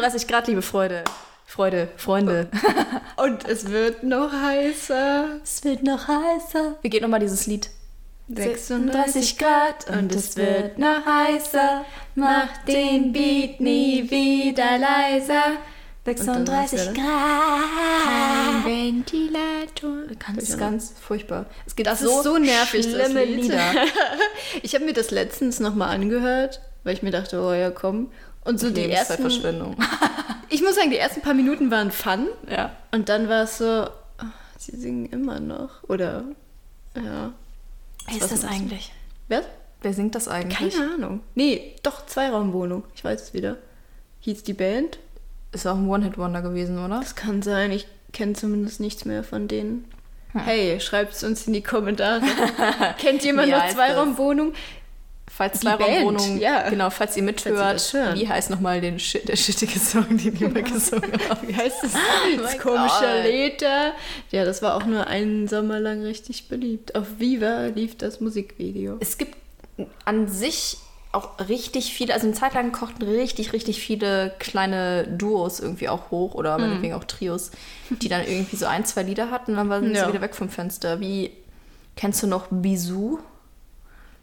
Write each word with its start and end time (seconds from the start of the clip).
31 0.00 0.26
Grad, 0.26 0.46
liebe 0.46 0.62
Freude. 0.62 1.04
Freude, 1.50 1.88
Freunde. 1.96 2.46
Und 3.16 3.48
es 3.48 3.70
wird 3.70 4.04
noch 4.04 4.32
heißer. 4.32 5.40
Es 5.42 5.64
wird 5.64 5.82
noch 5.82 6.06
heißer. 6.06 6.76
Wie 6.80 6.88
geht 6.88 7.02
nochmal 7.02 7.18
dieses 7.18 7.48
Lied? 7.48 7.70
36 8.32 9.36
Grad 9.36 9.90
und 9.90 10.14
es 10.14 10.36
wird 10.36 10.78
noch 10.78 11.04
heißer. 11.04 11.84
Mach 12.14 12.46
den 12.68 13.12
Beat 13.12 13.60
nie 13.60 14.08
wieder 14.08 14.78
leiser. 14.78 15.56
36 16.04 16.94
Grad. 16.94 16.94
Grad. 16.94 18.64
Ventilator. 18.64 20.14
Ganz, 20.24 20.56
ganz 20.56 20.94
furchtbar. 21.00 21.46
Es 21.66 21.74
gibt 21.74 21.88
Das 21.88 21.98
so, 21.98 22.18
ist 22.18 22.22
so 22.22 22.38
nervig, 22.38 22.86
das 22.86 23.06
schlimme 23.06 23.24
Lied. 23.24 23.42
Lieder. 23.42 23.72
Ich 24.62 24.76
habe 24.76 24.84
mir 24.84 24.92
das 24.92 25.10
letztens 25.10 25.58
nochmal 25.58 25.92
angehört, 25.92 26.60
weil 26.84 26.94
ich 26.94 27.02
mir 27.02 27.10
dachte, 27.10 27.40
oh 27.42 27.52
ja, 27.52 27.72
komm. 27.72 28.12
Und 28.50 28.58
so 28.58 28.68
die 28.70 28.90
ersten, 28.90 29.26
ich 30.48 30.60
muss 30.60 30.74
sagen, 30.74 30.90
die 30.90 30.98
ersten 30.98 31.20
paar 31.20 31.34
Minuten 31.34 31.70
waren 31.70 31.92
fun. 31.92 32.26
ja. 32.50 32.72
Und 32.90 33.08
dann 33.08 33.28
war 33.28 33.44
es 33.44 33.58
so, 33.58 33.64
ah, 33.64 34.32
sie 34.58 34.76
singen 34.76 35.06
immer 35.06 35.38
noch. 35.38 35.84
Oder, 35.84 36.24
ja. 36.96 37.32
Wer 38.08 38.16
ist 38.16 38.32
das 38.32 38.44
eigentlich? 38.44 38.92
Wer? 39.28 39.44
Wer 39.82 39.94
singt 39.94 40.16
das 40.16 40.26
eigentlich? 40.26 40.74
Keine 40.74 40.94
Ahnung. 40.94 41.20
Nee, 41.36 41.76
doch, 41.84 42.04
Zweiraumwohnung. 42.06 42.82
Ich 42.96 43.04
weiß 43.04 43.22
es 43.22 43.34
wieder. 43.34 43.56
Hieß 44.18 44.42
die 44.42 44.54
Band? 44.54 44.98
Ist 45.52 45.68
auch 45.68 45.76
ein 45.76 45.88
One-Hit-Wonder 45.88 46.42
gewesen, 46.42 46.84
oder? 46.84 46.98
Das 46.98 47.14
kann 47.14 47.42
sein. 47.42 47.70
Ich 47.70 47.86
kenne 48.12 48.32
zumindest 48.32 48.80
nichts 48.80 49.04
mehr 49.04 49.22
von 49.22 49.46
denen. 49.46 49.84
Hey, 50.32 50.80
schreibt 50.80 51.14
es 51.14 51.22
uns 51.22 51.46
in 51.46 51.52
die 51.52 51.62
Kommentare. 51.62 52.22
Kennt 52.98 53.22
jemand 53.22 53.50
noch 53.50 53.68
Zweiraumwohnung? 53.68 54.54
Falls 55.32 55.60
Zweiraumwohnung, 55.60 56.26
Band, 56.28 56.40
ja. 56.42 56.68
genau, 56.68 56.90
falls 56.90 57.16
ihr 57.16 57.22
Falls 57.24 57.44
mithört, 57.44 57.74
das 57.76 57.92
hören. 57.94 58.18
wie 58.18 58.28
heißt 58.28 58.50
nochmal 58.50 58.80
den 58.82 58.98
Shit, 58.98 59.26
der 59.28 59.36
shittige 59.36 59.78
Song, 59.78 60.04
den 60.10 60.38
wir 60.38 60.48
mal 60.50 60.62
gesungen 60.62 61.10
haben? 61.30 61.48
Wie 61.48 61.54
heißt 61.56 61.82
das? 61.82 61.92
das 61.92 62.00
mein 62.42 62.58
komische 62.58 63.04
da. 63.62 63.92
Ja, 64.30 64.44
das 64.44 64.60
war 64.60 64.74
auch 64.76 64.84
nur 64.84 65.06
einen 65.06 65.48
Sommer 65.48 65.80
lang 65.80 66.02
richtig 66.02 66.48
beliebt. 66.48 66.94
Auf 66.94 67.06
Viva 67.18 67.66
lief 67.66 67.96
das 67.96 68.20
Musikvideo. 68.20 68.96
Es 69.00 69.16
gibt 69.16 69.34
an 70.04 70.28
sich 70.28 70.76
auch 71.12 71.30
richtig 71.48 71.94
viele, 71.94 72.12
also 72.14 72.26
eine 72.26 72.36
Zeit 72.36 72.54
lang 72.54 72.70
kochten 72.72 73.02
richtig, 73.02 73.52
richtig 73.52 73.80
viele 73.80 74.32
kleine 74.38 75.08
Duos 75.08 75.58
irgendwie 75.58 75.88
auch 75.88 76.10
hoch 76.10 76.34
oder 76.34 76.54
Hm. 76.56 76.60
meinetwegen 76.60 76.94
auch 76.94 77.04
Trios, 77.04 77.50
die 77.88 78.08
dann 78.08 78.22
irgendwie 78.26 78.56
so 78.56 78.66
ein, 78.66 78.84
zwei 78.84 79.02
Lieder 79.04 79.30
hatten 79.30 79.52
und 79.52 79.56
dann 79.56 79.68
waren 79.70 79.94
Ja. 79.94 80.04
sie 80.04 80.12
wieder 80.12 80.20
weg 80.22 80.34
vom 80.36 80.50
Fenster. 80.50 81.00
Wie, 81.00 81.30
kennst 81.96 82.22
du 82.22 82.26
noch 82.26 82.46
Bisou? 82.50 83.18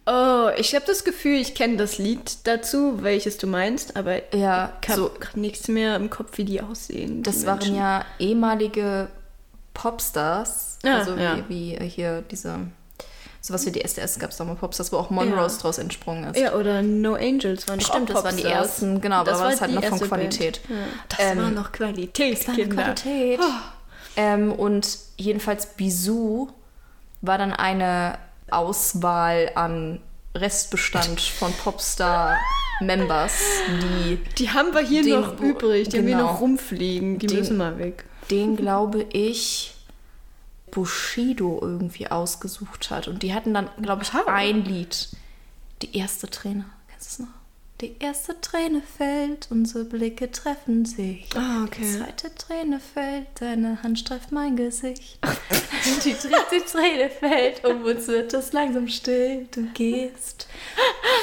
Oh, 0.10 0.50
ich 0.58 0.74
habe 0.74 0.86
das 0.88 1.04
Gefühl, 1.04 1.36
ich 1.42 1.54
kenne 1.54 1.76
das 1.76 1.98
Lied 1.98 2.38
dazu, 2.46 3.04
welches 3.04 3.38
du 3.38 3.46
meinst, 3.46 3.98
aber 3.98 4.34
Ja, 4.34 4.72
ich 4.82 4.90
habe 4.90 5.02
so, 5.02 5.12
nichts 5.36 5.68
mehr 5.68 5.98
im 5.98 6.10
Kopf, 6.10 6.38
wie 6.38 6.46
die 6.46 6.62
aussehen. 6.62 7.24
das 7.24 7.40
die 7.42 7.46
waren 7.46 7.76
ja 7.76 8.06
ehemalige 8.18 9.10
Popstars, 9.74 10.80
Ja, 10.84 11.00
also 11.00 11.16
ja. 11.16 11.38
wie, 11.50 11.78
wie 11.80 11.86
hier 11.90 12.22
diese, 12.32 12.58
sowas 13.42 13.66
wie 13.66 13.72
die 13.72 13.82
SDS 13.84 14.18
gab 14.20 14.32
es 14.32 14.40
mal 14.40 14.56
Popstars, 14.56 14.92
wo 14.92 14.98
auch 14.98 15.10
Monrose 15.10 15.58
Ja. 15.58 15.62
draus 15.62 15.78
entsprungen 15.78 16.24
ist. 16.34 16.40
Ja, 16.40 16.54
oder 16.56 16.82
No 16.82 17.16
Angels 17.16 17.68
waren 17.68 17.82
Stimmt, 17.82 18.10
auch 18.12 18.16
das 18.16 18.24
waren 18.24 18.38
die 18.38 18.44
ersten, 18.44 19.02
genau, 19.02 19.18
aber 19.18 19.32
Das 19.32 19.40
da 19.40 19.44
war 19.46 19.52
es 19.54 19.62
war 19.62 19.68
halt 19.68 19.92
noch 19.92 19.98
von. 20.00 20.08
Qualität. 20.08 20.62
Das 21.10 21.20
Ähm, 21.20 21.38
war 21.38 21.50
noch 21.52 21.72
Qualität, 21.72 22.40
Das 22.40 22.48
war 22.48 22.56
Kinder. 22.56 22.76
Qualität. 22.76 23.40
Ähm, 24.16 24.52
und 24.52 24.98
jedenfalls 25.18 25.66
Bisou 25.68 26.48
war 27.22 27.38
dann 27.38 27.54
eine 27.54 28.18
Auswahl 28.50 29.52
an 29.56 30.00
Restbestand 30.36 31.20
von 31.20 31.52
Popstar-Members, 31.54 33.34
die 33.82 34.18
Die 34.38 34.50
haben 34.52 34.74
wir 34.74 34.82
hier 34.82 35.04
Den- 35.04 35.22
noch 35.22 35.40
übrig, 35.40 35.90
die 35.90 35.98
haben 35.98 36.06
wir 36.06 36.16
genau. 36.18 36.32
noch 36.34 36.42
rumfliegen. 36.42 37.18
Die 37.20 37.28
Den- 37.28 37.40
müssen 37.40 37.58
mal 37.58 37.78
weg. 37.80 38.06
den, 38.30 38.56
glaube 38.58 39.06
ich, 39.14 39.74
Bushido 40.72 41.60
irgendwie 41.62 42.08
ausgesucht 42.08 42.90
hat. 42.92 43.08
Und 43.08 43.24
die 43.24 43.34
hatten 43.34 43.54
dann, 43.54 43.70
glaube 43.82 44.04
ich, 44.04 44.12
ein 44.28 44.64
Lied. 44.66 45.10
Die 45.82 45.98
erste 45.98 46.28
Träne. 46.30 46.66
Kennst 46.90 47.20
du 47.20 47.24
es 47.24 47.28
noch? 47.30 47.37
Die 47.80 47.96
erste 48.00 48.42
Träne 48.42 48.82
fällt, 48.98 49.50
unsere 49.52 49.84
Blicke 49.86 50.32
treffen 50.32 50.84
sich. 50.86 51.30
Ah, 51.36 51.68
Die 51.78 51.84
zweite 52.00 52.34
Träne 52.34 52.80
fällt, 52.80 53.28
deine 53.40 53.84
Hand 53.84 54.00
streift 54.00 54.32
mein 54.32 54.56
Gesicht. 54.56 55.20
Die 56.04 56.14
dritte 56.14 56.66
Träne 56.66 57.08
fällt, 57.12 57.64
um 57.64 57.84
uns 57.84 58.08
wird 58.08 58.34
es 58.34 58.52
langsam 58.52 58.88
still. 58.88 59.48
Du 59.52 59.62
gehst 59.76 60.48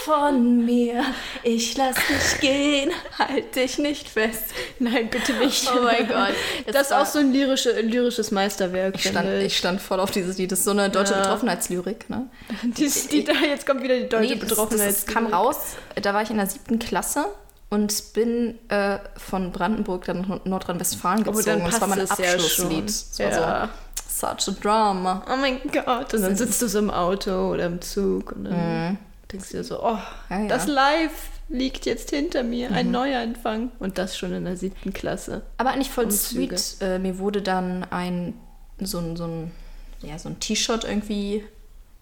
von 0.05 0.65
mir, 0.65 1.05
ich 1.43 1.77
lass 1.77 1.97
dich 1.97 2.41
gehen, 2.41 2.93
halt 3.19 3.57
dich 3.57 3.79
nicht 3.79 4.09
fest. 4.09 4.45
Nein, 4.79 5.11
bitte 5.11 5.33
nicht. 5.33 5.69
Oh 5.77 5.83
mein 5.83 6.07
Gott. 6.07 6.35
Das 6.73 6.83
ist 6.83 6.91
war- 6.93 7.03
auch 7.03 7.07
so 7.07 7.19
ein 7.19 7.33
lyrische, 7.33 7.81
lyrisches 7.81 8.31
Meisterwerk. 8.31 8.95
Ich 8.95 9.09
stand, 9.09 9.29
ich 9.43 9.57
stand 9.57 9.81
voll 9.81 9.99
auf 9.99 10.13
dieses 10.13 10.39
Lied. 10.39 10.53
Das 10.53 10.61
ist 10.61 10.65
so 10.67 10.71
eine 10.71 10.89
deutsche 10.89 11.15
Ja. 11.15 11.21
Betroffenheitslyrik, 11.23 12.09
ne? 12.09 12.29
Die, 12.63 12.89
die, 13.11 13.25
da, 13.25 13.33
jetzt 13.33 13.67
kommt 13.67 13.83
wieder 13.83 13.97
die 13.99 14.09
deutsche 14.09 14.35
Nee, 14.35 14.39
das, 14.39 14.49
Betroffenheit. 14.51 14.89
das, 14.89 15.05
das 15.05 15.13
kam 15.15 15.27
raus, 15.27 15.57
da 16.01 16.15
war 16.15 16.23
ich 16.23 16.31
in 16.31 16.37
der 16.37 16.44
siebten 16.47 16.79
Klasse 16.79 17.27
und 17.71 18.13
bin 18.13 18.59
äh, 18.69 18.99
von 19.17 19.51
Brandenburg 19.53 20.05
dann 20.05 20.21
nach 20.29 20.45
Nordrhein-Westfalen 20.45 21.27
Oh, 21.27 21.33
gezogen. 21.33 21.63
und 21.63 21.73
das 21.73 21.81
war 21.81 21.89
mein 21.89 21.99
ja 21.99 22.05
Abschlusslied. 22.05 22.93
war 23.19 23.31
Ja. 23.31 23.69
so 24.09 24.27
such 24.27 24.49
a 24.49 24.61
drama. 24.61 25.23
Oh 25.31 25.37
mein 25.37 25.61
Gott. 25.73 26.15
Und 26.15 26.23
dann 26.23 26.37
sitzt 26.37 26.63
du 26.63 26.69
so 26.69 26.79
im 26.79 26.91
Auto 26.91 27.51
oder 27.53 27.67
im 27.67 27.81
Zug 27.81 28.33
und 28.33 28.45
dann 28.45 28.99
denkst 29.33 29.51
du 29.51 29.57
dir 29.57 29.65
so, 29.65 29.83
oh, 29.83 29.95
Mhm. 29.95 29.99
Ja, 30.31 30.41
ja. 30.43 30.47
das 30.49 30.67
Live 30.67 31.13
liegt 31.49 31.85
jetzt 31.85 32.11
hinter 32.11 32.43
mir, 32.43 32.71
ein 32.71 32.87
Mhm. 32.87 32.93
Neuanfang. 32.93 33.71
Und 33.81 33.99
das 33.99 34.17
schon 34.17 34.33
in 34.33 34.45
der 34.45 34.57
siebten 34.57 34.93
Klasse. 34.93 35.43
Aber 35.59 35.71
eigentlich 35.73 35.91
voll 35.91 36.05
Umzüge. 36.05 36.57
sweet. 36.57 36.83
Äh, 36.89 36.99
mir 36.99 37.19
wurde 37.19 37.43
dann 37.43 37.85
ein 37.91 38.35
so 38.81 38.99
ein, 38.99 39.17
so 39.17 39.25
ein, 39.25 39.53
ja, 40.01 40.19
so 40.19 40.29
ein 40.29 40.39
T-Shirt 40.41 40.85
irgendwie 40.85 41.45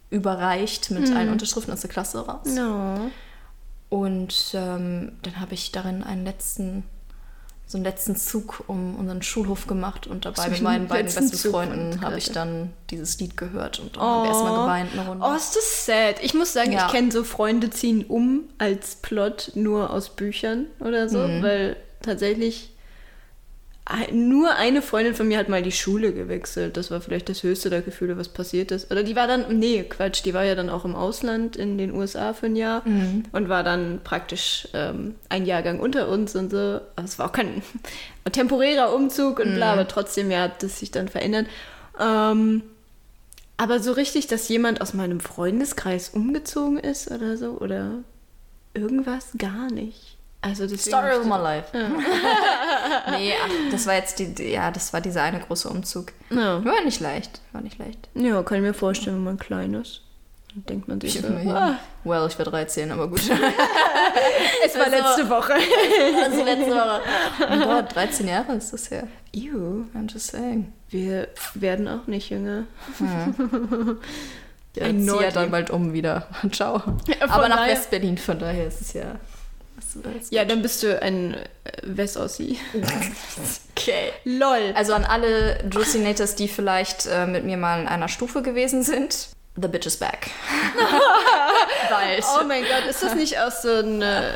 überreicht 0.09 0.91
mit 0.91 1.09
Mhm. 1.09 1.17
allen 1.17 1.29
Unterschriften 1.31 1.73
aus 1.73 1.81
der 1.81 1.89
Klasse 1.89 2.25
raus. 2.25 2.45
No. 2.45 3.09
Und 3.93 4.33
ähm, 4.55 5.11
dann 5.21 5.39
habe 5.39 5.53
ich 5.53 5.71
darin 5.71 6.03
einen 6.03 6.25
letzten, 6.25 6.83
so 7.67 7.77
einen 7.77 7.85
letzten 7.85 8.15
Zug 8.15 8.63
um 8.65 8.95
unseren 8.95 9.21
Schulhof 9.21 9.67
gemacht 9.67 10.07
und 10.07 10.25
dabei 10.25 10.45
mit 10.47 10.53
einen 10.55 10.63
meinen 10.63 10.87
beiden 10.87 11.05
besten 11.05 11.27
Zug 11.31 11.51
Freunden 11.51 11.91
und 11.93 12.01
habe 12.01 12.17
ich 12.17 12.31
dann 12.31 12.73
dieses 12.89 13.19
Lied 13.19 13.37
gehört 13.37 13.77
und 13.79 13.95
dann 13.95 14.01
haben 14.03 14.23
wir 14.23 14.29
erstmal 14.31 14.55
geweint 14.61 14.93
eine 14.93 15.07
Runde. 15.07 15.23
Oh, 15.29 15.35
ist 15.35 15.55
das 15.55 15.85
sad. 15.85 16.15
Ich 16.23 16.33
muss 16.33 16.53
sagen, 16.53 16.71
Ja. 16.71 16.87
ich 16.87 16.91
kenne 16.91 17.11
so 17.11 17.23
Freunde 17.23 17.69
ziehen 17.69 18.03
um 18.07 18.45
als 18.57 18.95
Plot 18.95 19.51
nur 19.53 19.91
aus 19.91 20.09
Büchern 20.09 20.65
oder 20.79 21.07
so, 21.07 21.19
Mhm. 21.19 21.43
weil 21.43 21.75
tatsächlich 22.01 22.72
nur 24.13 24.55
eine 24.55 24.81
Freundin 24.81 25.13
von 25.13 25.27
mir 25.27 25.37
hat 25.37 25.49
mal 25.49 25.61
die 25.61 25.71
Schule 25.73 26.13
gewechselt. 26.13 26.77
Das 26.77 26.89
war 26.89 27.01
vielleicht 27.01 27.27
das 27.27 27.43
höchste 27.43 27.69
der 27.69 27.81
Gefühle, 27.81 28.17
was 28.17 28.29
passiert 28.29 28.71
ist. 28.71 28.89
Oder 28.91 29.03
die 29.03 29.15
war 29.15 29.27
dann, 29.27 29.59
nee, 29.59 29.83
Quatsch, 29.83 30.23
die 30.23 30.33
war 30.33 30.43
ja 30.45 30.55
dann 30.55 30.69
auch 30.69 30.85
im 30.85 30.95
Ausland 30.95 31.57
in 31.57 31.77
den 31.77 31.91
USA 31.93 32.33
für 32.33 32.45
ein 32.45 32.55
Jahr 32.55 32.87
Mhm. 32.87 33.23
und 33.33 33.49
war 33.49 33.63
dann 33.63 33.99
praktisch 34.03 34.69
ähm, 34.73 35.15
ein 35.27 35.45
Jahrgang 35.45 35.81
unter 35.81 36.07
uns 36.07 36.33
und 36.35 36.51
so. 36.51 36.57
Aber 36.95 37.03
es 37.05 37.19
war 37.19 37.27
auch 37.27 37.33
kein 37.33 37.61
temporärer 38.31 38.93
Umzug 38.95 39.39
und 39.39 39.51
Mhm. 39.51 39.55
bla, 39.55 39.73
aber 39.73 39.87
trotzdem 39.87 40.31
ja, 40.31 40.43
hat 40.43 40.63
das 40.63 40.79
sich 40.79 40.91
dann 40.91 41.09
verändert. 41.09 41.47
Ähm, 41.99 42.63
aber 43.57 43.79
so 43.79 43.91
richtig, 43.91 44.27
dass 44.27 44.47
jemand 44.47 44.79
aus 44.81 44.93
meinem 44.93 45.19
Freundeskreis 45.19 46.09
umgezogen 46.09 46.77
ist 46.79 47.11
oder 47.11 47.35
so 47.37 47.51
oder 47.59 47.99
irgendwas, 48.73 49.27
gar 49.37 49.69
nicht. 49.69 50.12
Also 50.43 50.67
das 50.67 50.83
Story 50.83 51.15
of 51.15 51.23
my 51.25 51.37
life. 51.37 51.69
nee, 53.11 53.33
ach, 53.41 53.71
das 53.71 53.87
war 53.87 53.95
jetzt 53.95 54.19
die, 54.19 54.51
ja, 54.51 54.71
das 54.71 54.91
war 54.91 54.99
dieser 54.99 55.23
eine 55.23 55.39
große 55.39 55.69
Umzug. 55.69 56.11
Ja. 56.29 56.63
War 56.63 56.81
nicht 56.83 56.99
leicht, 56.99 57.39
war 57.53 57.61
nicht 57.61 57.79
leicht. 57.79 58.09
ja, 58.13 58.43
kann 58.43 58.57
ich 58.57 58.63
mir 58.63 58.73
vorstellen, 58.73 59.15
wenn 59.17 59.23
man 59.23 59.37
klein 59.37 59.73
ist. 59.73 60.01
Dann 60.53 60.65
denkt 60.65 60.87
man 60.89 61.01
sich 61.01 61.19
so, 61.19 61.27
ah, 61.27 61.79
Well, 62.03 62.27
ich 62.27 62.37
war 62.37 62.45
13, 62.45 62.91
aber 62.91 63.07
gut. 63.07 63.21
es 64.65 64.77
war 64.77 64.89
letzte 64.89 65.29
Woche. 65.29 65.53
also 66.23 66.43
letzte 66.43 66.71
Woche. 66.71 67.01
Oh 67.39 67.65
Gott, 67.65 67.95
13 67.95 68.27
Jahre 68.27 68.53
ist 68.55 68.73
das 68.73 68.91
her. 68.91 69.07
Ew, 69.33 69.85
I'm 69.95 70.11
just 70.11 70.27
saying. 70.27 70.71
wir 70.89 71.29
werden 71.55 71.87
auch 71.87 72.05
nicht 72.07 72.29
jünger. 72.29 72.65
Ja, 74.75 74.85
Ein 74.87 75.01
ich 75.01 75.07
ziehe 75.07 75.21
ja 75.21 75.29
dann 75.29 75.51
bald 75.51 75.69
um 75.69 75.93
wieder. 75.93 76.25
Ciao. 76.51 76.81
Ja, 77.07 77.27
Aber 77.29 77.47
nach 77.47 77.67
West-Berlin, 77.67 78.17
von 78.17 78.39
daher 78.39 78.65
ist 78.65 78.81
es 78.81 78.93
ja. 78.93 79.19
Als 80.13 80.29
Ja, 80.31 80.45
dann 80.45 80.61
bist 80.61 80.83
du 80.83 81.01
ein 81.01 81.33
äh, 81.33 81.37
West-Ossi. 81.83 82.59
Okay. 83.75 84.13
LOL. 84.23 84.71
Also 84.75 84.93
an 84.93 85.03
alle 85.03 85.57
Juicinators, 85.69 86.35
die 86.35 86.47
vielleicht 86.47 87.07
äh, 87.07 87.25
mit 87.25 87.43
mir 87.43 87.57
mal 87.57 87.81
in 87.81 87.87
einer 87.87 88.07
Stufe 88.07 88.41
gewesen 88.41 88.83
sind. 88.83 89.29
The 89.55 89.67
bitch 89.67 89.85
is 89.85 89.97
back. 89.97 90.29
Bald. 91.89 92.23
Oh 92.39 92.43
mein 92.47 92.63
Gott, 92.63 92.89
ist 92.89 93.03
das 93.03 93.13
nicht 93.13 93.37
auch 93.39 93.51
so 93.51 93.69
ein. 93.69 94.01
Äh, 94.01 94.31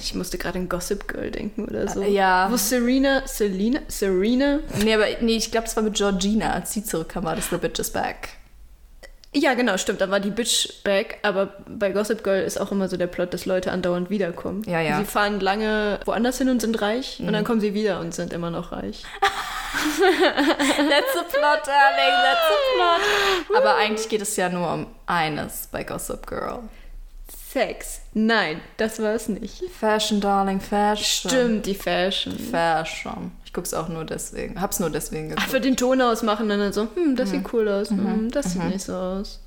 ich 0.00 0.14
musste 0.14 0.36
gerade 0.38 0.58
an 0.58 0.68
Gossip 0.68 1.08
Girl 1.08 1.30
denken 1.30 1.64
oder 1.64 1.88
so. 1.88 2.02
Ja. 2.02 2.48
Wo 2.50 2.56
Serena. 2.56 3.22
Selena? 3.26 3.80
Serena? 3.88 4.60
Nee, 4.84 4.94
aber 4.94 5.06
nee, 5.20 5.36
ich 5.36 5.50
glaube, 5.50 5.66
es 5.66 5.74
war 5.74 5.82
mit 5.82 5.94
Georgina, 5.94 6.52
als 6.52 6.72
sie 6.72 6.84
zurückkam, 6.84 7.24
war 7.24 7.34
das 7.34 7.48
The 7.48 7.56
bitch 7.56 7.80
is 7.80 7.90
back. 7.90 8.28
Ja, 9.36 9.52
genau, 9.52 9.76
stimmt. 9.76 10.00
Da 10.00 10.10
war 10.10 10.18
die 10.18 10.30
Bitch 10.30 10.82
back. 10.82 11.18
Aber 11.22 11.52
bei 11.68 11.90
Gossip 11.90 12.24
Girl 12.24 12.42
ist 12.42 12.58
auch 12.58 12.72
immer 12.72 12.88
so 12.88 12.96
der 12.96 13.06
Plot, 13.06 13.34
dass 13.34 13.44
Leute 13.44 13.70
andauernd 13.70 14.08
wiederkommen. 14.08 14.62
Ja, 14.66 14.80
ja. 14.80 14.98
Sie 14.98 15.04
fahren 15.04 15.40
lange 15.40 16.00
woanders 16.06 16.38
hin 16.38 16.48
und 16.48 16.60
sind 16.60 16.80
reich. 16.80 17.20
Und 17.20 17.32
dann 17.34 17.44
kommen 17.44 17.60
sie 17.60 17.74
wieder 17.74 18.00
und 18.00 18.14
sind 18.14 18.32
immer 18.32 18.50
noch 18.50 18.72
reich. 18.72 19.02
A 19.76 21.22
plot, 21.22 21.66
darling, 21.66 22.14
a 22.14 22.36
plot. 22.74 23.56
Aber 23.56 23.76
eigentlich 23.76 24.08
geht 24.08 24.22
es 24.22 24.36
ja 24.36 24.48
nur 24.48 24.72
um 24.72 24.86
eines 25.06 25.68
bei 25.70 25.84
Gossip 25.84 26.26
Girl. 26.26 26.60
Sex. 27.52 28.00
Nein, 28.14 28.60
das 28.76 29.00
war 29.02 29.14
es 29.14 29.28
nicht. 29.28 29.62
Fashion, 29.78 30.20
darling, 30.20 30.60
Fashion. 30.60 31.30
Stimmt, 31.30 31.66
die 31.66 31.74
Fashion. 31.74 32.38
Fashion. 32.38 33.32
Ich 33.56 33.58
guck's 33.58 33.72
auch 33.72 33.88
nur 33.88 34.04
deswegen. 34.04 34.60
Hab's 34.60 34.80
nur 34.80 34.90
deswegen 34.90 35.30
geguckt. 35.30 35.48
Für 35.48 35.62
den 35.62 35.78
Ton 35.78 36.02
ausmachen 36.02 36.50
und 36.50 36.58
dann 36.58 36.74
so, 36.74 36.88
hm, 36.94 37.16
das 37.16 37.30
sieht 37.30 37.54
cool 37.54 37.66
aus, 37.70 37.88
hm, 37.88 38.30
das 38.30 38.52
sieht 38.52 38.64
nicht 38.64 38.82
so 38.82 38.92
aus. 38.92 39.40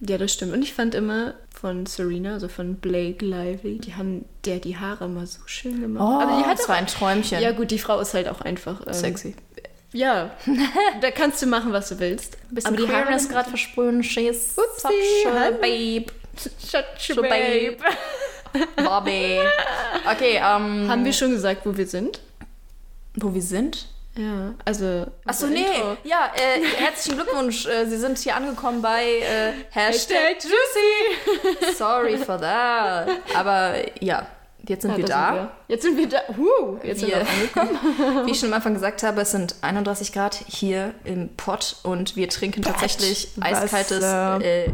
Ja, 0.00 0.18
das 0.18 0.30
stimmt. 0.30 0.52
Und 0.52 0.60
ich 0.60 0.74
fand 0.74 0.94
immer 0.94 1.32
von 1.58 1.86
Serena, 1.86 2.34
also 2.34 2.48
von 2.48 2.74
Blake 2.74 3.24
Lively, 3.24 3.78
die 3.78 3.94
haben 3.94 4.26
der 4.44 4.58
die 4.58 4.76
Haare 4.76 5.06
immer 5.06 5.26
so 5.26 5.38
schön 5.46 5.80
gemacht. 5.80 6.04
Oh, 6.06 6.20
Aber 6.20 6.38
die 6.38 6.46
hat 6.46 6.58
das 6.58 6.68
war 6.68 6.76
ein 6.76 6.86
Träumchen. 6.86 7.40
ja 7.40 7.52
gut, 7.52 7.70
die 7.70 7.78
Frau 7.78 7.98
ist 7.98 8.12
halt 8.12 8.28
auch 8.28 8.42
einfach 8.42 8.86
ähm, 8.86 8.92
Sexy. 8.92 9.34
Ja, 9.94 10.32
da 11.00 11.10
kannst 11.10 11.40
du 11.40 11.46
machen, 11.46 11.72
was 11.72 11.88
du 11.88 11.98
willst. 11.98 12.36
Bisschen 12.50 12.74
Aber 12.74 12.76
die 12.76 12.92
Haare 12.92 13.04
Queerness 13.04 13.30
gerade 13.30 13.48
versprühen. 13.48 14.02
She's 14.02 14.54
Upsi, 14.58 14.92
such 15.24 15.32
a 15.32 15.50
babe. 15.52 16.12
Shut 16.62 16.84
your 17.16 17.22
babe. 17.22 17.78
Bobby. 18.76 19.38
Okay, 20.12 20.36
ähm, 20.36 20.88
Haben 20.88 21.04
wir 21.06 21.12
schon 21.14 21.30
gesagt, 21.30 21.64
wo 21.64 21.74
wir 21.74 21.86
sind? 21.86 22.20
Wo 23.16 23.34
wir 23.34 23.42
sind? 23.42 23.86
Ja, 24.16 24.54
also. 24.64 25.06
Achso, 25.26 25.46
nee. 25.46 25.60
Intro. 25.62 25.96
Ja, 26.04 26.30
äh, 26.36 26.62
herzlichen 26.78 27.18
Glückwunsch. 27.18 27.66
Äh, 27.66 27.84
Sie 27.86 27.98
sind 27.98 28.16
hier 28.18 28.34
angekommen 28.34 28.80
bei 28.80 29.04
äh, 29.18 29.52
Hashtag 29.70 30.36
Juicy. 30.42 31.74
Sorry 31.76 32.16
for 32.16 32.40
that. 32.40 33.08
Aber 33.34 33.74
ja, 34.02 34.26
jetzt 34.66 34.82
sind 34.82 34.92
Ja, 34.92 34.96
wir 34.96 35.04
da 35.04 35.26
sind 35.28 35.34
wir. 35.36 35.50
Jetzt 35.68 35.82
sind 35.82 35.96
wir 35.98 36.08
da. 36.08 36.18
Uh, 36.38 36.78
jetzt 36.82 37.00
sind 37.00 37.10
Wir- 37.10 37.18
wir 37.18 37.28
angekommen. 37.68 38.26
Wie 38.26 38.30
ich 38.30 38.38
schon 38.40 38.48
am 38.48 38.54
Anfang 38.54 38.72
gesagt 38.72 39.02
habe, 39.02 39.20
es 39.20 39.32
sind 39.32 39.54
31 39.60 40.14
Grad 40.14 40.34
hier 40.46 40.94
im 41.04 41.28
Pott 41.36 41.76
und 41.82 42.16
wir 42.16 42.30
trinken 42.30 42.62
tatsächlich 42.62 43.28
Wasser. 43.36 43.62
eiskaltes, 43.64 44.02
äh, 44.02 44.64
äh, 44.64 44.70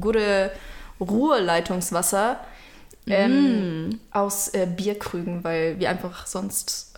gute 0.00 0.50
Ruhrleitungswasser 1.00 2.40
ähm, 3.06 4.00
aus 4.10 4.48
äh, 4.54 4.66
Bierkrügen, 4.66 5.44
weil 5.44 5.78
wir 5.78 5.88
einfach 5.90 6.26
sonst 6.26 6.92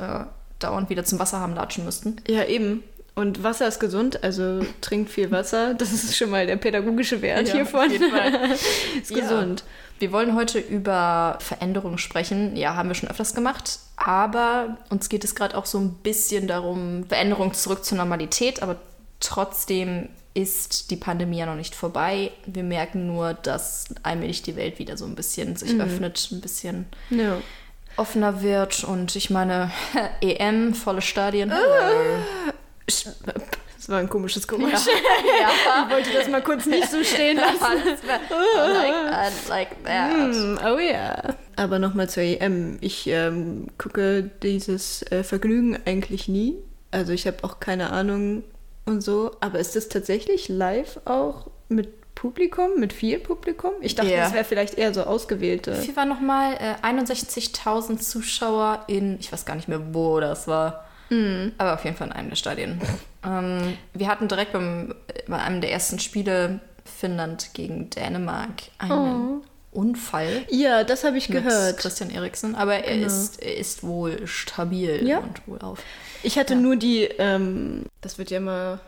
dauernd 0.64 0.90
wieder 0.90 1.04
zum 1.04 1.18
Wasser 1.18 1.38
haben 1.40 1.54
latschen 1.54 1.84
müssten. 1.84 2.16
Ja, 2.28 2.44
eben. 2.44 2.82
Und 3.14 3.44
Wasser 3.44 3.68
ist 3.68 3.78
gesund, 3.78 4.24
also 4.24 4.60
trinkt 4.80 5.08
viel 5.10 5.30
Wasser. 5.30 5.74
Das 5.78 5.92
ist 5.92 6.16
schon 6.16 6.30
mal 6.30 6.46
der 6.46 6.56
pädagogische 6.56 7.22
Wert 7.22 7.46
Ja, 7.48 7.54
hiervon. 7.54 7.90
ist 9.00 9.10
Ja. 9.10 9.20
gesund. 9.20 9.62
Wir 10.00 10.10
wollen 10.10 10.34
heute 10.34 10.58
über 10.58 11.38
Veränderungen 11.40 11.98
sprechen. 11.98 12.56
Ja, 12.56 12.74
haben 12.74 12.88
wir 12.88 12.96
schon 12.96 13.08
öfters 13.08 13.32
gemacht. 13.34 13.78
Aber 13.96 14.78
uns 14.90 15.08
geht 15.08 15.22
es 15.22 15.36
gerade 15.36 15.56
auch 15.56 15.66
so 15.66 15.78
ein 15.78 15.90
bisschen 16.02 16.48
darum, 16.48 17.04
Veränderungen 17.08 17.54
zurück 17.54 17.84
zur 17.84 17.98
Normalität. 17.98 18.60
Aber 18.60 18.76
trotzdem 19.20 20.08
ist 20.34 20.90
die 20.90 20.96
Pandemie 20.96 21.38
ja 21.38 21.46
noch 21.46 21.54
nicht 21.54 21.76
vorbei. 21.76 22.32
Wir 22.44 22.64
merken 22.64 23.06
nur, 23.06 23.34
dass 23.34 23.84
allmählich 24.02 24.42
die 24.42 24.56
Welt 24.56 24.80
wieder 24.80 24.96
so 24.96 25.04
ein 25.04 25.14
bisschen 25.14 25.54
sich 25.54 25.80
öffnet, 25.80 26.28
ein 26.32 26.40
bisschen 26.40 26.86
Ja. 27.10 27.36
Offener 27.96 28.42
wird. 28.42 28.84
Und 28.84 29.16
ich 29.16 29.30
meine, 29.30 29.70
EM, 30.20 30.74
volle 30.74 31.02
Stadien. 31.02 31.52
Das 33.84 33.90
war 33.90 33.98
ein 33.98 34.08
komisches 34.08 34.48
Geräusch. 34.48 34.72
ja. 34.86 35.84
Ich 35.86 35.92
wollte 35.92 36.12
das 36.14 36.28
mal 36.28 36.42
kurz 36.42 36.64
nicht 36.64 36.90
so 36.90 37.04
stehen 37.04 37.36
lassen. 37.36 37.58
I 37.60 38.72
like 38.72 39.10
that, 39.10 39.32
like 39.48 39.84
that. 39.84 40.10
Hm, 40.10 40.58
oh 40.64 40.78
ja. 40.78 41.34
Aber 41.56 41.78
nochmal 41.78 42.08
zur 42.08 42.22
EM. 42.22 42.78
Ich 42.80 43.06
ähm, 43.08 43.66
gucke 43.76 44.30
dieses 44.42 45.02
äh, 45.12 45.22
Vergnügen 45.22 45.78
eigentlich 45.84 46.28
nie. 46.28 46.56
Also 46.92 47.12
ich 47.12 47.26
habe 47.26 47.36
auch 47.42 47.60
keine 47.60 47.90
Ahnung 47.90 48.42
und 48.86 49.02
so. 49.02 49.32
Aber 49.40 49.58
ist 49.58 49.76
das 49.76 49.90
tatsächlich 49.90 50.48
live 50.48 51.00
auch 51.04 51.50
mit 51.68 51.88
Publikum, 52.24 52.80
mit 52.80 52.94
viel 52.94 53.18
Publikum? 53.18 53.72
Ich 53.82 53.94
dachte, 53.96 54.10
Ja. 54.10 54.22
das 54.24 54.32
wäre 54.32 54.44
vielleicht 54.44 54.78
eher 54.78 54.94
so 54.94 55.02
ausgewählte. 55.02 55.76
Wie 55.86 55.94
war 55.94 56.06
nochmal 56.06 56.54
äh, 56.54 56.86
61.000 56.86 57.98
Zuschauer 57.98 58.84
in, 58.86 59.18
ich 59.20 59.30
weiß 59.30 59.44
gar 59.44 59.54
nicht 59.56 59.68
mehr, 59.68 59.92
wo 59.94 60.20
das 60.20 60.48
war, 60.48 60.86
aber 61.58 61.74
auf 61.74 61.84
jeden 61.84 61.96
Fall 61.98 62.06
in 62.08 62.12
einem 62.14 62.30
der 62.30 62.36
Stadien. 62.36 62.80
ähm, 63.26 63.76
wir 63.92 64.08
hatten 64.08 64.26
direkt 64.26 64.54
beim, 64.54 64.94
bei 65.28 65.36
einem 65.38 65.60
der 65.60 65.70
ersten 65.70 65.98
Spiele 65.98 66.60
Finnland 66.86 67.50
gegen 67.52 67.90
Dänemark 67.90 68.62
einen 68.78 69.42
Unfall 69.70 70.44
Ja, 70.48 70.82
das 70.82 71.04
habe 71.04 71.18
ich 71.18 71.28
gehört. 71.28 71.76
Christian 71.76 72.08
Eriksen, 72.10 72.54
aber 72.54 72.76
er, 72.76 72.94
Genau. 72.94 73.06
ist, 73.06 73.42
er 73.42 73.56
ist 73.58 73.82
wohl 73.84 74.26
stabil 74.26 75.06
Ja. 75.06 75.18
und 75.18 75.46
wohl 75.46 75.58
auf. 75.60 75.80
Ich 76.22 76.38
hatte 76.38 76.56
nur 76.56 76.76
die, 76.76 77.02
ähm, 77.18 77.84
das 78.00 78.16
wird 78.16 78.30
ja 78.30 78.38
immer 78.38 78.80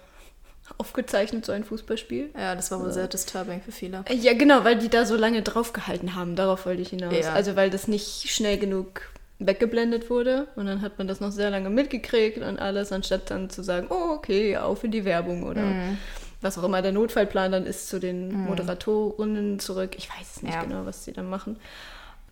aufgezeichnet, 0.79 1.45
so 1.47 1.53
ein 1.53 1.65
Fußballspiel. 1.65 2.31
Ja, 2.37 2.55
das 2.55 2.71
war 2.71 2.81
wohl 2.81 2.93
sehr 2.93 3.09
disturbing 3.09 3.61
für 3.63 3.73
viele. 3.73 4.05
Ja, 4.11 4.33
genau, 4.35 4.65
weil 4.65 4.77
die 4.79 4.89
da 4.89 5.07
so 5.07 5.17
lange 5.17 5.43
draufgehalten 5.43 6.15
haben. 6.15 6.37
Darauf 6.37 6.67
wollte 6.67 6.83
ich 6.83 6.89
hinaus. 6.91 7.15
Ja. 7.17 7.33
Also 7.33 7.57
weil 7.57 7.71
das 7.71 7.89
nicht 7.89 8.29
schnell 8.31 8.59
genug 8.59 9.03
weggeblendet 9.39 10.09
wurde 10.09 10.49
und 10.57 10.67
dann 10.67 10.81
hat 10.81 10.97
man 10.99 11.07
das 11.09 11.21
noch 11.21 11.31
sehr 11.31 11.51
lange 11.51 11.69
mitgekriegt 11.69 12.39
und 12.39 12.59
alles, 12.59 12.91
anstatt 12.91 13.31
dann 13.31 13.51
zu 13.51 13.63
sagen, 13.63 13.87
oh, 13.91 14.15
okay, 14.15 14.57
auf 14.57 14.83
in 14.83 14.91
die 14.93 15.05
Werbung 15.05 15.43
oder 15.43 15.61
Mhm. 15.63 15.99
was 16.41 16.57
auch 16.59 16.63
immer 16.65 16.81
der 16.81 16.93
Notfallplan 16.93 17.53
dann 17.53 17.67
ist 17.67 17.89
zu 17.91 18.01
den 18.01 18.33
Moderatorinnen 18.33 19.59
zurück. 19.59 19.95
Ich 19.99 20.09
weiß 20.09 20.37
es 20.37 20.43
nicht 20.43 20.55
Ja. 20.55 20.63
genau, 20.63 20.87
was 20.87 21.05
sie 21.05 21.13
dann 21.13 21.29
machen. 21.29 21.57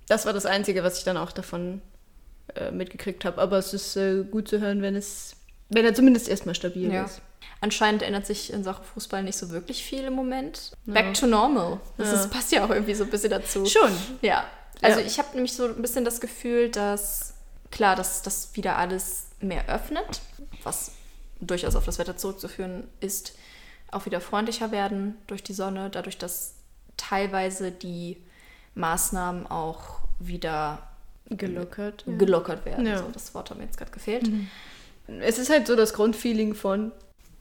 Das 0.08 0.24
war 0.26 0.32
das 0.32 0.46
Einzige, 0.46 0.82
was 0.82 0.98
ich 0.98 1.04
dann 1.04 1.16
auch 1.18 1.32
davon 1.32 1.82
äh, 2.54 2.70
mitgekriegt 2.70 3.24
habe. 3.24 3.40
Aber 3.40 3.58
es 3.58 3.72
ist 3.74 3.96
äh, 3.96 4.22
gut 4.30 4.48
zu 4.48 4.60
hören, 4.60 4.82
wenn 4.82 4.94
es, 4.96 5.34
wenn 5.70 5.84
er 5.84 5.94
zumindest 5.94 6.28
erstmal 6.28 6.54
stabil 6.54 6.92
Ja. 6.92 7.04
ist. 7.04 7.20
Anscheinend 7.60 8.02
ändert 8.02 8.26
sich 8.26 8.52
in 8.52 8.62
Sachen 8.64 8.84
Fußball 8.84 9.22
nicht 9.22 9.36
so 9.38 9.50
wirklich 9.50 9.84
viel 9.84 10.04
im 10.04 10.12
Moment. 10.12 10.72
Back 10.86 11.14
to 11.14 11.26
normal. 11.26 11.80
Das 11.96 12.12
ist, 12.12 12.30
passt 12.30 12.52
ja 12.52 12.64
auch 12.64 12.70
irgendwie 12.70 12.94
so 12.94 13.04
ein 13.04 13.10
bisschen 13.10 13.30
dazu. 13.30 13.64
Schon. 13.66 13.90
Ja. 14.20 14.44
Also 14.82 15.00
Ja. 15.00 15.06
ich 15.06 15.18
habe 15.18 15.28
nämlich 15.34 15.54
so 15.54 15.66
ein 15.66 15.80
bisschen 15.80 16.04
das 16.04 16.20
Gefühl, 16.20 16.68
dass 16.70 17.34
klar, 17.70 17.96
dass 17.96 18.22
das 18.22 18.54
wieder 18.54 18.76
alles 18.76 19.26
mehr 19.40 19.68
öffnet, 19.68 20.20
was 20.62 20.92
durchaus 21.40 21.74
auf 21.76 21.84
das 21.86 21.98
Wetter 21.98 22.16
zurückzuführen 22.16 22.86
ist, 23.00 23.34
auch 23.90 24.04
wieder 24.06 24.20
freundlicher 24.20 24.70
werden 24.72 25.16
durch 25.26 25.42
die 25.42 25.54
Sonne, 25.54 25.88
dadurch, 25.90 26.18
dass 26.18 26.54
teilweise 26.96 27.70
die 27.70 28.22
Maßnahmen 28.74 29.46
auch 29.46 30.00
wieder 30.18 30.82
Gelockert. 31.30 32.04
ja. 32.06 32.16
gelockert 32.16 32.64
werden. 32.66 32.86
Ja. 32.86 32.98
So, 32.98 33.08
das 33.12 33.34
Wort 33.34 33.50
hat 33.50 33.56
mir 33.58 33.64
jetzt 33.64 33.78
gerade 33.78 33.90
gefehlt. 33.90 34.28
Es 35.20 35.38
ist 35.38 35.50
halt 35.50 35.66
so 35.66 35.76
das 35.76 35.94
Grundfeeling 35.94 36.54
von, 36.54 36.92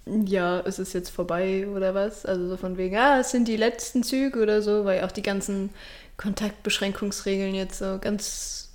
ja, 0.06 0.60
es 0.62 0.80
ist 0.80 0.94
jetzt 0.94 1.10
vorbei 1.10 1.68
oder 1.68 1.94
was. 1.96 2.26
Also 2.26 2.50
so 2.50 2.58
von 2.58 2.78
wegen, 2.78 2.96
ah, 2.98 3.20
es 3.20 3.32
sind 3.32 3.48
die 3.48 3.58
letzten 3.58 4.04
Züge 4.04 4.42
oder 4.42 4.62
so, 4.62 4.86
weil 4.86 5.04
auch 5.04 5.12
die 5.12 5.22
ganzen 5.24 5.70
Kontaktbeschränkungsregeln 6.18 7.56
jetzt 7.56 7.80
so 7.80 7.98
ganz 8.00 8.70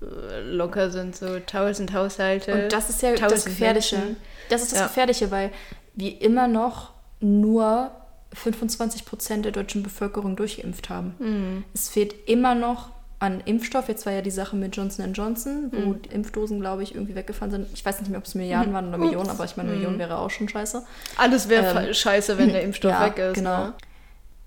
äh, 0.00 0.40
locker 0.40 0.90
sind, 0.90 1.16
so 1.16 1.38
tausend 1.40 1.92
Haushalte. 1.92 2.64
Und 2.64 2.72
das 2.72 2.90
ist 2.90 3.02
ja 3.02 3.14
das 3.14 3.44
Gefährliche. 3.44 3.96
Menschen. 3.96 4.16
Das 4.48 4.62
ist 4.62 4.72
das 4.72 4.80
Ja. 4.80 4.86
Gefährliche, 4.86 5.30
weil 5.30 5.50
wir 5.94 6.20
immer 6.20 6.48
noch 6.48 6.92
nur 7.20 7.90
25 8.32 9.04
Prozent 9.04 9.44
der 9.44 9.52
deutschen 9.52 9.82
Bevölkerung 9.82 10.36
durchgeimpft 10.36 10.88
haben. 10.88 11.14
Mhm. 11.18 11.64
Es 11.72 11.88
fehlt 11.88 12.14
immer 12.28 12.54
noch 12.54 12.90
an 13.24 13.40
Impfstoff. 13.44 13.88
Jetzt 13.88 14.06
war 14.06 14.12
ja 14.12 14.22
die 14.22 14.30
Sache 14.30 14.56
mit 14.56 14.76
Johnson 14.76 15.12
Johnson, 15.12 15.70
wo 15.72 15.90
Mhm. 15.92 16.02
die 16.02 16.08
Impfdosen, 16.10 16.60
glaube 16.60 16.82
ich, 16.82 16.94
irgendwie 16.94 17.14
weggefahren 17.14 17.50
sind. 17.50 17.68
Ich 17.74 17.84
weiß 17.84 18.00
nicht 18.00 18.10
mehr, 18.10 18.18
ob 18.18 18.24
es 18.26 18.34
Milliarden 18.34 18.72
waren 18.72 18.88
oder 18.88 18.98
Millionen, 18.98 19.30
aber 19.30 19.44
ich 19.44 19.56
meine, 19.56 19.70
Mhm. 19.70 19.74
Millionen 19.76 19.98
wäre 19.98 20.18
auch 20.18 20.30
schon 20.30 20.48
scheiße. 20.48 20.84
Alles 21.16 21.48
wäre 21.48 21.86
Ähm, 21.88 21.94
scheiße, 21.94 22.38
wenn 22.38 22.48
der 22.50 22.62
Impfstoff 22.68 22.92
ja, 22.92 23.06
weg 23.06 23.18
ist. 23.18 23.34
genau. 23.34 23.64
Ne? 23.66 23.72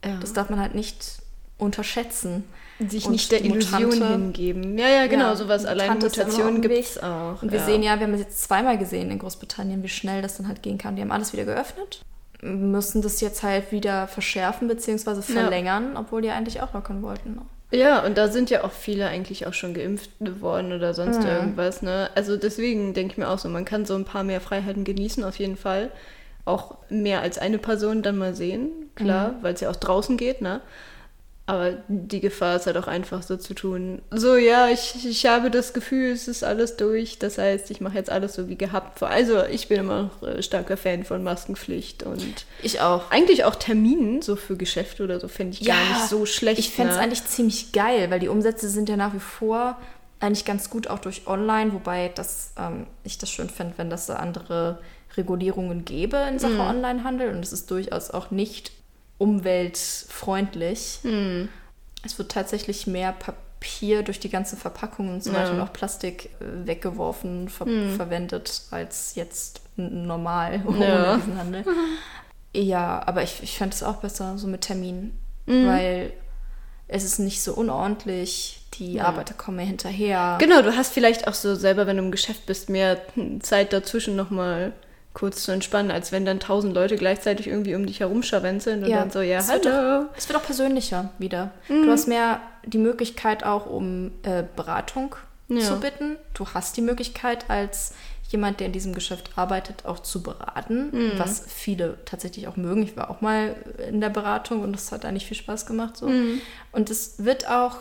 Ja. 0.06 0.18
Das 0.22 0.34
darf 0.34 0.50
man 0.50 0.60
halt 0.60 0.76
nicht 0.76 1.18
unterschätzen. 1.58 2.44
Sich 2.88 3.10
nicht 3.10 3.32
der 3.32 3.44
Illusion 3.44 3.86
Mutante- 3.90 4.08
hingeben. 4.12 4.78
Ja, 4.78 4.88
ja, 4.88 5.08
genau, 5.08 5.30
Ja, 5.30 5.36
sowas. 5.36 5.66
Allein 5.66 5.94
Mutante 5.94 6.20
Mutationen 6.22 6.62
gibt 6.62 6.76
es 6.78 7.02
auch. 7.02 7.42
Und 7.42 7.52
wir 7.52 7.58
ja. 7.58 7.66
sehen 7.66 7.82
ja, 7.82 7.98
wir 8.00 8.06
haben 8.06 8.14
es 8.14 8.20
jetzt 8.20 8.44
zweimal 8.44 8.78
gesehen 8.78 9.10
in 9.10 9.18
Großbritannien, 9.18 9.82
wie 9.82 9.90
schnell 9.90 10.22
das 10.22 10.38
dann 10.38 10.48
halt 10.48 10.62
gehen 10.62 10.78
kann. 10.78 10.96
Die 10.96 11.02
haben 11.02 11.12
alles 11.12 11.34
wieder 11.34 11.46
geöffnet, 11.46 12.04
müssen 12.44 13.02
das 13.02 13.20
jetzt 13.20 13.42
halt 13.42 13.72
wieder 13.72 14.08
verschärfen 14.08 14.68
bzw. 14.68 15.24
verlängern, 15.24 15.98
obwohl 15.98 16.22
die 16.22 16.30
eigentlich 16.30 16.62
auch 16.62 16.72
lockern 16.76 17.02
wollten. 17.02 17.42
Ja, 17.70 18.06
und 18.06 18.18
da 18.18 18.30
sind 18.30 18.50
ja 18.50 18.64
auch 18.64 18.72
viele 18.72 19.08
eigentlich 19.08 19.46
auch 19.46 19.54
schon 19.54 19.74
geimpft 19.74 20.10
worden 20.42 20.72
oder 20.72 20.94
sonst 20.94 21.24
Mhm. 21.24 21.30
irgendwas, 21.30 21.82
ne? 21.82 22.10
Also 22.16 22.38
deswegen 22.38 22.94
denke 22.94 23.14
ich 23.14 23.18
mir 23.18 23.28
auch 23.30 23.40
so, 23.40 23.50
man 23.50 23.66
kann 23.66 23.86
so 23.86 23.96
ein 23.96 24.06
paar 24.06 24.24
mehr 24.24 24.40
Freiheiten 24.40 24.86
genießen, 24.86 25.24
auf 25.24 25.38
jeden 25.38 25.58
Fall. 25.58 25.92
Auch 26.46 26.78
mehr 26.90 27.22
als 27.22 27.38
eine 27.38 27.58
Person 27.58 28.04
dann 28.04 28.18
mal 28.18 28.34
sehen, 28.34 28.70
klar, 28.96 29.36
weil 29.42 29.54
es 29.54 29.60
ja 29.60 29.70
auch 29.70 29.76
draußen 29.76 30.16
geht, 30.16 30.42
ne? 30.42 30.62
Aber 31.48 31.78
die 31.88 32.20
Gefahr 32.20 32.58
ist 32.58 32.68
halt 32.68 32.76
auch 32.76 32.88
einfach 32.88 33.24
so 33.24 33.38
zu 33.38 33.54
tun. 33.54 34.02
So, 34.12 34.36
ja, 34.36 34.68
ich, 34.68 35.06
ich 35.06 35.26
habe 35.26 35.50
das 35.50 35.72
Gefühl, 35.72 36.12
es 36.12 36.28
ist 36.28 36.44
alles 36.44 36.76
durch. 36.76 37.20
Das 37.20 37.38
heißt, 37.38 37.72
ich 37.72 37.80
mache 37.80 37.96
jetzt 37.96 38.10
alles 38.10 38.34
so 38.34 38.50
wie 38.50 38.58
gehabt. 38.58 39.02
Also, 39.02 39.46
ich 39.46 39.70
bin 39.70 39.80
immer 39.80 40.04
noch 40.04 40.28
äh, 40.28 40.44
starker 40.44 40.76
Fan 40.76 41.06
von 41.06 41.24
Maskenpflicht 41.24 42.04
und 42.04 42.46
Ich 42.62 42.82
auch. 42.82 43.10
eigentlich 43.12 43.46
auch 43.46 43.56
Terminen, 43.56 44.22
so 44.22 44.36
für 44.36 44.58
Geschäfte 44.58 45.06
oder 45.06 45.22
so, 45.22 45.30
finde 45.30 45.58
ich 45.58 45.66
gar 45.66 45.80
nicht 45.80 46.10
so 46.10 46.26
schlecht. 46.26 46.60
Ich 46.60 46.72
fände 46.72 46.92
es 46.92 46.98
ne? 46.98 47.04
eigentlich 47.04 47.24
ziemlich 47.24 47.72
geil, 47.72 48.12
weil 48.12 48.20
die 48.20 48.28
Umsätze 48.28 48.68
sind 48.68 48.90
ja 48.90 48.98
nach 48.98 49.14
wie 49.14 49.20
vor 49.20 49.78
eigentlich 50.20 50.44
ganz 50.44 50.70
gut 50.70 50.90
auch 50.90 51.00
durch 51.00 51.28
Online, 51.28 51.72
wobei 51.74 52.12
das, 52.14 52.52
ähm, 52.58 52.88
ich 53.06 53.18
das 53.20 53.30
schön 53.30 53.50
fände, 53.50 53.76
wenn 53.78 53.90
das 53.90 54.08
so 54.08 54.14
andere 54.14 54.80
Regulierungen 55.16 55.86
gäbe 55.86 56.18
in 56.30 56.40
Sachen 56.40 56.60
Onlinehandel 56.60 57.30
und 57.30 57.44
es 57.44 57.54
ist 57.54 57.72
durchaus 57.72 58.12
auch 58.12 58.32
nicht 58.32 58.72
umweltfreundlich. 59.18 61.00
Es 62.06 62.18
wird 62.18 62.32
tatsächlich 62.32 62.88
mehr 62.88 63.12
Papier 63.12 64.04
durch 64.04 64.20
die 64.20 64.30
ganze 64.30 64.56
Verpackung 64.56 65.10
und 65.10 65.24
so 65.24 65.32
Ja. 65.32 65.40
weiter 65.40 65.52
und 65.54 65.62
auch 65.62 65.74
Plastik 65.74 66.30
äh, 66.40 66.68
weggeworfen, 66.68 67.50
ver 67.50 67.66
verwendet, 67.96 68.62
als 68.72 69.16
jetzt 69.16 69.62
normal 69.76 70.62
Ja. 70.64 70.70
ohne 70.70 71.16
diesen 71.18 71.38
Handel. 71.38 71.66
Ja, 72.54 73.04
aber 73.06 73.24
ich, 73.24 73.42
ich 73.44 73.58
fände 73.58 73.76
es 73.76 73.84
auch 73.84 73.98
besser, 73.98 74.38
so 74.38 74.48
mit 74.48 74.62
Terminen, 74.62 75.18
Mhm. 75.46 75.68
weil 75.68 76.14
es 76.88 77.04
ist 77.04 77.20
nicht 77.20 77.42
so 77.44 77.54
unordentlich, 77.54 78.62
die 78.76 79.02
Arbeiter 79.02 79.34
kommen 79.34 79.58
mir 79.58 79.64
hinterher. 79.66 80.38
Genau, 80.40 80.62
du 80.62 80.76
hast 80.76 80.94
vielleicht 80.94 81.28
auch 81.28 81.34
so 81.34 81.56
selber, 81.56 81.86
wenn 81.88 81.98
du 81.98 82.04
im 82.04 82.12
Geschäft 82.12 82.46
bist, 82.46 82.70
mehr 82.70 83.02
Zeit 83.42 83.74
dazwischen 83.74 84.16
nochmal 84.16 84.72
kurz 85.18 85.42
zu 85.44 85.52
entspannen, 85.52 85.90
als 85.90 86.12
wenn 86.12 86.26
dann 86.26 86.40
tausend 86.40 86.76
Leute 86.76 86.96
gleichzeitig 86.96 87.48
irgendwie 87.48 87.74
um 87.74 87.88
dich 87.88 88.02
herumscharwenzeln 88.02 88.84
und 88.84 88.90
Ja, 88.90 89.00
dann 89.00 89.10
so, 89.10 89.22
ja, 89.22 89.40
es 89.40 89.50
wird 89.50 89.66
hallo. 89.66 90.06
Es 90.16 90.30
wird 90.30 90.38
auch 90.38 90.44
persönlicher 90.46 91.10
wieder. 91.18 91.50
Mhm. 91.70 91.86
Du 91.86 91.92
hast 91.92 92.08
mehr 92.08 92.40
die 92.66 92.78
Möglichkeit 92.78 93.44
auch 93.44 93.66
um 93.66 94.12
äh, 94.22 94.44
Beratung 94.56 95.16
Ja. 95.48 95.62
zu 95.62 95.80
bitten. 95.80 96.18
Du 96.36 96.46
hast 96.54 96.78
die 96.78 96.82
Möglichkeit 96.82 97.50
als 97.50 97.94
jemand, 98.30 98.60
der 98.60 98.68
in 98.68 98.74
diesem 98.74 98.94
Geschäft 98.94 99.32
arbeitet, 99.38 99.86
auch 99.86 100.00
zu 100.02 100.22
beraten, 100.22 100.90
Mhm. 100.92 101.12
was 101.18 101.44
viele 101.48 101.98
tatsächlich 102.06 102.48
auch 102.48 102.56
mögen. 102.58 102.84
Ich 102.84 102.96
war 102.96 103.10
auch 103.10 103.22
mal 103.22 103.56
in 103.90 104.02
der 104.02 104.10
Beratung 104.10 104.62
und 104.62 104.74
das 104.74 104.92
hat 104.92 105.04
eigentlich 105.04 105.26
viel 105.26 105.38
Spaß 105.38 105.66
gemacht. 105.66 105.98
So. 105.98 106.10
Mhm. 106.10 106.42
Und 106.72 106.92
es 106.92 107.24
wird 107.26 107.50
auch 107.50 107.78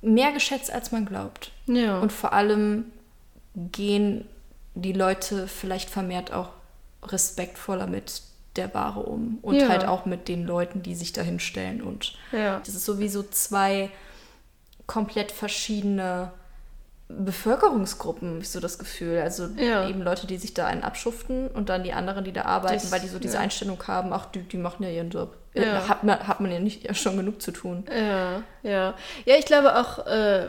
mehr 0.00 0.32
geschätzt, 0.32 0.72
als 0.72 0.90
man 0.90 1.04
glaubt. 1.06 1.52
Ja. 1.66 2.00
Und 2.00 2.10
vor 2.12 2.32
allem 2.32 2.86
gehen 3.54 4.24
die 4.74 4.92
Leute 4.92 5.48
vielleicht 5.48 5.90
vermehrt 5.90 6.32
auch 6.32 6.50
respektvoller 7.02 7.86
mit 7.86 8.22
der 8.56 8.72
Ware 8.74 9.00
um 9.00 9.38
und 9.42 9.56
Ja. 9.56 9.68
halt 9.68 9.86
auch 9.86 10.04
mit 10.04 10.28
den 10.28 10.46
Leuten, 10.46 10.82
die 10.82 10.94
sich 10.94 11.12
dahin 11.12 11.40
stellen. 11.40 11.82
Und 11.82 12.14
ja. 12.32 12.58
das 12.60 12.74
ist 12.74 12.84
sowieso 12.84 13.22
zwei 13.22 13.90
komplett 14.86 15.32
verschiedene 15.32 16.32
Bevölkerungsgruppen, 17.18 18.28
habe 18.30 18.38
ich 18.40 18.48
so 18.50 18.60
das 18.60 18.78
Gefühl. 18.78 19.18
Also 19.20 19.48
Ja. 19.56 19.88
eben 19.88 20.02
Leute, 20.02 20.26
die 20.26 20.36
sich 20.38 20.54
da 20.54 20.66
einen 20.66 20.82
abschuften 20.82 21.48
und 21.48 21.68
dann 21.68 21.84
die 21.84 21.92
anderen, 21.92 22.24
die 22.24 22.32
da 22.32 22.42
arbeiten, 22.42 22.74
Das- 22.74 22.92
weil 22.92 23.00
die 23.00 23.08
so 23.08 23.18
diese 23.18 23.34
ja. 23.34 23.40
Einstellung 23.40 23.82
haben, 23.86 24.12
ach, 24.12 24.26
die, 24.26 24.40
die 24.40 24.56
machen 24.56 24.82
ja 24.84 24.90
ihren 24.90 25.10
Job. 25.10 25.36
Ja. 25.54 25.86
Hat, 25.88 26.02
man, 26.02 26.26
hat 26.26 26.40
man 26.40 26.50
ja 26.50 26.58
nicht 26.60 26.84
ja, 26.84 26.94
schon 26.94 27.16
genug 27.18 27.42
zu 27.42 27.50
tun. 27.52 27.84
Ja, 27.94 28.42
ja. 28.62 28.94
Ja, 29.26 29.34
ich 29.38 29.44
glaube 29.44 29.76
auch, 29.76 30.06
äh, 30.06 30.48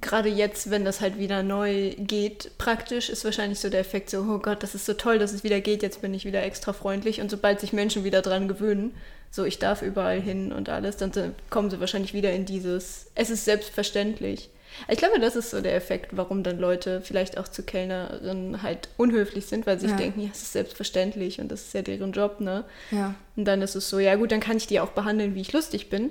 gerade 0.00 0.28
jetzt, 0.28 0.70
wenn 0.70 0.84
das 0.84 1.00
halt 1.00 1.18
wieder 1.18 1.42
neu 1.42 1.90
geht, 1.98 2.52
praktisch, 2.58 3.10
ist 3.10 3.24
wahrscheinlich 3.24 3.58
so 3.58 3.70
der 3.70 3.80
Effekt 3.80 4.10
so, 4.10 4.20
oh 4.20 4.38
Gott, 4.38 4.62
das 4.62 4.74
ist 4.76 4.86
so 4.86 4.94
toll, 4.94 5.18
dass 5.18 5.32
es 5.32 5.42
wieder 5.42 5.60
geht, 5.60 5.82
jetzt 5.82 6.00
bin 6.00 6.14
ich 6.14 6.24
wieder 6.24 6.42
extra 6.44 6.72
freundlich. 6.72 7.20
Und 7.20 7.30
sobald 7.30 7.58
sich 7.60 7.72
Menschen 7.72 8.04
wieder 8.04 8.22
dran 8.22 8.46
gewöhnen, 8.46 8.94
so 9.32 9.42
ich 9.44 9.58
darf 9.58 9.82
überall 9.82 10.20
hin 10.20 10.52
und 10.52 10.68
alles, 10.68 10.96
dann 10.96 11.10
kommen 11.50 11.68
sie 11.70 11.80
wahrscheinlich 11.80 12.14
wieder 12.14 12.32
in 12.32 12.44
dieses, 12.44 13.06
es 13.16 13.30
ist 13.30 13.44
selbstverständlich. 13.44 14.48
Ich 14.88 14.98
glaube, 14.98 15.20
das 15.20 15.36
ist 15.36 15.50
so 15.50 15.60
der 15.60 15.74
Effekt, 15.76 16.16
warum 16.16 16.42
dann 16.42 16.58
Leute 16.58 17.00
vielleicht 17.00 17.38
auch 17.38 17.48
zu 17.48 17.62
Kellnerinnen 17.62 18.62
halt 18.62 18.88
unhöflich 18.96 19.46
sind, 19.46 19.66
weil 19.66 19.78
sie 19.78 19.82
sich 19.86 19.92
Ja. 19.92 19.96
denken, 19.98 20.20
ja, 20.20 20.28
es 20.32 20.42
ist 20.42 20.52
selbstverständlich 20.52 21.40
und 21.40 21.48
das 21.50 21.62
ist 21.62 21.74
ja 21.74 21.82
deren 21.82 22.12
Job, 22.12 22.40
ne? 22.40 22.64
Ja. 22.90 23.14
Und 23.36 23.44
dann 23.44 23.62
ist 23.62 23.74
es 23.76 23.88
so, 23.88 23.98
ja 23.98 24.14
gut, 24.16 24.32
dann 24.32 24.40
kann 24.40 24.56
ich 24.56 24.66
die 24.66 24.80
auch 24.80 24.90
behandeln, 24.90 25.34
wie 25.34 25.40
ich 25.40 25.52
lustig 25.52 25.90
bin, 25.90 26.10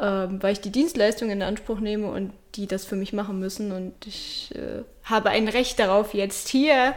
ähm, 0.00 0.42
weil 0.42 0.52
ich 0.52 0.60
die 0.60 0.70
Dienstleistung 0.70 1.30
in 1.30 1.42
Anspruch 1.42 1.80
nehme 1.80 2.10
und 2.10 2.32
die 2.54 2.66
das 2.66 2.84
für 2.84 2.96
mich 2.96 3.12
machen 3.12 3.38
müssen 3.40 3.72
und 3.72 3.94
ich 4.06 4.54
äh, 4.54 4.82
habe 5.04 5.30
ein 5.30 5.48
Recht 5.48 5.78
darauf, 5.78 6.14
jetzt 6.14 6.48
hier 6.48 6.94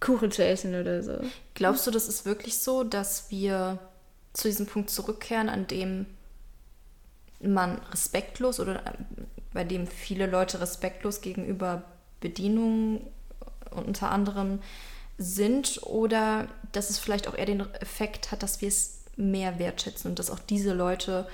Kuchen 0.00 0.30
zu 0.32 0.44
essen 0.44 0.74
oder 0.80 1.02
so. 1.02 1.18
Glaubst 1.54 1.86
du, 1.86 1.90
das 1.90 2.08
ist 2.08 2.24
wirklich 2.26 2.58
so, 2.58 2.82
dass 2.84 3.30
wir 3.30 3.78
zu 4.32 4.48
diesem 4.48 4.66
Punkt 4.66 4.90
zurückkehren, 4.90 5.48
an 5.48 5.66
dem 5.66 6.06
man 7.42 7.80
respektlos 7.90 8.60
oder 8.60 8.86
äh, 8.86 8.92
bei 9.52 9.64
dem 9.64 9.86
viele 9.86 10.26
Leute 10.26 10.60
respektlos 10.60 11.20
gegenüber 11.20 11.82
Bedienungen 12.20 13.00
unter 13.70 14.10
anderem 14.10 14.60
sind 15.18 15.80
oder 15.82 16.48
dass 16.72 16.90
es 16.90 16.98
vielleicht 16.98 17.28
auch 17.28 17.34
eher 17.34 17.46
den 17.46 17.60
Effekt 17.74 18.30
hat, 18.30 18.42
dass 18.42 18.60
wir 18.60 18.68
es 18.68 19.04
mehr 19.16 19.58
wertschätzen 19.58 20.10
und 20.10 20.18
dass 20.18 20.30
auch 20.30 20.38
diese 20.38 20.72
Leute 20.72 21.26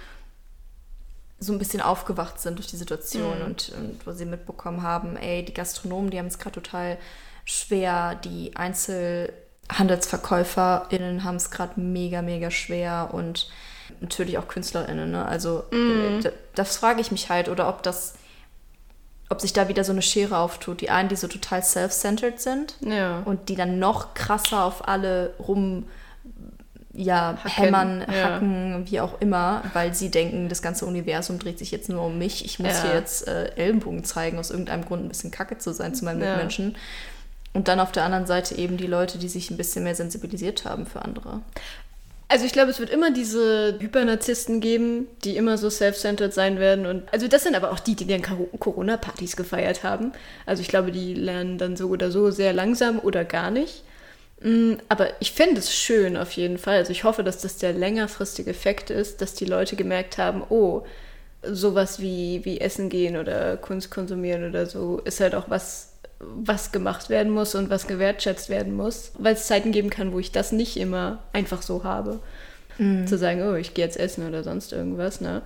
so 1.40 1.52
ein 1.52 1.58
bisschen 1.58 1.80
aufgewacht 1.80 2.40
sind 2.40 2.58
durch 2.58 2.66
die 2.66 2.76
Situation 2.76 3.42
und, 3.42 3.68
und 3.70 4.04
wo 4.04 4.10
sie 4.12 4.24
mitbekommen 4.24 4.82
haben, 4.82 5.16
ey, 5.16 5.44
die 5.44 5.54
Gastronomen, 5.54 6.10
die 6.10 6.18
haben 6.18 6.26
es 6.26 6.40
gerade 6.40 6.60
total 6.60 6.98
schwer, 7.44 8.16
die 8.16 8.56
EinzelhandelsverkäuferInnen 8.56 11.22
haben 11.22 11.36
es 11.36 11.52
gerade 11.52 11.80
mega, 11.80 12.22
mega 12.22 12.50
schwer 12.50 13.10
und 13.12 13.48
natürlich 14.00 14.38
auch 14.38 14.49
KünstlerInnen, 14.49 15.11
ne? 15.11 15.25
Also 15.26 15.64
äh, 15.73 16.21
da, 16.23 16.31
das 16.55 16.76
frage 16.76 17.00
ich 17.00 17.11
mich 17.11 17.28
halt, 17.31 17.49
oder 17.49 17.69
ob 17.69 17.83
das, 17.83 18.14
ob 19.28 19.40
sich 19.40 19.52
da 19.52 19.69
wieder 19.69 19.85
so 19.85 19.93
eine 19.93 20.02
Schere 20.02 20.38
auftut. 20.38 20.81
Die 20.81 20.90
einen, 20.90 21.09
die 21.09 21.17
so 21.17 21.28
total 21.28 21.62
self-centered 21.62 22.40
sind 22.40 22.75
Ja. 22.81 23.23
und 23.25 23.49
die 23.49 23.57
dann 23.57 23.78
noch 23.78 24.14
krasser 24.14 24.64
auf 24.64 24.88
alle 24.88 25.35
rum 25.38 25.85
ja, 26.95 27.37
Hacken, 27.45 27.50
hämmern, 27.50 28.05
ja. 28.11 28.25
hacken, 28.25 28.83
wie 28.90 29.00
auch 29.00 29.21
immer, 29.21 29.62
weil 29.73 29.95
sie 29.95 30.11
denken, 30.11 30.49
das 30.49 30.62
ganze 30.62 30.85
Universum 30.85 31.38
dreht 31.38 31.59
sich 31.59 31.71
jetzt 31.71 31.88
nur 31.88 32.02
um 32.02 32.19
mich. 32.19 32.45
Ich 32.45 32.59
muss 32.59 32.73
Ja. 32.73 32.83
hier 32.85 32.95
jetzt 32.95 33.28
äh, 33.28 33.50
Ellenbogen 33.55 34.02
zeigen, 34.02 34.38
aus 34.38 34.50
irgendeinem 34.50 34.85
Grund 34.85 35.05
ein 35.05 35.09
bisschen 35.09 35.31
kacke 35.31 35.59
zu 35.59 35.73
sein 35.73 35.95
zu 35.95 36.05
meinen. 36.05 36.19
Mitmenschen. 36.19 36.76
Und 37.55 37.69
dann 37.69 37.78
auf 37.81 37.93
der 37.93 38.05
anderen 38.05 38.26
Seite 38.26 38.57
eben 38.57 38.76
die 38.78 38.87
Leute, 38.87 39.19
die 39.19 39.28
sich 39.28 39.50
ein 39.50 39.57
bisschen 39.57 39.85
mehr 39.85 39.95
sensibilisiert 39.95 40.64
haben 40.64 40.87
für 40.87 41.02
andere. 41.02 41.40
Also 42.30 42.44
ich 42.44 42.52
glaube, 42.52 42.70
es 42.70 42.78
wird 42.78 42.90
immer 42.90 43.11
diese 43.11 43.78
Hypernarzissten 43.80 44.61
geben, 44.61 45.06
die 45.25 45.37
immer 45.38 45.56
so 45.56 45.70
self-centered 45.70 46.35
sein 46.35 46.58
werden. 46.58 46.85
Und 46.85 47.11
also 47.11 47.26
das 47.26 47.42
sind 47.44 47.54
aber 47.56 47.73
auch 47.73 47.78
die, 47.80 47.94
die 47.94 48.06
dann 48.06 48.20
Cor- 48.20 48.49
Corona-Partys 48.58 49.35
gefeiert 49.35 49.82
haben. 49.82 50.12
Also 50.44 50.61
ich 50.61 50.68
glaube, 50.68 50.92
die 50.92 51.14
lernen 51.14 51.56
dann 51.56 51.76
so 51.76 51.88
oder 51.88 52.11
so 52.11 52.30
sehr 52.30 52.52
langsam 52.52 52.99
oder 52.99 53.25
gar 53.25 53.50
nicht. 53.50 53.82
Mm, 54.42 54.75
Aber 54.88 55.11
ich 55.20 55.32
fände 55.32 55.61
es 55.61 55.75
schön 55.75 56.16
auf 56.18 56.32
jeden 56.32 56.58
Fall. 56.58 56.78
Also 56.78 56.92
ich 56.92 57.04
hoffe, 57.04 57.25
dass 57.25 57.40
das 57.42 57.58
der 57.58 57.73
längerfristige 57.75 58.50
Effekt 58.50 58.90
ist, 58.90 59.23
dass 59.23 59.35
die 59.35 59.47
Leute 59.47 59.76
gemerkt 59.76 60.18
haben, 60.18 60.42
oh, 60.50 60.85
sowas 61.42 62.00
wie, 62.00 62.44
wie 62.44 62.61
Essen 62.61 62.88
gehen 62.90 63.16
oder 63.16 63.56
Kunst 63.56 63.90
konsumieren 63.90 64.49
oder 64.49 64.66
so 64.66 64.99
ist 65.04 65.20
halt 65.20 65.35
auch 65.35 65.50
was, 65.50 65.88
was 66.20 66.72
gemacht 66.72 67.10
werden 67.10 67.32
muss 67.32 67.54
und 67.54 67.70
was 67.70 67.87
gewertschätzt 67.87 68.48
werden 68.48 68.75
muss. 68.75 69.12
Weil 69.18 69.34
es 69.34 69.46
Zeiten 69.46 69.70
geben 69.72 69.90
kann, 69.90 70.12
wo 70.12 70.18
ich 70.18 70.32
das 70.32 70.52
nicht 70.52 70.76
immer 70.76 71.22
einfach 71.32 71.62
so 71.62 71.84
habe. 71.84 72.20
Zu 73.06 73.18
sagen, 73.18 73.42
oh, 73.42 73.54
ich 73.56 73.75
gehe 73.75 73.84
jetzt 73.84 73.96
essen 73.98 74.28
oder 74.28 74.44
sonst 74.44 74.72
irgendwas, 74.72 75.20
ne? 75.20 75.42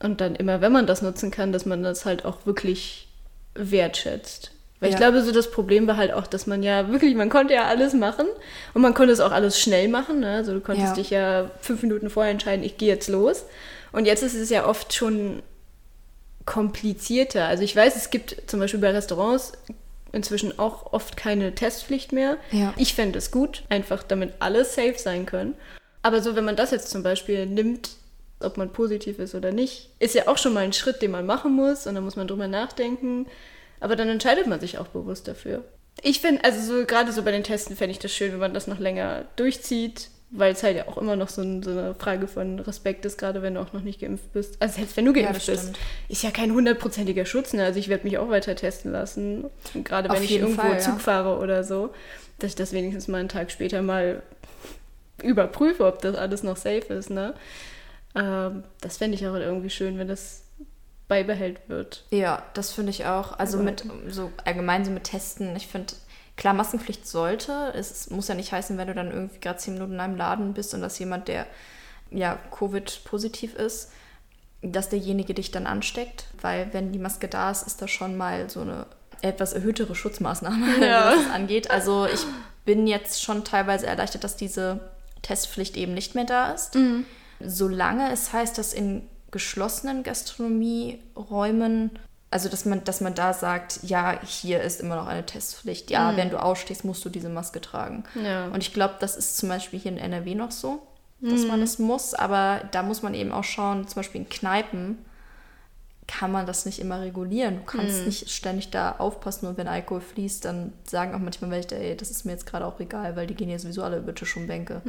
Und 0.00 0.20
dann 0.20 0.34
immer, 0.34 0.60
wenn 0.60 0.72
man 0.72 0.86
das 0.86 1.00
nutzen 1.00 1.30
kann, 1.30 1.52
dass 1.52 1.64
man 1.64 1.82
das 1.82 2.04
halt 2.04 2.26
auch 2.26 2.44
wirklich 2.44 3.08
wertschätzt. 3.54 4.50
Weil 4.80 4.90
ich 4.90 4.94
Ja. 4.94 4.98
glaube, 4.98 5.22
so 5.22 5.32
das 5.32 5.50
Problem 5.50 5.86
war 5.86 5.96
halt 5.96 6.12
auch, 6.12 6.26
dass 6.26 6.46
man 6.46 6.62
ja 6.62 6.90
wirklich, 6.90 7.14
man 7.14 7.30
konnte 7.30 7.54
ja 7.54 7.64
alles 7.64 7.94
machen 7.94 8.26
und 8.74 8.82
man 8.82 8.92
konnte 8.92 9.12
es 9.14 9.20
auch 9.20 9.32
alles 9.32 9.58
schnell 9.58 9.88
machen. 9.88 10.20
Ne? 10.20 10.34
Also 10.36 10.52
du 10.52 10.60
konntest 10.60 10.88
Ja. 10.88 10.94
dich 10.94 11.10
ja 11.10 11.50
fünf 11.60 11.80
Minuten 11.82 12.10
vorher 12.10 12.32
entscheiden, 12.32 12.62
ich 12.64 12.76
gehe 12.76 12.88
jetzt 12.88 13.08
los. 13.08 13.44
Und 13.92 14.04
jetzt 14.04 14.22
ist 14.22 14.34
es 14.34 14.50
ja 14.50 14.66
oft 14.66 14.92
schon 14.92 15.42
komplizierter. 16.46 17.46
Also 17.46 17.62
ich 17.62 17.74
weiß, 17.74 17.96
es 17.96 18.10
gibt 18.10 18.42
zum 18.46 18.60
Beispiel 18.60 18.80
bei 18.80 18.90
Restaurants 18.90 19.52
inzwischen 20.12 20.58
auch 20.58 20.92
oft 20.92 21.16
keine 21.16 21.54
Testpflicht 21.54 22.12
mehr. 22.12 22.36
Ja. 22.50 22.72
Ich 22.76 22.94
fände 22.94 23.18
es 23.18 23.30
gut, 23.30 23.64
einfach 23.68 24.02
damit 24.02 24.34
alle 24.38 24.64
safe 24.64 24.96
sein 24.96 25.26
können. 25.26 25.54
Aber 26.02 26.20
so, 26.22 26.36
wenn 26.36 26.44
man 26.44 26.56
das 26.56 26.70
jetzt 26.70 26.90
zum 26.90 27.02
Beispiel 27.02 27.46
nimmt, 27.46 27.90
ob 28.40 28.56
man 28.56 28.72
positiv 28.72 29.18
ist 29.18 29.34
oder 29.34 29.52
nicht, 29.52 29.90
ist 29.98 30.14
ja 30.14 30.28
auch 30.28 30.38
schon 30.38 30.52
mal 30.52 30.64
ein 30.64 30.72
Schritt, 30.72 31.02
den 31.02 31.10
man 31.10 31.26
machen 31.26 31.52
muss 31.54 31.86
und 31.86 31.94
dann 31.94 32.04
muss 32.04 32.16
man 32.16 32.28
drüber 32.28 32.46
nachdenken. 32.46 33.26
Aber 33.80 33.96
dann 33.96 34.08
entscheidet 34.08 34.46
man 34.46 34.60
sich 34.60 34.78
auch 34.78 34.88
bewusst 34.88 35.28
dafür. 35.28 35.64
Ich 36.02 36.20
finde, 36.20 36.44
also 36.44 36.60
so 36.60 36.86
gerade 36.86 37.12
so 37.12 37.22
bei 37.22 37.30
den 37.30 37.44
Testen 37.44 37.76
fände 37.76 37.92
ich 37.92 37.98
das 37.98 38.12
schön, 38.12 38.32
wenn 38.32 38.38
man 38.40 38.54
das 38.54 38.66
noch 38.66 38.78
länger 38.78 39.24
durchzieht, 39.36 40.08
weil 40.36 40.52
es 40.52 40.62
halt 40.64 40.76
ja 40.76 40.88
auch 40.88 40.98
immer 40.98 41.14
noch 41.14 41.28
so, 41.28 41.42
ein, 41.42 41.62
so 41.62 41.70
eine 41.70 41.94
Frage 41.94 42.26
von 42.26 42.58
Respekt 42.58 43.04
ist, 43.04 43.18
gerade 43.18 43.40
wenn 43.40 43.54
du 43.54 43.60
auch 43.60 43.72
noch 43.72 43.82
nicht 43.82 44.00
geimpft 44.00 44.32
bist. 44.32 44.60
Also 44.60 44.76
selbst 44.76 44.96
wenn 44.96 45.04
du 45.04 45.12
Ja, 45.14 45.22
geimpft 45.26 45.48
das 45.48 45.66
bist, 45.66 45.78
ist 46.08 46.22
ja 46.24 46.30
kein 46.32 46.52
hundertprozentiger 46.52 47.24
Schutz. 47.24 47.52
Ne? 47.52 47.64
Also 47.64 47.78
ich 47.78 47.88
werde 47.88 48.04
mich 48.04 48.18
auch 48.18 48.28
weiter 48.28 48.56
testen 48.56 48.90
lassen, 48.90 49.44
gerade 49.84 50.10
Auf 50.10 50.16
wenn 50.16 50.24
ich 50.24 50.30
jeden 50.30 50.44
irgendwo 50.44 50.62
Fall, 50.62 50.72
ja. 50.72 50.78
Zug 50.80 51.00
fahre 51.00 51.38
oder 51.38 51.62
so, 51.62 51.94
dass 52.40 52.50
ich 52.50 52.56
das 52.56 52.72
wenigstens 52.72 53.06
mal 53.06 53.18
einen 53.18 53.28
Tag 53.28 53.52
später 53.52 53.80
mal 53.80 54.22
überprüfe, 55.22 55.86
ob 55.86 56.02
das 56.02 56.16
alles 56.16 56.42
noch 56.42 56.56
safe 56.56 56.92
ist. 56.92 57.10
Ne? 57.10 57.34
Ähm, 58.16 58.64
das 58.80 58.96
fände 58.96 59.16
ich 59.16 59.26
auch 59.28 59.34
irgendwie 59.34 59.70
schön, 59.70 59.98
wenn 59.98 60.08
das 60.08 60.42
beibehält 61.06 61.60
wird. 61.68 62.04
Ja, 62.10 62.42
das 62.54 62.72
finde 62.72 62.90
ich 62.90 63.06
auch. 63.06 63.38
Also 63.38 63.58
mit 63.58 63.84
so 64.08 64.32
allgemein 64.44 64.84
so 64.84 64.90
mit 64.90 65.04
Testen, 65.04 65.54
ich 65.54 65.66
finde, 65.68 65.92
klar, 66.36 66.54
Maskenpflicht 66.54 67.06
sollte. 67.06 67.72
Es 67.74 68.10
muss 68.10 68.28
ja 68.28 68.34
nicht 68.34 68.52
heißen, 68.52 68.76
wenn 68.78 68.88
du 68.88 68.94
dann 68.94 69.10
irgendwie 69.10 69.40
gerade 69.40 69.58
zehn 69.58 69.74
Minuten 69.74 69.94
in 69.94 70.00
einem 70.00 70.16
Laden 70.16 70.52
bist 70.54 70.74
und 70.74 70.80
dass 70.80 70.98
jemand, 70.98 71.28
der 71.28 71.46
ja 72.10 72.38
Covid-positiv 72.56 73.54
ist, 73.54 73.90
dass 74.62 74.88
derjenige 74.88 75.34
dich 75.34 75.50
dann 75.50 75.66
ansteckt. 75.66 76.26
Weil 76.40 76.72
wenn 76.72 76.92
die 76.92 76.98
Maske 76.98 77.28
da 77.28 77.50
ist, 77.50 77.66
ist 77.66 77.82
das 77.82 77.90
schon 77.90 78.16
mal 78.16 78.48
so 78.50 78.60
eine 78.62 78.86
etwas 79.22 79.52
erhöhtere 79.52 79.94
Schutzmaßnahme, 79.94 80.66
Ja. 80.86 81.10
was 81.10 81.24
das 81.24 81.32
angeht. 81.34 81.70
Also 81.70 82.06
ich 82.06 82.20
bin 82.64 82.86
jetzt 82.86 83.22
schon 83.22 83.44
teilweise 83.44 83.86
erleichtert, 83.86 84.24
dass 84.24 84.36
diese 84.36 84.80
Testpflicht 85.22 85.76
eben 85.76 85.94
nicht 85.94 86.14
mehr 86.14 86.24
da 86.24 86.50
ist. 86.52 86.76
Solange 87.40 88.10
es 88.12 88.32
heißt, 88.32 88.56
dass 88.58 88.72
in 88.74 89.08
geschlossenen 89.30 90.02
Gastronomieräumen, 90.02 91.90
also 92.34 92.48
dass 92.48 92.64
man, 92.64 92.82
dass 92.82 93.00
man 93.00 93.14
da 93.14 93.32
sagt, 93.32 93.78
ja, 93.84 94.18
hier 94.26 94.60
ist 94.60 94.80
immer 94.80 94.96
noch 94.96 95.06
eine 95.06 95.24
Testpflicht. 95.24 95.88
Ja, 95.92 96.16
wenn 96.16 96.30
du 96.30 96.42
ausstehst, 96.42 96.84
musst 96.84 97.04
du 97.04 97.08
diese 97.08 97.28
Maske 97.28 97.60
tragen. 97.60 98.02
Ja. 98.20 98.46
Und 98.46 98.60
ich 98.60 98.74
glaube, 98.74 98.96
das 98.98 99.14
ist 99.14 99.36
zum 99.36 99.50
Beispiel 99.50 99.78
hier 99.78 99.92
in 99.92 99.98
NRW 99.98 100.34
noch 100.34 100.50
so, 100.50 100.82
dass 101.20 101.46
man 101.46 101.62
es 101.62 101.78
muss. 101.78 102.12
Aber 102.12 102.62
da 102.72 102.82
muss 102.82 103.02
man 103.02 103.14
eben 103.14 103.30
auch 103.30 103.44
schauen, 103.44 103.86
zum 103.86 103.94
Beispiel 103.94 104.22
in 104.22 104.28
Kneipen 104.28 104.98
kann 106.08 106.32
man 106.32 106.44
das 106.44 106.66
nicht 106.66 106.80
immer 106.80 107.00
regulieren. 107.00 107.58
Du 107.58 107.62
kannst 107.62 108.04
nicht 108.04 108.28
ständig 108.28 108.72
da 108.72 108.96
aufpassen 108.98 109.46
und 109.46 109.56
wenn 109.56 109.68
Alkohol 109.68 110.00
fließt, 110.00 110.44
dann 110.44 110.72
sagen 110.82 111.14
auch 111.14 111.20
manchmal 111.20 111.52
welche, 111.52 111.76
ey, 111.76 111.96
das 111.96 112.10
ist 112.10 112.24
mir 112.26 112.32
jetzt 112.32 112.46
gerade 112.46 112.66
auch 112.66 112.80
egal, 112.80 113.14
weil 113.14 113.28
die 113.28 113.34
gehen 113.34 113.48
ja 113.48 113.60
sowieso 113.60 113.84
alle 113.84 113.98
über 113.98 114.12
Tisch 114.12 114.36
und 114.36 114.48
Bänke. 114.48 114.82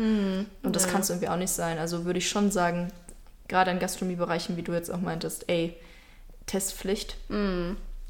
Und 0.64 0.76
das 0.76 0.88
kann 0.88 1.02
es 1.02 1.12
irgendwie 1.12 1.30
auch 1.30 1.38
nicht 1.38 1.52
sein. 1.52 1.78
Also 1.78 2.06
würde 2.06 2.18
ich 2.18 2.28
schon 2.28 2.50
sagen, 2.50 2.92
gerade 3.48 3.70
in 3.70 3.78
Gastronomiebereichen, 3.78 4.58
wie 4.58 4.64
du 4.64 4.74
jetzt 4.74 4.92
auch 4.92 5.00
meintest, 5.00 5.48
ey, 5.48 5.78
Testpflicht. 6.48 7.16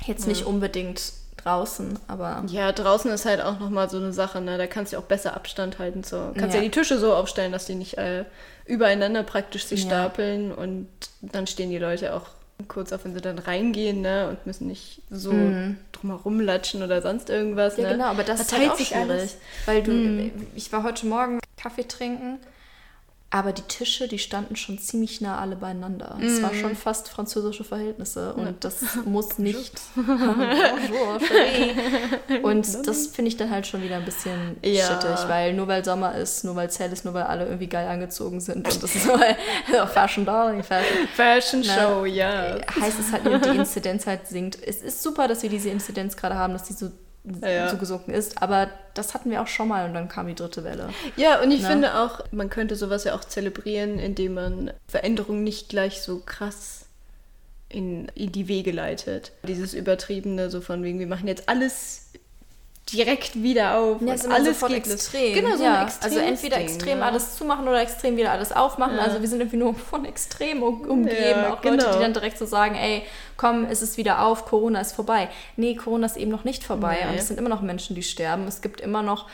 Jetzt 0.05 0.27
nicht 0.27 0.45
unbedingt 0.45 1.13
draußen, 1.37 1.99
aber 2.07 2.43
Ja, 2.47 2.71
draußen 2.71 3.11
ist 3.11 3.25
halt 3.25 3.41
auch 3.41 3.59
nochmal 3.59 3.89
so 3.89 3.97
eine 3.97 4.11
Sache, 4.13 4.41
ne? 4.41 4.57
Da 4.57 4.67
kannst 4.67 4.93
du 4.93 4.97
auch 4.97 5.03
besser 5.03 5.35
Abstand 5.35 5.79
halten. 5.79 6.03
So. 6.03 6.31
Kannst 6.37 6.55
ja. 6.55 6.61
Ja. 6.61 6.61
die 6.61 6.71
Tische 6.71 6.97
so 6.99 7.13
aufstellen, 7.13 7.51
dass 7.51 7.65
die 7.65 7.75
nicht 7.75 7.97
äh, 7.97 8.25
übereinander 8.65 9.23
praktisch 9.23 9.65
sich 9.65 9.81
Ja. 9.83 9.87
stapeln 9.87 10.51
und 10.51 10.87
dann 11.21 11.45
stehen 11.47 11.69
die 11.69 11.77
Leute 11.77 12.13
auch 12.15 12.27
kurz 12.67 12.93
auf, 12.93 13.03
wenn 13.05 13.13
sie 13.13 13.21
dann 13.21 13.37
reingehen, 13.37 14.01
ne? 14.01 14.29
Und 14.29 14.45
müssen 14.47 14.67
nicht 14.67 15.01
so 15.11 15.31
drumherum 15.91 16.39
latschen 16.39 16.81
oder 16.83 17.01
sonst 17.01 17.29
irgendwas. 17.29 17.77
Ja, 17.77 17.83
ne? 17.83 17.89
genau, 17.91 18.05
aber 18.05 18.23
das 18.23 18.39
ist 18.39 18.49
Verteilt 18.49 18.69
halt 18.69 18.73
auch 18.73 18.77
sich 18.79 18.87
schwierig. 18.89 19.09
alles. 19.11 19.37
Weil 19.65 19.83
du, 19.83 20.31
ich 20.55 20.71
war 20.73 20.83
heute 20.83 21.05
Morgen 21.05 21.39
Kaffee 21.57 21.83
trinken, 21.87 22.39
aber 23.35 23.51
die 23.51 23.63
Tische, 23.63 24.07
die 24.07 24.17
standen 24.17 24.55
schon 24.55 24.79
ziemlich 24.79 25.19
nah 25.19 25.39
alle 25.39 25.57
beieinander. 25.57 26.17
Es 26.23 26.41
war 26.41 26.53
schon 26.53 26.73
fast 26.73 27.09
französische 27.09 27.65
Verhältnisse 27.65 28.33
und 28.33 28.63
das 28.63 28.81
muss 29.05 29.37
nicht. 29.37 29.73
Und 32.43 32.87
das 32.87 33.07
finde 33.07 33.27
ich 33.29 33.35
dann 33.35 33.51
halt 33.51 33.67
schon 33.67 33.83
wieder 33.83 33.97
ein 33.97 34.05
bisschen 34.05 34.55
Ja. 34.63 34.87
schittig, 34.87 35.27
weil 35.27 35.53
nur 35.53 35.67
weil 35.67 35.83
Sommer 35.83 36.15
ist, 36.15 36.45
nur 36.45 36.55
weil 36.55 36.69
es 36.69 36.79
hell 36.79 36.91
ist, 36.93 37.03
nur 37.03 37.13
weil 37.13 37.23
alle 37.23 37.43
irgendwie 37.45 37.67
geil 37.67 37.87
angezogen 37.89 38.39
sind 38.39 38.65
und 38.67 38.83
das 38.83 38.95
ist 38.95 39.05
ja, 39.73 39.85
Fashion 39.85 40.25
Darling, 40.25 40.63
Fashion. 40.63 41.07
Fashion? 41.13 41.63
Show, 41.63 42.05
ja. 42.05 42.57
heißt 42.79 42.99
es 42.99 43.11
halt 43.11 43.25
nur, 43.25 43.39
die 43.39 43.49
Inzidenz 43.49 44.07
halt 44.07 44.27
sinkt. 44.27 44.57
Es 44.65 44.81
ist 44.81 45.03
super, 45.03 45.27
dass 45.27 45.43
wir 45.43 45.49
diese 45.49 45.69
Inzidenz 45.69 46.15
gerade 46.15 46.35
haben, 46.35 46.53
dass 46.53 46.63
die 46.63 46.73
so, 46.73 46.89
Ja, 47.41 47.49
ja. 47.49 47.69
so 47.69 47.77
gesunken 47.77 48.11
ist, 48.11 48.41
aber 48.41 48.69
das 48.93 49.13
hatten 49.13 49.31
wir 49.31 49.41
auch 49.41 49.47
schon 49.47 49.67
mal 49.67 49.87
und 49.87 49.93
dann 49.93 50.07
kam 50.09 50.27
die 50.27 50.35
dritte 50.35 50.63
Welle. 50.63 50.89
Ja, 51.17 51.41
und 51.41 51.51
ich 51.51 51.61
Ne? 51.63 51.67
finde 51.69 51.99
auch, 51.99 52.19
man 52.31 52.49
könnte 52.49 52.75
sowas 52.75 53.03
ja 53.03 53.15
auch 53.15 53.23
zelebrieren, 53.23 53.97
indem 53.99 54.35
man 54.35 54.71
Veränderungen 54.87 55.43
nicht 55.43 55.69
gleich 55.69 56.01
so 56.01 56.21
krass 56.25 56.85
in, 57.67 58.07
in 58.15 58.31
die 58.31 58.47
Wege 58.47 58.71
leitet. 58.71 59.31
Dieses 59.47 59.73
Übertriebene, 59.73 60.49
so 60.51 60.61
von 60.61 60.83
wegen, 60.83 60.99
wir 60.99 61.07
machen 61.07 61.27
jetzt 61.27 61.49
alles 61.49 62.11
direkt 62.93 63.41
wieder 63.41 63.77
auf. 63.79 63.99
Ja, 64.01 64.13
ist 64.13 64.27
alles 64.29 64.49
sofort 64.59 64.71
geht 64.73 64.85
los. 64.85 64.93
extrem. 64.95 65.33
Genau, 65.33 65.57
so 65.57 65.63
ja. 65.63 65.81
ein 65.81 65.91
Also 66.01 66.19
entweder 66.19 66.57
Ding, 66.57 66.67
extrem 66.67 66.99
ne? 66.99 67.05
alles 67.05 67.35
zumachen 67.35 67.67
oder 67.67 67.81
extrem 67.81 68.15
wieder 68.15 68.31
alles 68.31 68.51
aufmachen. 68.51 68.97
Ja. 68.97 69.01
Also 69.03 69.21
wir 69.21 69.27
sind 69.27 69.39
irgendwie 69.39 69.57
nur 69.57 69.73
von 69.73 70.05
extrem 70.05 70.61
um- 70.61 70.81
umgeben. 70.81 71.15
Ja, 71.41 71.53
auch 71.53 71.63
Leute, 71.63 71.77
genau. 71.77 71.93
die 71.93 71.99
dann 71.99 72.13
direkt 72.13 72.37
so 72.37 72.45
sagen, 72.45 72.75
ey, 72.75 73.01
komm, 73.37 73.65
es 73.65 73.81
ist 73.81 73.97
wieder 73.97 74.23
auf, 74.25 74.45
Corona 74.45 74.81
ist 74.81 74.93
vorbei. 74.93 75.29
Nee, 75.55 75.75
Corona 75.75 76.05
ist 76.05 76.15
eben 76.17 76.29
noch 76.31 76.43
nicht 76.43 76.63
vorbei. 76.63 76.99
Nee. 77.03 77.09
Und 77.11 77.15
es 77.17 77.27
sind 77.27 77.39
immer 77.39 77.49
noch 77.49 77.61
Menschen, 77.61 77.95
die 77.95 78.03
sterben. 78.03 78.47
Es 78.47 78.61
gibt 78.61 78.81
immer 78.81 79.01
noch 79.01 79.27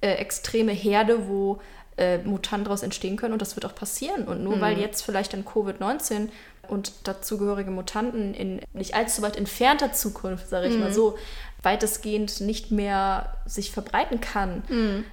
äh, 0.00 0.14
extreme 0.14 0.72
Herde, 0.72 1.28
wo 1.28 1.60
äh, 1.96 2.18
Mutanten 2.18 2.64
daraus 2.64 2.82
entstehen 2.82 3.16
können 3.16 3.34
und 3.34 3.42
das 3.42 3.54
wird 3.54 3.66
auch 3.66 3.74
passieren. 3.74 4.24
Und 4.24 4.42
nur 4.42 4.56
Mhm. 4.56 4.60
weil 4.62 4.78
jetzt 4.78 5.02
vielleicht 5.02 5.32
dann 5.34 5.44
Covid-19 5.44 6.28
und 6.68 6.92
dazugehörige 7.04 7.70
Mutanten 7.70 8.34
in 8.34 8.60
nicht 8.72 8.94
allzu 8.94 9.22
weit 9.22 9.36
entfernter 9.36 9.92
Zukunft, 9.92 10.48
sage 10.48 10.68
ich 10.68 10.78
mal 10.78 10.90
Mhm. 10.90 10.94
so, 10.94 11.18
weitestgehend 11.62 12.40
nicht 12.40 12.70
mehr 12.70 13.36
sich 13.46 13.70
verbreiten 13.72 14.20
kann, 14.20 14.62
Mhm. 14.68 15.04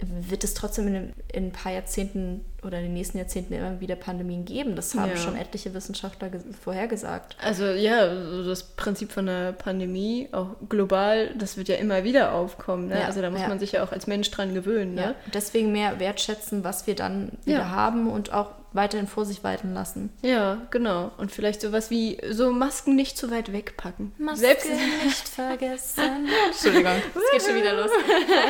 wird 0.00 0.44
es 0.44 0.54
trotzdem 0.54 0.88
in, 0.88 1.12
in 1.32 1.46
ein 1.46 1.52
paar 1.52 1.72
Jahrzehnten 1.72 2.44
oder 2.64 2.78
in 2.78 2.84
den 2.84 2.94
nächsten 2.94 3.18
Jahrzehnten 3.18 3.52
immer 3.54 3.80
wieder 3.80 3.96
Pandemien 3.96 4.44
geben. 4.44 4.76
Das 4.76 4.94
haben 4.94 5.10
Ja. 5.10 5.16
schon 5.16 5.36
etliche 5.36 5.74
Wissenschaftler 5.74 6.28
ges- 6.28 6.54
vorhergesagt. 6.62 7.36
Also 7.42 7.64
ja, 7.66 8.06
das 8.44 8.62
Prinzip 8.62 9.12
von 9.12 9.26
der 9.26 9.52
Pandemie, 9.52 10.28
auch 10.32 10.48
global, 10.68 11.34
das 11.36 11.56
wird 11.56 11.68
ja 11.68 11.76
immer 11.76 12.04
wieder 12.04 12.32
aufkommen. 12.34 12.88
Ne? 12.88 13.00
Ja, 13.00 13.06
also 13.06 13.20
da 13.20 13.30
muss 13.30 13.40
ja. 13.40 13.48
man 13.48 13.58
sich 13.58 13.72
ja 13.72 13.84
auch 13.84 13.92
als 13.92 14.06
Mensch 14.06 14.30
dran 14.30 14.54
gewöhnen. 14.54 14.94
Ne? 14.94 15.14
Deswegen 15.32 15.72
mehr 15.72 16.00
wertschätzen, 16.00 16.64
was 16.64 16.86
wir 16.86 16.94
dann 16.94 17.32
wieder 17.44 17.70
haben 17.70 18.08
und 18.10 18.32
auch 18.32 18.50
weiterhin 18.72 19.06
vor 19.06 19.24
sich 19.24 19.44
walten 19.44 19.72
lassen. 19.72 20.10
Ja, 20.22 20.58
genau. 20.72 21.12
Und 21.16 21.30
vielleicht 21.30 21.60
sowas 21.60 21.90
wie 21.90 22.18
so 22.30 22.50
Masken 22.50 22.96
nicht 22.96 23.16
zu 23.16 23.30
weit 23.30 23.52
wegpacken. 23.52 24.12
Selbst 24.34 24.68
nicht 24.68 25.28
vergessen. 25.28 26.02
Entschuldigung, 26.48 26.92
es 27.14 27.30
geht 27.30 27.42
schon 27.42 27.54
wieder 27.54 27.72
los. 27.74 27.90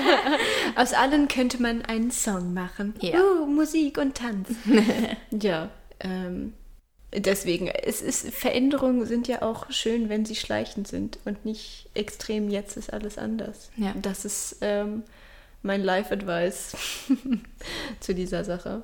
Aus 0.76 0.92
allen 0.92 1.28
könnte 1.28 1.60
man 1.60 1.82
einen 1.82 2.10
Song 2.10 2.54
machen. 2.54 2.94
Ja. 3.00 3.20
Uh, 3.20 3.46
Musik 3.46 3.98
und 3.98 4.03
Tanz. 4.12 4.50
ja, 5.30 5.70
ähm, 6.00 6.52
deswegen, 7.14 7.68
es 7.68 8.02
ist, 8.02 8.28
Veränderungen 8.34 9.06
sind 9.06 9.28
ja 9.28 9.42
auch 9.42 9.70
schön, 9.70 10.08
wenn 10.08 10.24
sie 10.24 10.34
schleichend 10.34 10.88
sind 10.88 11.18
und 11.24 11.44
nicht 11.44 11.88
extrem, 11.94 12.50
jetzt 12.50 12.76
ist 12.76 12.92
alles 12.92 13.18
anders. 13.18 13.70
Ja. 13.76 13.94
Das 14.00 14.24
ist 14.24 14.58
ähm, 14.60 15.02
mein 15.62 15.82
Life-Advice 15.82 16.76
zu 18.00 18.14
dieser 18.14 18.44
Sache. 18.44 18.82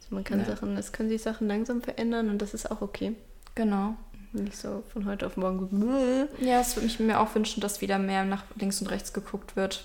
Also 0.00 0.14
man 0.14 0.24
kann 0.24 0.40
Ja. 0.40 0.46
Sachen, 0.46 0.76
es 0.76 0.92
können 0.92 1.08
sich 1.08 1.22
Sachen 1.22 1.48
langsam 1.48 1.82
verändern 1.82 2.30
und 2.30 2.40
das 2.40 2.54
ist 2.54 2.70
auch 2.70 2.80
okay. 2.80 3.14
Genau. 3.54 3.96
Nicht 4.32 4.56
so 4.56 4.82
von 4.92 5.06
heute 5.06 5.26
auf 5.26 5.36
morgen. 5.36 6.28
Ja, 6.40 6.60
es 6.60 6.74
würde 6.74 6.86
mich 6.86 6.98
mir 6.98 7.20
auch 7.20 7.34
wünschen, 7.36 7.60
dass 7.60 7.80
wieder 7.80 8.00
mehr 8.00 8.24
nach 8.24 8.42
links 8.56 8.80
und 8.80 8.88
rechts 8.88 9.12
geguckt 9.12 9.54
wird. 9.54 9.84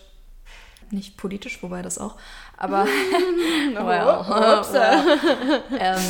Nicht 0.91 1.17
politisch, 1.17 1.61
wobei 1.61 1.81
das 1.81 1.97
auch. 1.97 2.15
Aber 2.57 2.85
well, 3.73 4.25
well. 4.73 5.61
ähm, 5.79 6.01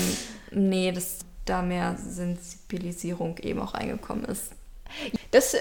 nee, 0.52 0.92
dass 0.92 1.20
da 1.46 1.62
mehr 1.62 1.98
Sensibilisierung 1.98 3.38
eben 3.40 3.60
auch 3.60 3.74
reingekommen 3.74 4.26
ist. 4.26 4.52
Das 5.32 5.56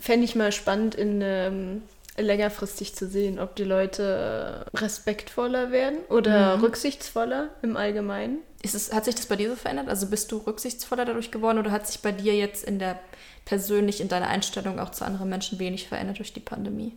fände 0.00 0.24
ich 0.24 0.34
mal 0.36 0.52
spannend, 0.52 0.94
in 0.94 1.20
ähm, 1.22 1.82
längerfristig 2.16 2.94
zu 2.94 3.08
sehen, 3.08 3.38
ob 3.38 3.56
die 3.56 3.64
Leute 3.64 4.66
respektvoller 4.74 5.70
werden 5.70 5.98
oder 6.08 6.56
Mhm. 6.56 6.64
rücksichtsvoller 6.64 7.48
im 7.62 7.76
Allgemeinen. 7.76 8.38
Ist 8.62 8.74
es, 8.74 8.92
hat 8.92 9.04
sich 9.04 9.14
das 9.14 9.26
bei 9.26 9.36
dir 9.36 9.50
so 9.50 9.56
verändert? 9.56 9.88
Also 9.88 10.06
bist 10.08 10.32
du 10.32 10.38
rücksichtsvoller 10.38 11.04
dadurch 11.04 11.30
geworden 11.30 11.58
oder 11.58 11.70
hat 11.70 11.86
sich 11.86 12.00
bei 12.00 12.10
dir 12.12 12.34
jetzt 12.34 12.64
in 12.64 12.78
der 12.80 12.98
persönlich 13.44 14.00
in 14.00 14.08
deiner 14.08 14.26
Einstellung 14.28 14.78
auch 14.80 14.90
zu 14.90 15.04
anderen 15.04 15.28
Menschen 15.28 15.58
wenig 15.60 15.88
verändert 15.88 16.18
durch 16.18 16.32
die 16.32 16.40
Pandemie? 16.40 16.96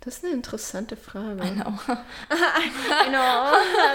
Das 0.00 0.18
ist 0.18 0.24
eine 0.24 0.32
interessante 0.32 0.96
Frage. 0.96 1.42
I 1.42 1.50
know. 1.50 1.72
I 2.30 3.08
know, 3.08 3.50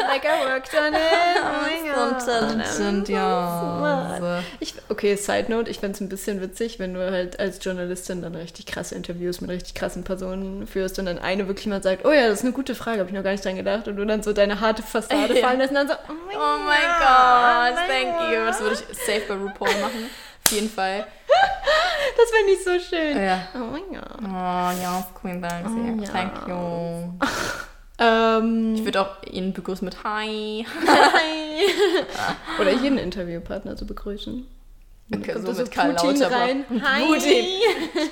like 0.10 0.26
I 0.26 0.46
worked 0.46 0.74
on 0.76 0.94
it. 0.94 1.00
Oh 1.40 1.64
my 1.64 1.90
God. 1.90 2.52
Intelligent, 2.52 3.08
ja. 3.08 4.18
So. 4.20 4.44
Ich, 4.60 4.76
okay, 4.90 5.16
Side 5.16 5.46
Note, 5.50 5.72
ich 5.72 5.80
fände 5.80 5.96
es 5.96 6.02
ein 6.02 6.10
bisschen 6.10 6.42
witzig, 6.42 6.78
wenn 6.78 6.94
du 6.94 7.10
halt 7.10 7.40
als 7.40 7.64
Journalistin 7.64 8.22
dann 8.22 8.36
richtig 8.36 8.66
krasse 8.66 8.96
Interviews 8.96 9.40
mit 9.40 9.50
richtig 9.50 9.76
krassen 9.76 10.04
Personen 10.04 10.68
führst 10.68 11.00
und 11.00 11.06
dann 11.06 11.20
eine 11.20 11.48
wirklich 11.48 11.68
mal 11.68 11.82
sagt, 11.82 12.06
oh 12.06 12.12
ja, 12.12 12.28
das 12.28 12.40
ist 12.40 12.46
eine 12.46 12.54
gute 12.54 12.76
Frage, 12.76 13.00
habe 13.00 13.10
ich 13.10 13.16
noch 13.16 13.24
gar 13.24 13.32
nicht 13.32 13.46
dran 13.46 13.56
gedacht 13.56 13.88
und 13.88 13.96
du 13.96 14.06
dann 14.06 14.22
so 14.24 14.34
deine 14.34 14.60
harte 14.60 14.84
Fassade 14.84 15.36
fallen 15.42 15.60
lässt 15.60 15.70
und 15.70 15.76
dann 15.76 15.88
so, 15.88 15.94
oh 15.94 16.14
mein 16.28 16.36
Oh 16.36 16.58
mein 16.66 16.82
God, 17.00 17.78
Gott, 17.78 17.88
thank 17.88 18.32
you. 18.34 18.46
Das 18.46 18.60
würde 18.60 18.76
ich 18.76 18.98
safe 18.98 19.22
bei 19.28 19.36
RuPaul 19.36 19.70
machen. 19.82 20.10
Jeden 20.54 20.70
Fall. 20.70 21.06
Das 22.16 22.30
fände 22.30 22.52
ich 22.52 22.64
so 22.64 22.96
schön. 22.96 23.18
Ja. 23.26 23.48
Oh 23.56 23.72
mein 23.72 23.90
Gott. 23.90 24.20
Oh, 24.22 24.82
ja, 24.82 25.08
Queen 25.20 25.42
Banksy. 25.42 25.74
Oh, 25.74 26.02
ja. 26.04 26.10
Thank 26.12 26.48
you. 26.48 27.14
Ähm, 28.00 28.76
Ich 28.76 28.84
würde 28.84 29.02
auch 29.02 29.24
ihn 29.24 29.54
begrüßen 29.54 29.86
mit 29.86 30.04
Hi. 30.04 30.66
oder 32.60 32.72
jeden 32.72 32.98
Interviewpartner 32.98 33.76
zu 33.78 33.86
begrüßen. 33.86 34.48
Okay, 35.14 35.36
so 35.40 35.54
mit 35.54 35.72
Karl 35.72 35.94
Putin 35.94 36.20
Lauterbach. 36.20 36.40
rein. 36.40 36.66
Hi. 36.84 37.06
Putin. 37.06 37.46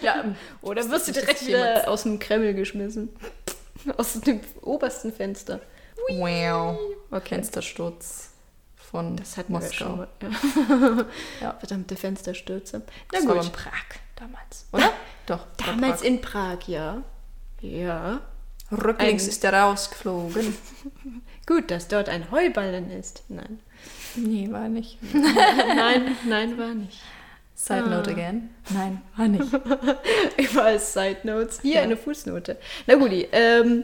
Ja, 0.02 0.24
Oder 0.62 0.88
wirst 0.90 1.08
du 1.08 1.12
direkt 1.14 1.46
wieder 1.48 1.88
aus 1.90 2.04
dem 2.04 2.20
Kreml 2.20 2.54
geschmissen. 2.54 3.10
Aus 3.98 4.20
dem 4.22 4.40
obersten 4.62 5.12
Fenster. 5.12 5.60
wow. 6.12 6.78
Fenstersturz 7.24 8.31
von 8.92 9.16
Das 9.18 9.38
hatten 9.38 9.54
wir 9.54 9.60
Moskau. 9.60 9.86
schon 9.86 9.98
mal. 9.98 10.08
Ja. 10.22 11.06
Ja. 11.42 11.54
Verdammte 11.60 11.96
Fensterstürze. 11.96 12.82
Na 12.86 13.18
Das 13.20 13.28
war 13.28 13.36
gut. 13.36 13.46
in 13.46 13.52
Prag 13.52 13.86
damals, 14.16 14.66
oder? 14.74 14.92
Doch. 15.26 15.40
war 15.40 15.48
Damals 15.68 16.02
Prag. 16.02 16.08
in 16.08 16.22
Prag, 16.22 16.58
ja. 16.68 17.04
Ja. 17.62 18.22
Rücklings 18.72 19.24
ein- 19.24 19.30
ist 19.30 19.44
er 19.44 19.54
rausgeflogen. 19.54 20.56
Gut, 21.46 21.70
dass 21.72 21.88
dort 21.90 22.08
ein 22.08 22.32
Heuballen 22.32 22.90
ist. 22.90 23.24
Nein. 23.28 23.60
Nee, 24.16 24.50
war 24.52 24.70
nicht. 24.70 24.98
Nein, 25.14 26.16
nein, 26.28 26.58
war 26.58 26.74
nicht. 26.74 27.00
Side 27.56 27.84
Ah. 27.86 27.90
note 27.90 28.12
again. 28.12 28.50
Nein, 28.70 29.02
war 29.18 29.28
nicht. 29.28 29.52
Überall 30.38 30.80
Side 30.80 31.18
Notes. 31.24 31.60
Hier 31.62 31.76
Ja. 31.76 31.82
eine 31.82 31.98
Fußnote. 31.98 32.58
Na 32.88 32.96
gut, 32.96 33.12
ähm, 33.34 33.84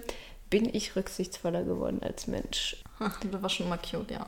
bin 0.50 0.74
ich 0.74 0.96
rücksichtsvoller 0.96 1.64
geworden 1.64 2.00
als 2.02 2.28
Mensch? 2.28 2.78
Du 3.32 3.42
warst 3.42 3.56
schon 3.56 3.70
mal 3.70 3.78
cute, 3.78 4.12
ja. 4.12 4.26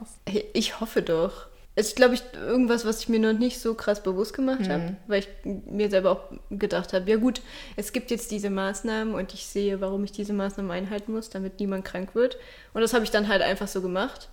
Ich 0.54 0.80
hoffe 0.80 1.02
doch. 1.02 1.48
Es 1.76 1.88
ist, 1.90 1.96
glaube 1.96 2.16
ich, 2.16 2.24
irgendwas, 2.34 2.84
was 2.84 3.00
ich 3.02 3.10
mir 3.10 3.20
noch 3.20 3.38
nicht 3.38 3.60
so 3.60 3.74
krass 3.74 4.04
bewusst 4.04 4.34
gemacht 4.34 4.62
Mhm. 4.62 4.70
habe, 4.70 4.96
weil 5.08 5.20
ich 5.22 5.28
mir 5.46 5.90
selber 5.90 6.12
auch 6.12 6.22
gedacht 6.50 6.92
habe, 6.94 7.10
ja 7.10 7.18
gut, 7.18 7.42
es 7.78 7.94
gibt 7.94 8.12
jetzt 8.12 8.32
diese 8.32 8.50
Maßnahmen 8.50 9.14
und 9.14 9.34
ich 9.34 9.46
sehe, 9.46 9.80
warum 9.80 10.04
ich 10.04 10.12
diese 10.12 10.34
Maßnahmen 10.34 10.72
einhalten 10.72 11.14
muss, 11.14 11.30
damit 11.30 11.60
niemand 11.60 11.86
krank 11.86 12.16
wird. 12.16 12.38
Und 12.74 12.82
das 12.82 12.94
habe 12.94 13.06
ich 13.06 13.12
dann 13.12 13.28
halt 13.30 13.42
einfach 13.42 13.68
so 13.68 13.82
gemacht. 13.82 14.30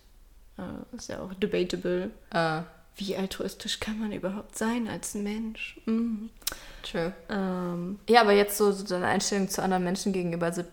Äh, 0.58 0.96
ist 0.96 1.10
ja 1.10 1.20
auch 1.20 1.34
debatable. 1.34 2.12
Uh, 2.34 2.62
Wie 2.96 3.18
altruistisch 3.18 3.82
kann 3.82 4.00
man 4.00 4.14
überhaupt 4.14 4.58
sein 4.58 4.88
als 4.88 5.16
Mensch? 5.16 5.78
Mhm. 5.86 6.30
true. 6.82 7.12
Ähm, 7.30 8.00
Ja, 8.08 8.22
aber 8.22 8.32
jetzt 8.32 8.58
so, 8.58 8.72
so 8.72 8.86
deine 8.86 9.08
Einstellung 9.08 9.50
zu 9.50 9.62
anderen 9.62 9.84
Menschen 9.84 10.14
gegenüber, 10.14 10.46
also 10.46 10.64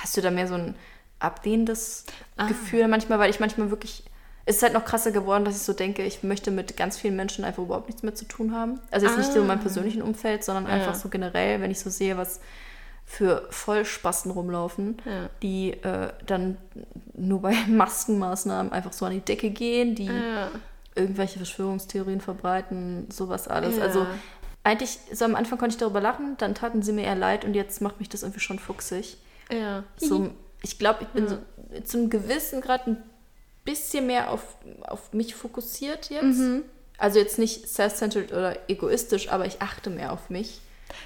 hast 0.00 0.16
du 0.16 0.20
da 0.20 0.30
mehr 0.30 0.46
so 0.48 0.54
ein 0.54 0.74
ablehnendes 1.20 2.04
Ah. 2.36 2.46
Gefühl 2.46 2.86
manchmal, 2.88 3.18
weil 3.18 3.30
ich 3.30 3.40
manchmal 3.40 3.70
wirklich, 3.70 4.04
es 4.46 4.56
ist 4.56 4.62
halt 4.62 4.72
noch 4.72 4.84
krasser 4.84 5.10
geworden, 5.10 5.44
dass 5.44 5.56
ich 5.56 5.62
so 5.62 5.72
denke, 5.72 6.04
ich 6.04 6.22
möchte 6.22 6.50
mit 6.50 6.76
ganz 6.76 6.96
vielen 6.96 7.16
Menschen 7.16 7.44
einfach 7.44 7.62
überhaupt 7.62 7.88
nichts 7.88 8.02
mehr 8.02 8.14
zu 8.14 8.24
tun 8.24 8.54
haben. 8.54 8.80
Also 8.90 9.06
jetzt 9.06 9.18
nicht 9.18 9.32
so 9.32 9.40
in 9.40 9.46
meinem 9.46 9.58
Ah. 9.58 9.62
persönlichen 9.62 10.02
Umfeld, 10.02 10.44
sondern 10.44 10.66
Ja. 10.66 10.72
einfach 10.72 10.94
so 10.94 11.08
generell, 11.08 11.60
wenn 11.60 11.70
ich 11.70 11.80
so 11.80 11.90
sehe, 11.90 12.16
was 12.16 12.40
für 13.04 13.46
Vollspasten 13.50 14.30
rumlaufen, 14.30 14.98
Ja. 15.04 15.28
die 15.42 15.72
äh, 15.72 16.12
dann 16.26 16.56
nur 17.14 17.40
bei 17.42 17.54
Maskenmaßnahmen 17.68 18.70
einfach 18.72 18.92
so 18.92 19.06
an 19.06 19.12
die 19.12 19.20
Decke 19.20 19.50
gehen, 19.50 19.94
die 19.94 20.06
ja. 20.06 20.50
irgendwelche 20.94 21.38
Verschwörungstheorien 21.38 22.20
verbreiten, 22.20 23.06
sowas 23.10 23.48
alles. 23.48 23.80
Also 23.80 24.06
eigentlich, 24.62 24.98
so 25.12 25.24
am 25.24 25.34
Anfang 25.34 25.58
konnte 25.58 25.74
ich 25.74 25.78
darüber 25.80 26.00
lachen, 26.00 26.36
dann 26.38 26.54
taten 26.54 26.82
sie 26.82 26.92
mir 26.92 27.04
eher 27.04 27.14
leid 27.16 27.44
und 27.44 27.54
jetzt 27.54 27.80
macht 27.80 27.98
mich 27.98 28.08
das 28.08 28.22
irgendwie 28.22 28.40
schon 28.40 28.58
fuchsig. 28.58 29.16
Ja. 29.50 29.84
So, 29.96 30.30
ich 30.62 30.78
glaube, 30.78 31.04
ich 31.04 31.08
bin 31.08 31.28
so 31.28 31.38
zu 31.84 31.98
einem 31.98 32.10
gewissen 32.10 32.60
Grad 32.60 32.86
ein 32.86 33.02
bisschen 33.64 34.06
mehr 34.06 34.30
auf, 34.30 34.56
auf 34.82 35.12
mich 35.12 35.34
fokussiert 35.34 36.10
jetzt. 36.10 36.38
Mhm. 36.38 36.62
Also 36.96 37.18
jetzt 37.18 37.38
nicht 37.38 37.68
self-centered 37.68 38.32
oder 38.32 38.56
egoistisch, 38.68 39.28
aber 39.30 39.46
ich 39.46 39.60
achte 39.62 39.88
mehr 39.90 40.12
auf 40.12 40.30
mich 40.30 40.60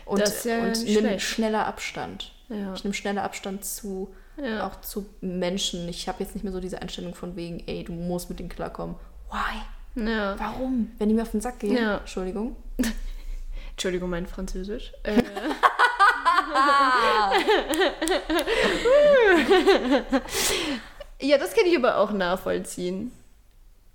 und, 0.06 0.20
Das 0.20 0.44
ja 0.44 0.62
und 0.62 0.84
nehme 0.84 1.20
schneller 1.20 1.66
Abstand. 1.66 2.32
Ja. 2.48 2.72
Ich 2.74 2.84
nehme 2.84 2.94
schneller 2.94 3.24
Abstand 3.24 3.64
zu, 3.64 4.14
Ja. 4.36 4.66
auch 4.66 4.80
zu 4.80 5.06
Menschen. 5.20 5.88
Ich 5.88 6.08
habe 6.08 6.22
jetzt 6.22 6.34
nicht 6.34 6.44
mehr 6.44 6.52
so 6.52 6.60
diese 6.60 6.80
Einstellung 6.80 7.14
von 7.14 7.36
wegen, 7.36 7.62
ey, 7.66 7.84
du 7.84 7.92
musst 7.92 8.30
mit 8.30 8.38
denen 8.38 8.48
klarkommen. 8.48 8.96
Why? 9.30 10.06
ja. 10.08 10.38
Warum? 10.38 10.92
Wenn 10.98 11.08
die 11.10 11.14
mir 11.14 11.22
auf 11.22 11.30
den 11.32 11.40
Sack 11.42 11.58
gehen? 11.58 11.76
Ja. 11.76 11.98
Entschuldigung. 11.98 12.56
Entschuldigung, 13.72 14.10
mein 14.10 14.26
Französisch. 14.26 14.92
Äh, 15.02 15.22
ja, 21.20 21.38
das 21.38 21.54
kann 21.54 21.66
ich 21.66 21.76
aber 21.76 21.98
auch 21.98 22.12
nachvollziehen. 22.12 23.12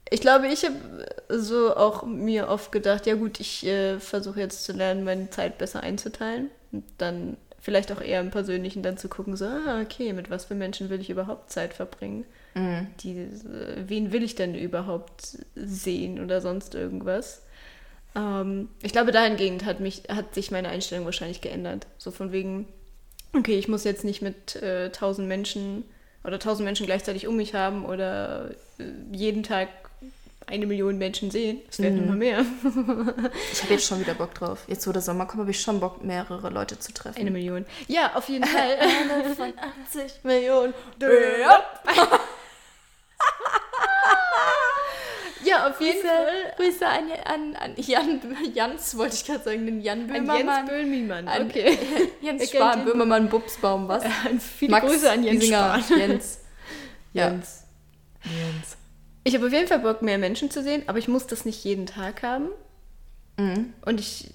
Ich 0.09 0.21
glaube, 0.21 0.47
ich 0.47 0.63
habe 0.63 0.75
so 1.29 1.75
auch 1.75 2.03
mir 2.03 2.47
oft 2.47 2.71
gedacht, 2.71 3.05
ja 3.05 3.15
gut, 3.15 3.39
ich 3.39 3.65
äh, 3.65 3.99
versuche 3.99 4.39
jetzt 4.39 4.63
zu 4.63 4.71
lernen, 4.71 5.03
meine 5.03 5.29
Zeit 5.29 5.57
besser 5.57 5.81
einzuteilen. 5.81 6.49
Und 6.71 6.85
dann 6.97 7.37
vielleicht 7.59 7.91
auch 7.91 8.01
eher 8.01 8.21
im 8.21 8.31
Persönlichen 8.31 8.83
dann 8.83 8.97
zu 8.97 9.09
gucken, 9.09 9.35
so, 9.35 9.45
ah, 9.45 9.81
okay, 9.81 10.13
mit 10.13 10.29
was 10.29 10.45
für 10.45 10.55
Menschen 10.55 10.89
will 10.89 11.01
ich 11.01 11.09
überhaupt 11.09 11.51
Zeit 11.51 11.73
verbringen? 11.73 12.25
Mhm. 12.55 12.87
Die, 13.01 13.17
äh, 13.17 13.83
wen 13.87 14.13
will 14.13 14.23
ich 14.23 14.35
denn 14.35 14.55
überhaupt 14.55 15.37
sehen 15.55 16.23
oder 16.23 16.39
sonst 16.39 16.75
irgendwas? 16.75 17.41
Ähm, 18.17 18.69
ich 18.81 18.91
glaube, 18.91 19.11
dahingehend 19.11 19.63
hat, 19.65 19.79
mich, 19.79 20.03
hat 20.09 20.33
sich 20.33 20.51
meine 20.51 20.69
Einstellung 20.69 21.05
wahrscheinlich 21.05 21.39
geändert. 21.41 21.87
So 21.97 22.11
von 22.11 22.31
wegen, 22.31 22.67
okay, 23.33 23.57
ich 23.57 23.67
muss 23.67 23.83
jetzt 23.83 24.03
nicht 24.03 24.21
mit 24.21 24.55
äh, 24.57 24.89
tausend 24.91 25.27
Menschen 25.27 25.83
oder 26.23 26.39
tausend 26.39 26.65
Menschen 26.65 26.85
gleichzeitig 26.87 27.27
um 27.27 27.37
mich 27.37 27.53
haben 27.53 27.85
oder 27.85 28.49
äh, 28.79 28.83
jeden 29.11 29.43
Tag 29.43 29.69
eine 30.49 30.65
Million 30.65 30.97
Menschen 30.97 31.29
sehen. 31.29 31.59
Es 31.69 31.79
werden 31.79 31.97
Mhm. 31.97 32.03
immer 32.05 32.15
mehr. 32.15 32.45
Ich 33.51 33.63
habe 33.63 33.73
jetzt 33.73 33.85
schon 33.85 33.99
wieder 33.99 34.13
Bock 34.13 34.33
drauf. 34.33 34.63
Jetzt, 34.67 34.87
wo 34.87 34.93
der 34.93 35.01
Sommer 35.01 35.25
kommt, 35.25 35.41
habe 35.41 35.51
ich 35.51 35.59
schon 35.59 35.81
Bock, 35.81 36.03
mehrere 36.05 36.49
Leute 36.49 36.79
zu 36.79 36.93
treffen. 36.93 37.19
Eine 37.19 37.31
Million. 37.31 37.65
Ja, 37.87 38.15
auf 38.15 38.29
jeden 38.29 38.45
Fall. 38.45 38.77
Eine 38.79 39.35
von 39.35 39.53
80 39.93 40.23
Millionen. 40.23 40.73
Auf 45.69 45.81
jeden 45.81 46.01
Grüße, 46.01 46.07
Fall. 46.07 46.53
Grüße 46.57 46.87
an, 46.87 47.03
an, 47.25 47.55
an 47.55 47.73
Jan, 47.77 48.21
Jans, 48.53 48.97
wollte 48.97 49.15
ich 49.15 49.25
gerade 49.25 49.43
sagen, 49.43 49.65
den 49.65 49.81
Jan 49.81 50.01
An 50.01 50.07
Böhmermann. 50.07 50.67
Jens 50.67 50.69
Böhmermann. 50.69 51.27
An- 51.27 51.47
Okay. 51.47 51.77
Jens 52.21 52.49
Spahn? 52.49 52.85
Böhmermann, 52.85 53.29
Bubsbaum, 53.29 53.87
was? 53.87 54.03
Viele 54.57 54.71
Max 54.71 54.85
Grüße 54.87 55.09
an 55.11 55.23
Jens 55.23 55.39
Giesinger, 55.39 55.79
Spahn. 55.81 55.99
Jens. 55.99 56.39
Ja. 57.13 57.27
Jens. 57.29 57.63
Jens. 58.23 58.77
Ich 59.23 59.35
habe 59.35 59.47
auf 59.47 59.51
jeden 59.53 59.67
Fall 59.67 59.79
Bock, 59.79 60.01
mehr 60.01 60.17
Menschen 60.17 60.49
zu 60.51 60.63
sehen, 60.63 60.83
aber 60.87 60.99
ich 60.99 61.07
muss 61.07 61.27
das 61.27 61.43
nicht 61.45 61.63
jeden 61.63 61.85
Tag 61.85 62.23
haben. 62.23 62.49
Mhm. 63.37 63.73
Und 63.85 63.99
ich. 63.99 64.31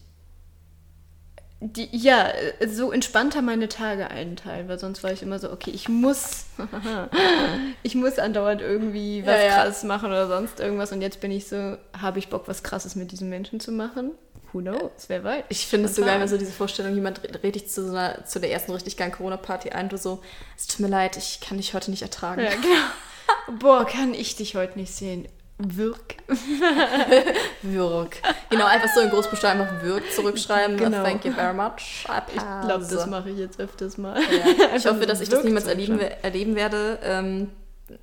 Die, 1.65 1.89
ja, 1.97 2.33
so 2.67 2.91
entspannter 2.91 3.41
meine 3.41 3.69
Tage 3.69 4.11
einteilen, 4.11 4.67
weil 4.69 4.81
sonst 4.81 5.05
war 5.05 5.13
ich 5.13 5.23
immer 5.23 5.39
so, 5.39 5.53
okay, 5.53 5.71
ich 5.71 5.89
muss, 5.89 6.47
ich 7.85 7.95
muss 7.95 8.19
andauernd 8.19 8.61
irgendwie 8.61 9.25
was 9.25 9.39
Ja, 9.39 9.45
ja. 9.45 9.55
krasses 9.63 9.85
machen 9.85 10.07
oder 10.07 10.27
sonst 10.27 10.59
irgendwas. 10.59 10.91
Und 10.91 11.03
jetzt 11.03 11.21
bin 11.21 11.31
ich 11.31 11.47
so, 11.47 11.77
habe 11.97 12.19
ich 12.19 12.29
Bock, 12.29 12.49
was 12.49 12.65
krasses 12.65 12.97
mit 12.97 13.13
diesen 13.13 13.29
Menschen 13.29 13.61
zu 13.61 13.71
machen? 13.71 14.11
Who 14.53 14.61
knows? 14.61 14.91
Wer 15.07 15.23
weiß? 15.23 15.45
Ich 15.51 15.67
finde 15.69 15.87
es 15.87 15.95
so 15.95 16.03
geil, 16.03 16.21
wenn 16.21 16.27
so 16.27 16.37
diese 16.37 16.51
Vorstellung, 16.51 16.95
jemand 16.95 17.23
redet 17.23 17.55
dich 17.55 17.69
zu, 17.69 17.89
so 17.89 17.97
einer, 17.97 18.25
zu 18.27 18.41
der 18.41 18.51
ersten 18.51 18.73
richtig 18.73 18.97
geilen 18.97 19.13
Corona-Party 19.13 19.71
ein, 19.71 19.89
du 19.89 19.97
so, 19.97 20.21
es 20.59 20.67
tut 20.67 20.81
mir 20.81 20.89
leid, 20.89 21.17
ich 21.17 21.41
kann 21.41 21.59
dich 21.59 21.75
heute 21.75 21.93
nicht 21.93 22.03
ertragen. 22.03 22.43
Ja, 22.43 22.51
genau. 22.51 23.57
Boah, 23.61 23.87
kann 23.87 24.15
ich 24.15 24.35
dich 24.35 24.57
heute 24.57 24.79
nicht 24.79 24.93
sehen. 24.93 25.29
Wirk. 25.59 26.17
Wirk. 27.63 28.17
Genau, 28.51 28.67
einfach 28.67 28.89
so 28.95 29.01
in 29.01 29.11
Großbuchstaben 29.11 29.61
einfach 29.61 29.83
Wirk 29.83 30.11
zurückschreiben. 30.13 30.77
Genau. 30.77 31.03
Thank 31.03 31.25
you 31.25 31.33
very 31.33 31.55
much. 31.55 32.07
Ich 32.35 32.67
glaube, 32.67 32.85
das 32.85 33.07
mache 33.07 33.31
ich 33.31 33.39
jetzt 33.39 33.61
öfters 33.61 33.99
mal. 33.99 34.21
Ja. 34.21 34.29
Ich 34.77 34.87
hoffe, 34.87 35.07
dass 35.07 35.21
ich 35.21 35.29
das 35.29 35.45
niemals 35.45 35.67
erleben, 35.67 36.01
erleben 36.01 36.57
werde. 36.57 36.99
Ähm, 37.03 37.51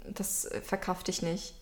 das 0.06 0.46
äh, 0.46 0.62
verkrafte 0.62 1.12
ich 1.12 1.22
nicht. 1.22 1.54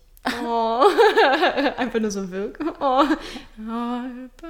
Oh. 0.44 0.84
Einfach 1.78 2.00
nur 2.00 2.12
so 2.12 2.30
wirk. 2.30 2.60
Oh. 2.80 2.84
All 2.84 4.30
by 4.38 4.48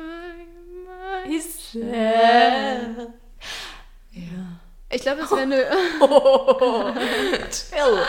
there. 1.73 3.13
Ja. 4.12 4.21
Ich 4.89 5.02
glaube, 5.02 5.21
das 5.21 5.32
wäre 5.32 5.41
eine. 5.41 5.65
Chill. 7.52 8.00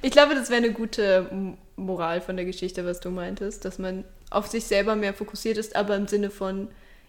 Ich 0.00 0.12
glaube, 0.12 0.34
das 0.34 0.48
wäre 0.48 0.62
eine 0.62 0.72
gute 0.72 1.56
Moral 1.82 2.20
von 2.20 2.36
der 2.36 2.44
Geschichte, 2.44 2.84
was 2.84 3.00
du 3.00 3.10
meintest, 3.10 3.64
dass 3.64 3.78
man 3.78 4.04
auf 4.30 4.46
sich 4.46 4.64
selber 4.64 4.96
mehr 4.96 5.14
fokussiert 5.14 5.58
ist, 5.58 5.76
aber 5.76 5.96
im 5.96 6.08
Sinne 6.08 6.30
von, 6.30 6.68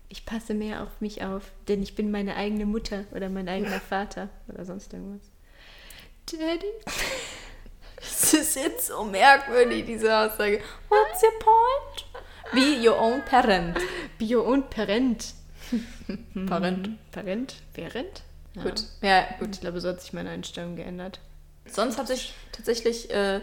ich 0.09 0.25
passe 0.25 0.53
mehr 0.53 0.83
auf 0.83 0.89
mich 0.99 1.23
auf, 1.23 1.43
denn 1.67 1.81
ich 1.81 1.95
bin 1.95 2.11
meine 2.11 2.35
eigene 2.35 2.65
Mutter 2.65 3.05
oder 3.11 3.29
mein 3.29 3.47
eigener 3.49 3.79
Vater 3.89 4.29
oder 4.47 4.65
sonst 4.65 4.93
irgendwas. 4.93 5.21
Daddy? 6.31 6.67
Das 7.95 8.33
ist 8.33 8.55
jetzt 8.55 8.87
so 8.87 9.03
merkwürdig, 9.03 9.85
diese 9.85 10.15
Aussage. 10.15 10.61
What's 10.89 11.23
your 11.23 11.39
point? 11.39 12.23
Be 12.53 12.87
your 12.87 12.99
own 12.99 13.23
parent. 13.25 13.77
Bio 14.17 14.41
und 14.41 14.69
Parent. 14.69 15.33
Parent. 16.47 16.89
Parent? 17.11 17.55
Parent? 17.73 18.23
Ja. 18.55 18.63
Gut. 18.63 18.83
Ja, 19.01 19.25
Gut, 19.39 19.55
ich 19.55 19.61
glaube, 19.61 19.81
so 19.81 19.89
hat 19.89 20.01
sich 20.01 20.13
meine 20.13 20.29
Einstellung 20.29 20.75
geändert. 20.75 21.19
Sonst 21.65 21.97
hat 21.97 22.07
sich 22.07 22.33
tatsächlich, 22.51 23.09
äh, 23.09 23.41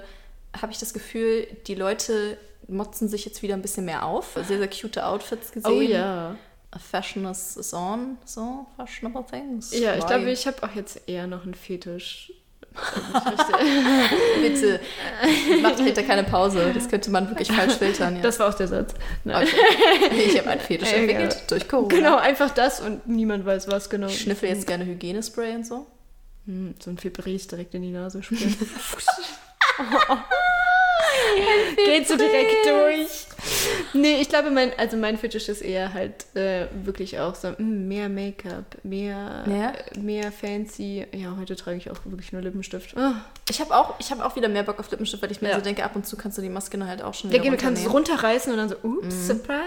habe 0.61 0.73
ich 0.73 0.79
das 0.79 0.93
Gefühl, 0.93 1.47
die 1.67 1.75
Leute 1.75 2.39
motzen 2.69 3.09
sich 3.09 3.25
jetzt 3.25 3.43
wieder 3.43 3.55
ein 3.55 3.63
bisschen 3.63 3.85
mehr 3.85 4.05
auf. 4.05 4.35
Sehr, 4.35 4.59
sehr 4.59 4.69
cute 4.69 4.99
Outfits 4.99 5.53
gesehen. 5.53 5.73
Oh 5.73 5.81
ja. 5.81 6.37
A 6.73 6.79
fashion 6.79 7.25
is, 7.25 7.57
is 7.57 7.75
on, 7.75 8.17
so 8.25 8.67
fashionable 8.77 9.25
things. 9.29 9.77
Ja, 9.77 9.97
ich 9.97 10.07
glaube, 10.07 10.31
ich 10.31 10.47
habe 10.47 10.63
auch 10.63 10.75
jetzt 10.75 11.09
eher 11.09 11.27
noch 11.27 11.43
einen 11.43 11.55
Fetisch. 11.55 12.33
Bitte, 14.41 14.79
macht 15.61 15.81
hinter 15.81 16.05
keine 16.05 16.23
Pause. 16.23 16.71
Das 16.73 16.89
könnte 16.89 17.11
man 17.11 17.29
wirklich 17.29 17.51
falsch 17.51 17.75
filtern. 17.75 18.17
Ja. 18.17 18.23
Das 18.23 18.39
war 18.39 18.49
auch 18.49 18.55
der 18.55 18.69
Satz. 18.69 18.95
Nein. 19.25 19.45
Okay. 19.45 20.23
Ich 20.29 20.39
habe 20.39 20.51
einen 20.51 20.61
Fetisch 20.61 20.93
entwickelt 20.93 21.35
ja. 21.35 21.41
durch 21.49 21.69
Corona. 21.69 21.89
Genau, 21.89 22.17
einfach 22.17 22.51
das 22.51 22.81
und 22.81 23.09
niemand 23.09 23.45
weiß 23.45 23.67
was 23.69 23.91
genau. 23.91 24.07
Ich 24.07 24.21
schnüffel 24.21 24.49
jetzt 24.49 24.69
gerne 24.69 24.85
Hygienespray 24.85 25.57
und 25.57 25.67
so. 25.67 25.89
Hm, 26.47 26.77
so 26.79 26.91
ein 26.91 26.99
Febreze 26.99 27.49
direkt 27.49 27.75
in 27.75 27.83
die 27.83 27.91
Nase 27.91 28.23
spüren. 28.23 28.57
Geht 31.77 32.09
so 32.09 32.17
direkt 32.17 32.67
durch. 32.67 33.27
Nee, 33.95 34.21
ich 34.21 34.29
glaube, 34.29 34.51
mein, 34.51 34.73
also 34.79 34.97
mein 34.97 35.17
Fetisch 35.19 35.49
ist 35.49 35.63
eher 35.63 35.95
halt 35.95 36.27
äh, 36.37 36.67
wirklich 36.85 37.19
auch 37.19 37.35
so 37.35 37.51
mm, 37.57 37.89
mehr 37.89 38.09
Make-up, 38.09 38.77
mehr, 38.83 39.45
Ja. 39.47 39.71
äh, 39.71 39.99
mehr 39.99 40.31
fancy. 40.31 41.07
Ja, 41.13 41.37
heute 41.39 41.57
trage 41.57 41.79
ich 41.79 41.91
auch 41.91 41.97
wirklich 42.05 42.33
nur 42.33 42.43
Lippenstift. 42.43 42.97
Ah. 42.97 43.15
Ich 43.49 43.61
habe 43.61 43.75
auch, 43.75 43.95
ich 43.99 44.11
hab 44.11 44.21
auch 44.25 44.37
wieder 44.37 44.49
mehr 44.49 44.63
Bock 44.63 44.79
auf 44.79 44.91
Lippenstift, 44.91 45.23
weil 45.23 45.33
ich 45.33 45.41
mir 45.41 45.49
Ja. 45.51 45.57
so 45.57 45.63
denke, 45.63 45.85
ab 45.85 45.97
und 45.97 46.07
zu 46.07 46.17
kannst 46.17 46.37
du 46.39 46.43
die 46.43 46.49
Maske 46.51 46.85
halt 46.87 47.03
auch 47.03 47.15
schon 47.15 47.31
Ja, 47.31 47.43
wieder 47.43 47.51
du 47.51 47.57
kannst 47.57 47.85
es 47.85 47.93
runterreißen 47.93 48.53
und 48.53 48.59
dann 48.59 48.69
so, 48.69 48.77
ups, 48.83 49.27
surprise. 49.27 49.61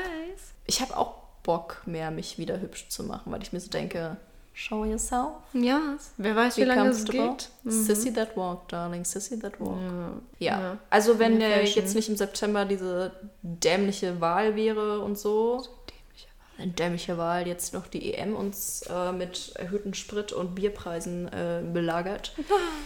Ich 0.65 0.81
habe 0.81 0.95
auch 0.95 1.15
Bock 1.43 1.81
mehr, 1.85 2.11
mich 2.11 2.37
wieder 2.37 2.59
hübsch 2.61 2.87
zu 2.89 3.03
machen, 3.03 3.31
weil 3.31 3.41
ich 3.41 3.51
mir 3.51 3.59
so 3.59 3.69
denke, 3.69 4.17
show 4.53 4.85
yourself. 4.85 5.33
Ja, 5.53 5.97
wer 6.17 6.35
weiß, 6.35 6.57
wie 6.57 6.63
lange 6.63 6.89
es 6.89 7.05
geht. 7.05 7.49
Mhm. 7.63 7.71
Sissy 7.71 8.13
that 8.13 8.37
walk, 8.37 8.67
darling. 8.69 9.03
Sissy 9.03 9.37
that 9.39 9.59
walk. 9.59 9.77
Ja. 10.39 10.59
Ja. 10.59 10.77
Also 10.89 11.19
wenn 11.19 11.39
Mehr 11.39 11.63
äh, 11.63 11.65
jetzt 11.65 11.95
nicht 11.95 12.09
im 12.09 12.15
September 12.15 12.65
diese 12.65 13.11
dämliche 13.41 14.21
Wahl 14.21 14.55
wäre 14.55 15.01
und 15.01 15.17
so. 15.17 15.63
Eine 16.57 16.71
dämliche 16.71 17.17
Wahl, 17.17 17.47
jetzt 17.47 17.73
noch 17.73 17.87
die 17.87 18.13
EM 18.13 18.35
uns 18.35 18.83
äh, 18.83 19.11
mit 19.11 19.53
erhöhten 19.55 19.95
Sprit- 19.95 20.33
und 20.33 20.53
Bierpreisen 20.53 21.27
äh, 21.27 21.63
belagert. 21.73 22.35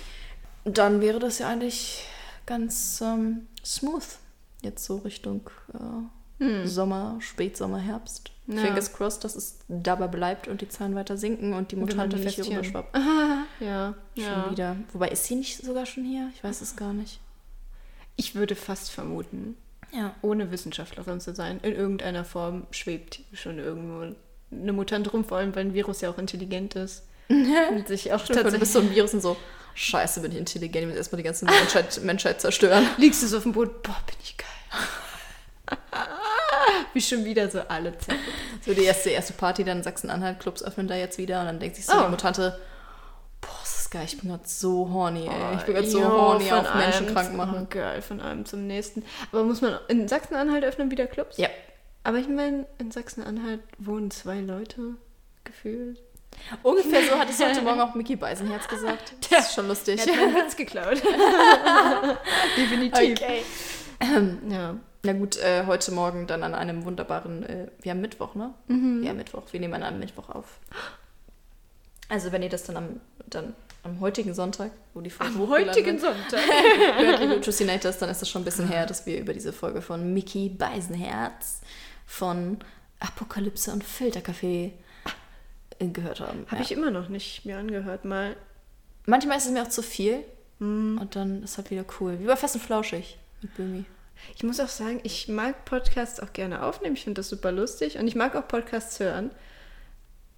Dann 0.63 1.01
wäre 1.01 1.19
das 1.19 1.39
ja 1.39 1.49
eigentlich 1.49 2.05
ganz 2.45 3.01
ähm, 3.01 3.47
smooth. 3.63 4.05
Jetzt 4.61 4.85
so 4.85 4.97
Richtung 4.97 5.49
äh, 5.73 5.77
Sommer, 6.65 7.17
Spätsommer, 7.19 7.79
Herbst. 7.79 8.31
Ja. 8.47 8.61
Fingers 8.61 8.93
crossed, 8.93 9.23
dass 9.23 9.35
es 9.35 9.59
dabei 9.67 10.07
bleibt 10.07 10.47
und 10.47 10.61
die 10.61 10.69
Zahlen 10.69 10.95
weiter 10.95 11.17
sinken 11.17 11.53
und 11.53 11.71
die 11.71 11.75
Mutante 11.75 12.17
nicht 12.17 12.35
hier 12.35 12.45
rüberschwappt. 12.47 12.95
Ja, 13.59 13.95
Schon 14.15 14.23
ja. 14.23 14.51
wieder. 14.51 14.75
Wobei, 14.93 15.09
ist 15.09 15.25
sie 15.25 15.35
nicht 15.35 15.57
sogar 15.63 15.85
schon 15.87 16.05
hier? 16.05 16.29
Ich 16.35 16.43
weiß 16.43 16.61
es 16.61 16.75
gar 16.75 16.93
nicht. 16.93 17.19
Ich 18.15 18.35
würde 18.35 18.55
fast 18.55 18.91
vermuten, 18.91 19.57
Ja. 19.91 20.13
ohne 20.21 20.51
Wissenschaftlerin 20.51 21.19
zu 21.19 21.33
sein, 21.33 21.59
in 21.63 21.73
irgendeiner 21.73 22.23
Form 22.23 22.67
schwebt 22.71 23.21
schon 23.33 23.57
irgendwo 23.57 24.15
eine 24.51 24.73
Mutant 24.73 25.11
rum, 25.11 25.25
vor 25.25 25.37
allem 25.39 25.55
weil 25.55 25.65
ein 25.65 25.73
Virus 25.73 26.01
ja 26.01 26.09
auch 26.11 26.19
intelligent 26.19 26.75
ist. 26.75 27.03
und 27.29 27.87
sich 27.87 28.13
auch 28.13 28.21
Du 28.21 28.27
bist 28.33 28.39
tatsächlich. 28.43 28.69
so 28.69 28.79
ein 28.79 28.91
Virus 28.95 29.13
und 29.15 29.21
so, 29.21 29.35
scheiße, 29.73 30.21
bin 30.21 30.31
ich 30.31 30.37
intelligent, 30.37 30.83
ich 30.83 30.87
muss 30.89 30.97
erstmal 30.97 31.17
die 31.17 31.23
ganze 31.25 31.45
Menschheit, 31.45 31.99
Menschheit 32.03 32.39
zerstören. 32.39 32.85
Liegst 32.97 33.23
du 33.23 33.27
so 33.27 33.37
auf 33.37 33.43
dem 33.43 33.51
Boden, 33.53 33.71
boah, 33.83 33.97
bin 34.05 34.15
ich 34.23 34.37
geil. 34.37 34.47
Wie 36.97 37.01
schon 37.01 37.25
wieder 37.25 37.47
so 37.47 37.59
alle 37.67 37.95
Zeit. 37.99 38.15
So 38.65 38.73
die 38.73 38.83
erste, 38.85 39.11
erste 39.11 39.33
Party, 39.33 39.63
dann 39.63 39.83
Sachsen-Anhalt, 39.83 40.39
Clubs 40.39 40.63
öffnen 40.63 40.87
da 40.87 40.95
jetzt 40.95 41.19
wieder 41.19 41.41
und 41.41 41.45
dann 41.45 41.59
denkt 41.59 41.75
sich 41.75 41.85
so 41.85 41.93
Oh. 41.93 42.05
die 42.05 42.09
Mutante, 42.09 42.59
boah, 43.39 43.49
das 43.61 43.81
ist 43.81 43.91
geil, 43.91 44.01
ich 44.05 44.19
bin 44.19 44.31
gerade 44.31 44.41
so 44.47 44.89
horny, 44.91 45.27
ey. 45.27 45.55
Ich 45.57 45.61
bin 45.61 45.75
gerade 45.75 45.87
so 45.87 45.99
Jo, 45.99 46.09
horny 46.09 46.51
auf 46.51 46.73
Menschen 46.73 47.13
krank 47.13 47.35
machen. 47.35 47.59
Oh, 47.61 47.67
geil, 47.69 48.01
von 48.01 48.19
einem 48.19 48.45
zum 48.47 48.65
nächsten. 48.65 49.05
Aber 49.31 49.43
muss 49.43 49.61
man 49.61 49.77
in 49.89 50.07
Sachsen-Anhalt 50.07 50.63
öffnen 50.63 50.89
wieder 50.89 51.05
Clubs? 51.05 51.37
Ja. 51.37 51.49
Aber 52.03 52.17
ich 52.17 52.27
meine, 52.27 52.65
in 52.79 52.89
Sachsen-Anhalt 52.89 53.59
wohnen 53.77 54.09
zwei 54.09 54.39
Leute 54.39 54.95
gefühlt. 55.43 56.01
Ungefähr 56.63 57.03
so 57.03 57.19
hat 57.19 57.29
es 57.29 57.39
heute 57.39 57.61
Morgen 57.63 57.79
auch 57.79 57.93
Mickey 57.93 58.15
Beisenherz 58.15 58.67
gesagt. 58.67 59.13
Das 59.29 59.49
ist 59.49 59.53
schon 59.53 59.67
lustig. 59.67 59.99
Er 59.99 60.13
hat 60.13 60.19
meinen 60.19 60.35
Witz 60.35 60.55
geklaut. 60.55 60.99
Definitiv. 62.57 63.19
Okay. 63.19 63.41
Ja. 64.49 64.75
Na 65.07 65.13
gut, 65.13 65.37
äh, 65.37 65.65
heute 65.65 65.93
Morgen 65.93 66.27
dann 66.27 66.43
an 66.43 66.53
einem 66.53 66.83
wunderbaren, 66.83 67.43
äh, 67.43 67.67
wir 67.81 67.91
haben 67.91 68.01
Mittwoch, 68.01 68.35
ne? 68.35 68.53
Mhm. 68.67 69.03
Ja, 69.03 69.13
Mittwoch. 69.13 69.43
Wir 69.51 69.59
nehmen 69.61 69.73
an 69.75 69.83
einem 69.83 69.99
Mittwoch 69.99 70.27
auf. 70.27 70.59
Also 72.09 72.33
wenn 72.33 72.43
ihr 72.43 72.49
das 72.49 72.63
dann 72.65 72.75
am, 72.75 72.99
dann 73.29 73.53
am 73.83 74.01
heutigen 74.01 74.33
Sonntag, 74.33 74.71
wo 74.93 74.99
die 74.99 75.09
Folge 75.09 75.33
Am 75.33 75.47
heutigen 75.47 75.97
Sonntag. 75.97 76.41
hört, 76.97 77.21
liebe 77.21 77.39
Trucinators, 77.39 77.99
dann 77.99 78.09
ist 78.09 78.21
das 78.21 78.27
schon 78.29 78.41
ein 78.41 78.45
bisschen 78.45 78.67
her, 78.67 78.85
dass 78.85 79.05
wir 79.05 79.17
über 79.21 79.31
diese 79.33 79.53
Folge 79.53 79.81
von 79.81 80.13
Mickey 80.13 80.49
Beisenherz 80.49 81.61
von 82.05 82.57
Apokalypse 82.99 83.71
und 83.71 83.85
Filterkaffee 83.85 84.73
äh, 85.79 85.87
gehört 85.87 86.19
haben. 86.19 86.45
Habe 86.47 86.57
Ja. 86.57 86.61
ich 86.63 86.73
immer 86.73 86.91
noch 86.91 87.07
nicht 87.07 87.45
mir 87.45 87.57
angehört, 87.59 88.03
mal. 88.03 88.35
Manchmal 89.05 89.37
ist 89.37 89.45
es 89.45 89.51
mir 89.51 89.63
auch 89.63 89.69
zu 89.69 89.81
viel 89.81 90.19
Mhm. 90.59 90.97
und 90.99 91.15
dann 91.15 91.43
ist 91.43 91.55
halt 91.57 91.71
wieder 91.71 91.85
cool. 92.01 92.19
Wie 92.19 92.25
bei 92.25 92.35
Fest 92.35 92.55
und 92.55 92.61
Flauschig 92.61 93.17
mit 93.41 93.55
Bömi. 93.55 93.85
Ich 94.35 94.43
muss 94.43 94.59
auch 94.59 94.67
sagen, 94.67 94.99
ich 95.03 95.27
mag 95.27 95.65
Podcasts 95.65 96.19
auch 96.19 96.33
gerne 96.33 96.63
aufnehmen. 96.63 96.95
Ich 96.95 97.03
finde 97.03 97.19
das 97.19 97.29
super 97.29 97.51
lustig 97.51 97.97
und 97.97 98.07
ich 98.07 98.15
mag 98.15 98.35
auch 98.35 98.47
Podcasts 98.47 98.99
hören. 98.99 99.31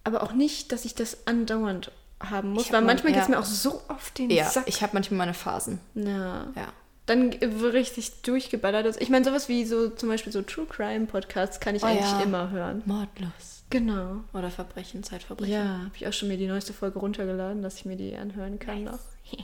Aber 0.04 0.24
auch 0.24 0.34
nicht, 0.34 0.72
dass 0.72 0.86
ich 0.86 0.96
das 0.96 1.28
andauernd 1.28 1.92
haben 2.20 2.50
muss, 2.52 2.72
weil 2.72 2.82
mal- 2.82 2.88
manchmal 2.88 3.14
geht 3.14 3.22
es 3.22 3.28
mir 3.30 3.40
auch 3.40 3.46
so 3.46 3.82
auf 3.88 4.12
den 4.12 4.30
Ja, 4.30 4.50
Sack. 4.50 4.64
ich 4.68 4.82
habe 4.82 4.92
manchmal 4.94 5.18
meine 5.20 5.34
Phasen. 5.34 5.80
ja. 5.96 6.48
Ja. 6.56 6.68
Dann 7.06 7.32
richtig 7.34 8.22
durchgeballert. 8.22 8.86
ist. 8.86 9.02
Ich 9.02 9.10
meine, 9.10 9.26
sowas 9.26 9.50
wie 9.50 9.66
so 9.66 9.90
zum 9.90 10.10
Beispiel 10.10 10.32
so 10.32 10.44
True 10.44 10.68
Crime 10.68 11.08
Podcasts 11.08 11.60
kann 11.60 11.74
ich 11.74 11.82
Oh 11.82 11.88
eigentlich 11.88 12.06
ja. 12.12 12.22
immer 12.22 12.52
hören. 12.52 12.84
Mordlos. 12.86 13.64
Genau. 13.72 14.18
Oder 14.32 14.52
Verbrechen, 14.52 15.02
Zeitverbrechen. 15.04 15.52
Ja, 15.52 15.64
habe 15.86 15.92
ich 15.96 16.08
auch 16.08 16.14
schon 16.14 16.28
mir 16.28 16.38
die 16.38 16.46
neueste 16.46 16.72
Folge 16.72 17.00
runtergeladen, 17.00 17.64
dass 17.64 17.78
ich 17.78 17.86
mir 17.86 17.96
die 17.96 18.16
anhören 18.16 18.60
kann 18.60 18.84
noch. 18.84 19.00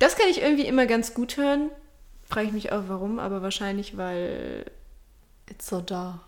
Das 0.00 0.16
kann 0.16 0.26
ich 0.28 0.42
irgendwie 0.42 0.66
immer 0.66 0.86
ganz 0.86 1.14
gut 1.14 1.36
hören. 1.36 1.70
Frage 2.28 2.46
ich 2.48 2.52
mich 2.52 2.72
auch 2.72 2.84
warum, 2.88 3.18
aber 3.18 3.42
wahrscheinlich, 3.42 3.96
weil 3.96 4.64
It's 5.50 5.66
so 5.68 5.80
dark. 5.80 6.20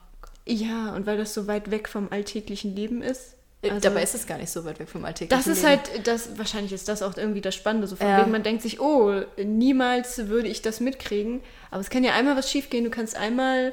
Ja, 0.47 0.95
und 0.95 1.07
weil 1.07 1.17
das 1.17 1.35
so 1.35 1.47
weit 1.47 1.71
weg 1.71 1.89
vom 1.89 2.09
alltäglichen 2.11 2.77
Leben 2.77 3.03
ist. 3.03 3.35
Äh, 3.63 3.71
Also- 3.71 3.81
Dabei 3.89 4.03
ist 4.03 4.15
es 4.15 4.27
gar 4.27 4.39
nicht 4.39 4.51
so 4.51 4.65
weit 4.65 4.79
weg 4.79 4.89
vom 4.89 5.05
alltäglichen 5.05 5.37
Das 5.37 5.47
ist 5.47 5.65
Leben. 5.65 5.81
halt, 5.83 6.07
das, 6.07 6.39
wahrscheinlich 6.39 6.73
ist 6.73 6.89
das 6.89 7.03
auch 7.03 7.17
irgendwie 7.17 7.41
das 7.41 7.55
Spannende. 7.55 7.87
So 7.87 7.97
von 7.97 8.07
Ja. 8.07 8.21
wegen, 8.21 8.31
man 8.31 8.43
denkt 8.43 8.63
sich, 8.63 8.79
oh, 8.81 9.23
niemals 9.43 10.29
würde 10.29 10.49
ich 10.49 10.61
das 10.63 10.81
mitkriegen. 10.81 11.41
Aber 11.71 11.81
es 11.81 11.89
kann 11.91 12.05
ja 12.05 12.13
einmal 12.13 12.37
was 12.37 12.51
schiefgehen. 12.51 12.85
Du 12.85 12.91
kannst 12.91 13.17
einmal 13.17 13.73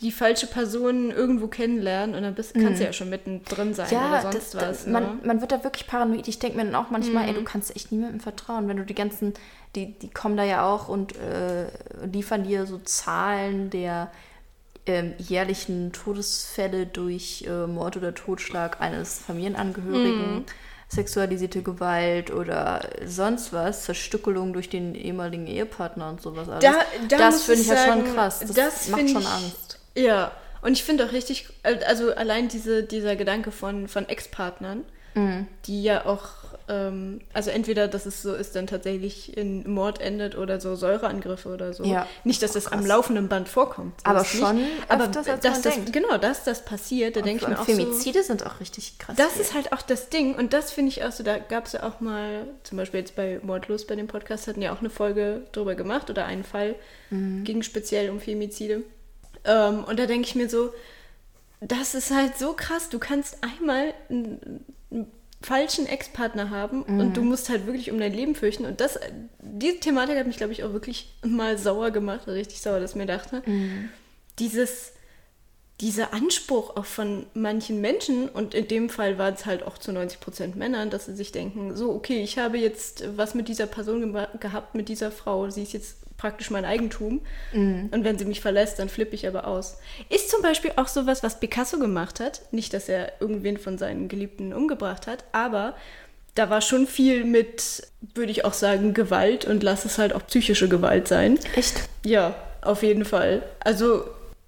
die 0.00 0.12
falsche 0.12 0.46
Person 0.46 1.10
irgendwo 1.10 1.48
kennenlernen 1.48 2.14
und 2.14 2.22
dann 2.22 2.34
bist, 2.34 2.54
kannst 2.54 2.80
du 2.80 2.84
ja 2.84 2.92
schon 2.92 3.10
mittendrin 3.10 3.74
sein 3.74 3.86
Mhm. 3.88 3.92
ja, 3.94 4.08
oder 4.08 4.22
sonst 4.32 4.54
das, 4.54 4.62
was. 4.62 4.86
ne? 4.86 4.92
man, 4.92 5.20
man 5.26 5.40
wird 5.40 5.52
da 5.52 5.62
wirklich 5.64 5.86
paranoid. 5.86 6.26
Ich 6.28 6.38
denke 6.38 6.56
mir 6.56 6.64
dann 6.64 6.74
auch 6.74 6.90
manchmal, 6.90 7.24
Mhm. 7.24 7.28
ey, 7.28 7.34
du 7.34 7.44
kannst 7.44 7.74
echt 7.76 7.92
niemandem 7.92 8.20
vertrauen. 8.20 8.68
Wenn 8.68 8.76
du 8.78 8.84
die 8.84 8.94
ganzen, 8.94 9.34
die, 9.74 9.92
die 9.98 10.08
kommen 10.08 10.36
da 10.36 10.44
ja 10.44 10.64
auch 10.66 10.88
und 10.88 11.14
äh, 11.16 11.66
liefern 12.10 12.44
dir 12.44 12.66
so 12.66 12.78
Zahlen 12.78 13.70
der 13.70 14.10
ähm, 14.86 15.14
jährlichen 15.18 15.92
Todesfälle 15.92 16.86
durch 16.86 17.44
äh, 17.48 17.66
Mord 17.66 17.96
oder 17.96 18.14
Totschlag 18.14 18.80
eines 18.80 19.18
Familienangehörigen, 19.18 20.36
Mhm. 20.36 20.44
Sexualisierte 20.88 21.62
Gewalt 21.62 22.30
oder 22.30 22.80
sonst 23.04 23.52
was, 23.52 23.84
Zerstückelung 23.84 24.52
durch 24.52 24.68
den 24.68 24.94
ehemaligen 24.94 25.46
Ehepartner 25.46 26.08
und 26.08 26.20
sowas 26.22 26.48
alles. 26.48 26.62
Da- 26.64 26.84
da 27.08 27.18
das 27.18 27.42
finde 27.42 27.62
ich 27.62 27.66
ja 27.68 27.76
schon 27.76 27.86
sagen, 28.04 28.14
krass. 28.14 28.38
Das, 28.40 28.52
das 28.54 28.88
macht 28.88 29.08
schon 29.10 29.20
ich- 29.22 29.26
Angst. 29.28 29.78
Ja, 29.96 30.32
und 30.62 30.72
ich 30.72 30.84
finde 30.84 31.06
auch 31.06 31.12
richtig, 31.12 31.48
also 31.86 32.14
allein 32.14 32.48
diese, 32.48 32.82
dieser 32.82 33.16
Gedanke 33.16 33.50
von, 33.50 33.88
von 33.88 34.08
Ex-Partnern, 34.08 34.84
Mhm. 35.16 35.46
die 35.66 35.82
ja 35.82 36.06
auch 36.06 36.28
ähm, 36.68 37.20
also 37.32 37.50
entweder, 37.50 37.86
dass 37.88 38.06
es 38.06 38.22
so 38.22 38.34
ist, 38.34 38.56
dann 38.56 38.66
tatsächlich 38.66 39.36
in 39.36 39.68
Mord 39.70 40.00
endet 40.00 40.36
oder 40.36 40.60
so 40.60 40.74
Säureangriffe 40.74 41.48
oder 41.48 41.72
so. 41.72 41.84
Ja. 41.84 42.06
Nicht, 42.24 42.42
dass 42.42 42.52
Oh, 42.52 42.54
das 42.54 42.66
am 42.72 42.84
laufenden 42.84 43.28
Band 43.28 43.48
vorkommt. 43.48 44.00
so 44.00 44.06
Aber 44.06 44.24
schon 44.24 44.56
nicht. 44.56 44.68
Aber 44.88 45.04
öfters, 45.04 45.28
als 45.28 45.40
dass 45.40 45.62
das, 45.62 45.74
denkt. 45.74 45.92
Genau, 45.92 46.16
dass 46.18 46.44
das 46.44 46.64
passiert, 46.64 47.16
da 47.16 47.20
denke 47.20 47.44
ich 47.44 47.48
mir 47.48 47.58
auch 47.58 47.66
so... 47.66 47.72
Femizide 47.72 48.22
sind 48.22 48.44
auch 48.46 48.60
richtig 48.60 48.98
krass. 48.98 49.16
Das 49.16 49.32
viel. 49.32 49.42
ist 49.42 49.54
halt 49.54 49.72
auch 49.72 49.82
das 49.82 50.08
Ding 50.08 50.34
und 50.34 50.52
das 50.52 50.72
finde 50.72 50.90
ich 50.90 51.04
auch 51.04 51.12
so, 51.12 51.22
da 51.22 51.38
gab 51.38 51.66
es 51.66 51.72
ja 51.72 51.82
auch 51.84 52.00
mal, 52.00 52.46
zum 52.64 52.78
Beispiel 52.78 53.00
jetzt 53.00 53.14
bei 53.14 53.40
Mordlos 53.42 53.86
bei 53.86 53.94
dem 53.94 54.06
Podcast 54.08 54.48
hatten 54.48 54.62
ja 54.62 54.72
auch 54.72 54.80
eine 54.80 54.90
Folge 54.90 55.42
drüber 55.52 55.74
gemacht 55.74 56.10
oder 56.10 56.24
einen 56.24 56.44
Fall, 56.44 56.74
ging 57.10 57.62
speziell 57.62 58.10
um 58.10 58.20
Femizide. 58.20 58.82
Ähm, 59.44 59.84
und 59.84 59.98
da 59.98 60.06
denke 60.06 60.26
ich 60.26 60.34
mir 60.34 60.48
so, 60.48 60.72
das 61.60 61.94
ist 61.94 62.10
halt 62.10 62.36
so 62.36 62.54
krass, 62.54 62.88
du 62.88 62.98
kannst 62.98 63.38
einmal 63.42 63.94
einen 64.10 64.64
falschen 65.42 65.86
Ex-Partner 65.86 66.50
haben 66.50 66.82
und 66.82 67.16
du 67.16 67.22
musst 67.22 67.48
halt 67.50 67.66
wirklich 67.66 67.90
um 67.90 67.98
dein 67.98 68.12
Leben 68.12 68.34
fürchten. 68.34 68.64
Und 68.64 68.80
das, 68.80 68.98
diese 69.40 69.78
Thematik 69.80 70.16
hat 70.16 70.26
mich 70.26 70.38
glaube 70.38 70.52
ich 70.52 70.64
auch 70.64 70.72
wirklich 70.72 71.14
mal 71.24 71.58
sauer 71.58 71.90
gemacht, 71.90 72.26
richtig 72.26 72.60
sauer, 72.60 72.80
dass 72.80 72.92
ich 72.92 72.96
mir 72.96 73.06
dachte, 73.06 73.42
dieses 74.38 74.92
dieser 75.80 76.14
Anspruch 76.14 76.76
auch 76.76 76.86
von 76.86 77.26
manchen 77.34 77.80
Menschen, 77.80 78.28
und 78.28 78.54
in 78.54 78.66
dem 78.68 78.88
Fall 78.88 79.18
war 79.18 79.32
es 79.32 79.44
halt 79.44 79.62
auch 79.62 79.76
zu 79.76 79.92
90 79.92 80.20
Prozent 80.20 80.56
Männern, 80.56 80.88
dass 80.90 81.04
sie 81.06 81.14
sich 81.14 81.32
denken, 81.32 81.76
so, 81.76 81.90
okay, 81.92 82.22
ich 82.22 82.38
habe 82.38 82.56
jetzt 82.58 83.04
was 83.16 83.34
mit 83.34 83.48
dieser 83.48 83.66
Person 83.66 84.02
gema- 84.02 84.38
gehabt, 84.38 84.74
mit 84.74 84.88
dieser 84.88 85.10
Frau, 85.10 85.50
sie 85.50 85.62
ist 85.62 85.74
jetzt 85.74 85.96
praktisch 86.16 86.48
mein 86.50 86.64
Eigentum. 86.64 87.20
Und 87.52 87.90
wenn 88.04 88.16
sie 88.18 88.24
mich 88.24 88.40
verlässt, 88.40 88.78
dann 88.78 88.88
flippe 88.88 89.14
ich 89.14 89.28
aber 89.28 89.46
aus. 89.46 89.76
Ist 90.08 90.30
zum 90.30 90.40
Beispiel 90.40 90.72
auch 90.76 90.88
sowas, 90.88 91.22
was 91.22 91.40
Picasso 91.40 91.78
gemacht 91.78 92.20
hat. 92.20 92.40
Nicht, 92.52 92.72
dass 92.72 92.88
er 92.88 93.12
irgendwen 93.20 93.58
von 93.58 93.76
seinen 93.76 94.08
Geliebten 94.08 94.54
umgebracht 94.54 95.06
hat, 95.06 95.24
aber 95.32 95.74
da 96.34 96.48
war 96.48 96.62
schon 96.62 96.86
viel 96.86 97.24
mit, 97.26 97.82
würde 98.14 98.30
ich 98.32 98.46
auch 98.46 98.54
sagen, 98.54 98.94
Gewalt 98.94 99.44
und 99.44 99.62
lass 99.62 99.84
es 99.84 99.98
halt 99.98 100.14
auch 100.14 100.26
psychische 100.26 100.70
Gewalt 100.70 101.06
sein. 101.06 101.38
Echt? 101.54 101.82
Ja, 102.02 102.34
auf 102.62 102.82
jeden 102.82 103.04
Fall. 103.04 103.42
Also, 103.60 104.04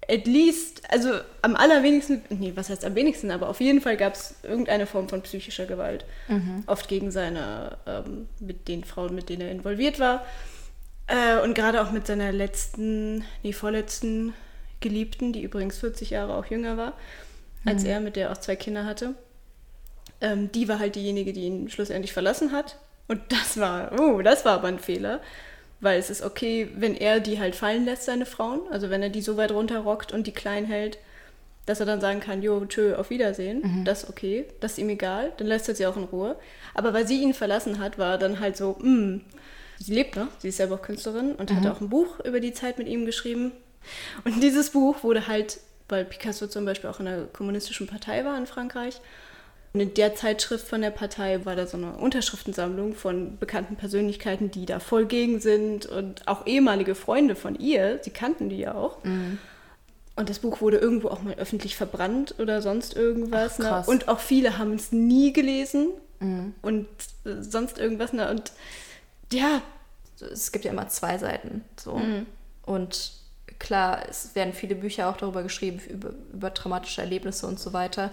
at 0.09 0.25
least, 0.25 0.81
also 0.89 1.11
am 1.41 1.55
allerwenigsten, 1.55 2.21
nee, 2.29 2.53
was 2.55 2.69
heißt 2.69 2.83
am 2.83 2.95
wenigsten, 2.95 3.31
aber 3.31 3.49
auf 3.49 3.61
jeden 3.61 3.81
Fall 3.81 3.95
gab 3.95 4.13
es 4.13 4.35
irgendeine 4.43 4.85
Form 4.85 5.07
von 5.07 5.21
psychischer 5.21 5.65
Gewalt. 5.65 6.05
Oft 6.67 6.87
gegen 6.87 7.11
seine, 7.11 7.77
ähm, 7.85 8.27
mit 8.39 8.67
den 8.67 8.83
Frauen, 8.83 9.13
mit 9.13 9.29
denen 9.29 9.41
er 9.41 9.51
involviert 9.51 9.99
war. 9.99 10.25
Äh, 11.07 11.41
und 11.43 11.53
gerade 11.53 11.81
auch 11.81 11.91
mit 11.91 12.07
seiner 12.07 12.31
letzten, 12.31 13.23
nee, 13.43 13.53
vorletzten 13.53 14.33
Geliebten, 14.79 15.33
die 15.33 15.43
übrigens 15.43 15.77
40 15.77 16.09
Jahre 16.11 16.35
auch 16.35 16.45
jünger 16.45 16.77
war 16.77 16.93
als 17.65 17.83
er, 17.83 17.99
mit 17.99 18.15
der 18.15 18.27
er 18.27 18.31
auch 18.31 18.37
zwei 18.37 18.55
Kinder 18.55 18.85
hatte. 18.85 19.15
Ähm, 20.21 20.51
die 20.51 20.67
war 20.67 20.79
halt 20.79 20.95
diejenige, 20.95 21.33
die 21.33 21.45
ihn 21.45 21.69
schlussendlich 21.69 22.13
verlassen 22.13 22.51
hat. 22.51 22.77
Und 23.07 23.21
das 23.29 23.59
war, 23.59 23.91
oh, 23.99 24.21
das 24.21 24.45
war 24.45 24.53
aber 24.53 24.67
ein 24.67 24.79
Fehler. 24.79 25.21
Weil 25.81 25.99
es 25.99 26.09
ist 26.09 26.21
okay, 26.23 26.69
wenn 26.75 26.95
er 26.95 27.19
die 27.19 27.39
halt 27.39 27.55
fallen 27.55 27.85
lässt, 27.85 28.03
seine 28.03 28.25
Frauen. 28.25 28.61
Also 28.69 28.89
wenn 28.89 29.01
er 29.01 29.09
die 29.09 29.21
so 29.21 29.37
weit 29.37 29.51
runterrockt 29.51 30.11
und 30.11 30.27
die 30.27 30.33
klein 30.33 30.65
hält, 30.65 30.97
dass 31.65 31.79
er 31.79 31.85
dann 31.85 32.01
sagen 32.01 32.19
kann, 32.19 32.41
jo, 32.41 32.65
tschö, 32.65 32.95
auf 32.95 33.09
Wiedersehen. 33.11 33.61
Das 33.85 34.03
ist 34.03 34.09
okay, 34.09 34.45
das 34.59 34.73
ist 34.73 34.77
ihm 34.79 34.89
egal. 34.89 35.31
Dann 35.37 35.47
lässt 35.47 35.69
er 35.69 35.75
sie 35.75 35.85
auch 35.85 35.97
in 35.97 36.03
Ruhe. 36.05 36.35
Aber 36.73 36.93
weil 36.93 37.07
sie 37.07 37.21
ihn 37.21 37.33
verlassen 37.33 37.79
hat, 37.79 37.97
war 37.97 38.17
dann 38.17 38.39
halt 38.39 38.57
so, 38.57 38.75
mh, 38.81 39.19
sie 39.79 39.93
lebt 39.93 40.15
noch, 40.15 40.27
sie 40.39 40.49
ist 40.49 40.57
selber 40.57 40.75
auch 40.75 40.81
Künstlerin 40.81 41.33
und 41.35 41.53
hat 41.53 41.65
auch 41.67 41.79
ein 41.79 41.89
Buch 41.89 42.19
über 42.25 42.39
die 42.39 42.53
Zeit 42.53 42.77
mit 42.77 42.87
ihm 42.87 43.05
geschrieben. 43.05 43.51
Und 44.25 44.41
dieses 44.43 44.71
Buch 44.71 45.03
wurde 45.03 45.27
halt, 45.27 45.59
weil 45.87 46.05
Picasso 46.05 46.47
zum 46.47 46.65
Beispiel 46.65 46.89
auch 46.89 46.99
in 46.99 47.05
der 47.05 47.25
kommunistischen 47.31 47.87
Partei 47.87 48.25
war 48.25 48.37
in 48.37 48.47
Frankreich, 48.47 48.99
in 49.73 49.93
der 49.93 50.15
Zeitschrift 50.15 50.67
von 50.67 50.81
der 50.81 50.89
Partei 50.89 51.45
war 51.45 51.55
da 51.55 51.67
so 51.67 51.77
eine 51.77 51.93
Unterschriftensammlung 51.93 52.95
von 52.95 53.37
bekannten 53.37 53.75
Persönlichkeiten, 53.75 54.49
die 54.51 54.65
da 54.65 54.79
voll 54.79 55.05
gegen 55.05 55.39
sind 55.39 55.85
und 55.85 56.27
auch 56.27 56.47
ehemalige 56.47 56.95
Freunde 56.95 57.35
von 57.35 57.55
ihr, 57.55 57.99
sie 58.01 58.09
kannten 58.09 58.49
die 58.49 58.57
ja 58.57 58.73
auch. 58.73 58.97
Und 60.15 60.29
das 60.29 60.39
Buch 60.39 60.59
wurde 60.59 60.77
irgendwo 60.77 61.09
auch 61.09 61.21
mal 61.21 61.35
öffentlich 61.35 61.75
verbrannt 61.75 62.35
oder 62.39 62.61
sonst 62.61 62.95
irgendwas. 62.95 63.53
Ach, 63.53 63.59
ne? 63.59 63.65
krass. 63.65 63.87
Und 63.87 64.07
auch 64.07 64.19
viele 64.19 64.57
haben 64.57 64.73
es 64.73 64.91
nie 64.91 65.31
gelesen 65.33 65.89
und 66.61 66.87
äh, 67.25 67.41
sonst 67.41 67.77
irgendwas. 67.77 68.13
Ne? 68.13 68.29
Und 68.29 68.51
ja, 69.31 69.61
es 70.19 70.51
gibt 70.51 70.65
ja 70.65 70.71
immer 70.71 70.89
zwei 70.89 71.17
Seiten. 71.17 71.63
So. 71.77 71.95
Mhm. 71.95 72.25
Und 72.63 73.13
klar, 73.59 74.03
es 74.09 74.35
werden 74.35 74.53
viele 74.53 74.75
Bücher 74.75 75.09
auch 75.09 75.17
darüber 75.17 75.43
geschrieben, 75.43 75.79
über, 75.87 76.11
über 76.33 76.53
traumatische 76.53 77.01
Erlebnisse 77.01 77.47
und 77.47 77.59
so 77.59 77.73
weiter. 77.73 78.11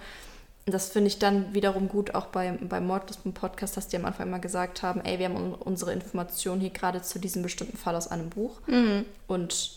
Und 0.66 0.72
das 0.72 0.88
finde 0.88 1.07
ich 1.09 1.18
dann 1.20 1.55
wiederum 1.55 1.88
gut, 1.88 2.14
auch 2.16 2.26
beim, 2.26 2.68
beim 2.68 2.87
Mordlisten 2.87 3.33
Podcast, 3.33 3.76
dass 3.76 3.87
die 3.87 3.96
am 3.96 4.05
Anfang 4.05 4.26
immer 4.26 4.40
gesagt 4.40 4.83
haben, 4.83 5.00
ey, 5.05 5.18
wir 5.20 5.26
haben 5.26 5.37
un- 5.37 5.55
unsere 5.55 5.92
Informationen 5.92 6.61
hier 6.61 6.70
gerade 6.70 7.02
zu 7.02 7.20
diesem 7.20 7.42
bestimmten 7.42 7.76
Fall 7.76 7.94
aus 7.94 8.09
einem 8.09 8.31
Buch. 8.31 8.61
Und 9.29 9.70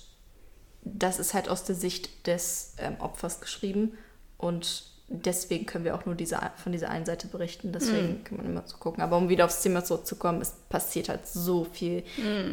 das 0.82 1.19
ist 1.19 1.34
halt 1.36 1.47
aus 1.47 1.63
der 1.63 1.75
Sicht 1.75 2.25
des 2.25 2.73
ähm, 2.80 2.95
Opfers 2.99 3.39
geschrieben. 3.39 3.97
Und 4.39 4.86
deswegen 5.10 5.67
können 5.67 5.86
wir 5.86 5.93
auch 5.93 6.06
nur 6.08 6.15
diese, 6.15 6.39
von 6.56 6.71
dieser 6.71 6.89
einen 6.89 7.06
Seite 7.06 7.28
berichten. 7.28 7.71
Deswegen 7.71 8.23
kann 8.23 8.38
man 8.38 8.47
immer 8.47 8.63
so 8.65 8.78
gucken. 8.78 9.04
Aber 9.04 9.17
um 9.17 9.30
wieder 9.30 9.45
aufs 9.45 9.62
Thema 9.62 9.84
zurückzukommen, 9.84 10.41
es 10.41 10.54
passiert 10.69 11.10
halt 11.10 11.28
so 11.28 11.65
viel 11.65 12.04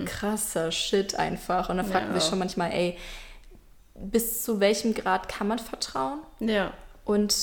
krasser 0.05 0.72
Shit 0.72 1.14
einfach. 1.14 1.70
Und 1.70 1.79
dann 1.79 1.87
fragt 1.87 2.07
man 2.09 2.14
Ja. 2.16 2.20
sich 2.20 2.29
schon 2.29 2.38
manchmal, 2.38 2.70
ey, 2.72 2.99
bis 3.94 4.42
zu 4.44 4.61
welchem 4.61 4.92
Grad 4.92 5.27
kann 5.31 5.49
man 5.49 5.59
vertrauen? 5.59 6.20
ja, 6.40 6.75
Und 7.07 7.35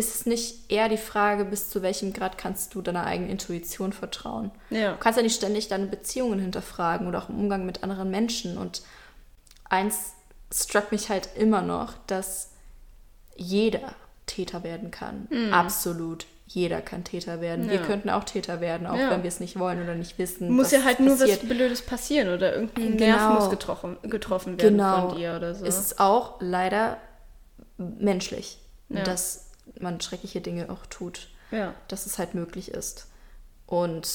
ist 0.00 0.14
es 0.14 0.26
nicht 0.26 0.70
eher 0.72 0.88
die 0.88 0.96
Frage, 0.96 1.44
bis 1.44 1.70
zu 1.70 1.82
welchem 1.82 2.12
Grad 2.12 2.36
kannst 2.38 2.74
du 2.74 2.82
deiner 2.82 3.04
eigenen 3.06 3.30
Intuition 3.30 3.92
vertrauen? 3.92 4.50
ja. 4.70 4.92
Du 4.92 4.98
kannst 4.98 5.16
ja 5.16 5.22
nicht 5.22 5.36
ständig 5.36 5.68
deine 5.68 5.86
Beziehungen 5.86 6.40
hinterfragen 6.40 7.06
oder 7.06 7.18
auch 7.22 7.28
im 7.28 7.38
Umgang 7.38 7.64
mit 7.66 7.82
anderen 7.84 8.10
Menschen. 8.10 8.58
Und 8.58 8.82
eins 9.68 10.14
struck 10.52 10.90
mich 10.90 11.08
halt 11.10 11.28
immer 11.36 11.62
noch, 11.62 11.94
dass 12.08 12.50
jeder 13.36 13.94
Täter 14.26 14.62
werden 14.64 14.90
kann. 14.90 15.28
Absolut. 15.52 16.26
Jeder 16.46 16.80
kann 16.80 17.04
Täter 17.04 17.40
werden. 17.40 17.68
Wir 17.70 17.76
Mhm. 17.78 17.80
Ja. 17.82 17.86
könnten 17.86 18.10
auch 18.10 18.24
Täter 18.24 18.60
werden, 18.60 18.86
auch 18.88 18.96
Ja. 18.96 19.10
wenn 19.10 19.22
wir 19.22 19.28
es 19.28 19.38
nicht 19.38 19.56
wollen 19.58 19.80
oder 19.82 19.94
nicht 19.94 20.18
wissen. 20.18 20.50
Muss 20.50 20.72
ja 20.72 20.82
halt 20.82 20.98
nur 20.98 21.16
passiert. 21.16 21.42
was 21.42 21.48
Blödes 21.48 21.82
passieren 21.82 22.34
oder 22.34 22.54
irgendein 22.54 22.96
Genau. 22.96 23.04
Nerv 23.16 23.34
muss 23.40 23.50
getroffen, 23.50 23.96
getroffen 24.02 24.58
werden 24.60 24.76
Genau. 24.76 25.08
von 25.10 25.18
dir 25.18 25.34
oder 25.36 25.54
so. 25.54 25.64
Es 25.64 25.78
ist 25.78 26.00
auch 26.00 26.36
leider 26.40 26.96
menschlich, 27.78 28.58
Ja. 28.88 29.04
dass 29.04 29.49
man 29.78 30.00
schreckliche 30.00 30.40
Dinge 30.40 30.70
auch 30.70 30.86
tut. 30.86 31.28
ja. 31.50 31.74
dass 31.88 32.06
es 32.06 32.18
halt 32.18 32.34
möglich 32.34 32.70
ist. 32.70 33.06
Und 33.66 34.08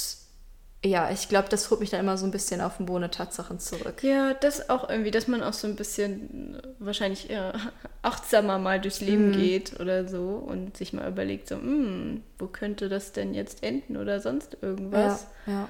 ja, 0.83 1.09
ich 1.09 1.29
glaube, 1.29 1.49
das 1.49 1.71
holt 1.71 1.79
mich 1.79 1.89
dann 1.89 1.99
immer 1.99 2.17
so 2.17 2.25
ein 2.25 2.31
bisschen 2.31 2.61
auf 2.61 2.77
den 2.77 2.85
Boden 2.85 3.01
der 3.01 3.11
Tatsachen 3.11 3.59
zurück. 3.59 4.03
Ja, 4.03 4.35
das 4.35 4.69
auch 4.69 4.87
irgendwie, 4.87 5.09
dass 5.09 5.27
man 5.27 5.41
auch 5.41 5.53
so 5.53 5.67
ein 5.67 5.75
bisschen 5.75 6.55
äh, 6.55 6.61
wahrscheinlich 6.79 7.29
eher 7.29 7.53
achtsamer 8.03 8.59
mal 8.59 8.79
durchs 8.79 9.01
Leben 9.01 9.31
geht 9.31 9.79
oder 9.79 10.07
so 10.07 10.43
und 10.45 10.77
sich 10.77 10.93
mal 10.93 11.09
überlegt, 11.09 11.47
so, 11.47 11.55
hm, 11.55 12.21
wo 12.37 12.47
könnte 12.47 12.87
das 12.87 13.13
denn 13.13 13.33
jetzt 13.33 13.63
enden 13.63 13.97
oder 13.97 14.19
sonst 14.19 14.57
irgendwas. 14.61 15.27
Ja, 15.47 15.53
ja. 15.53 15.69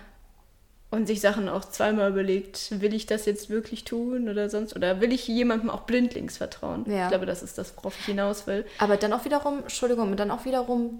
Und 0.91 1.08
sich 1.08 1.19
Sachen 1.19 1.50
auch 1.50 1.65
zweimal 1.65 2.12
überlegt, 2.12 2.80
will 2.80 2.93
ich 2.93 3.06
das 3.06 3.26
jetzt 3.26 3.50
wirklich 3.50 3.84
tun 3.84 4.30
oder 4.30 4.50
sonst, 4.50 4.76
oder 4.76 5.02
will 5.02 5.12
ich 5.12 5.28
jemandem 5.28 5.69
auch 5.69 5.82
blindlings 5.82 6.38
vertrauen? 6.38 6.86
Ja. 6.88 7.04
Ich 7.04 7.10
glaube, 7.10 7.26
das 7.26 7.43
ist 7.43 7.58
das, 7.58 7.76
worauf 7.76 7.98
ich 8.00 8.06
hinaus 8.06 8.48
will. 8.48 8.65
Aber 8.78 8.95
dann 8.95 9.12
auch 9.12 9.26
wiederum, 9.26 9.60
Entschuldigung, 9.60 10.12
und 10.12 10.19
dann 10.19 10.32
auch 10.32 10.45
wiederum 10.45 11.00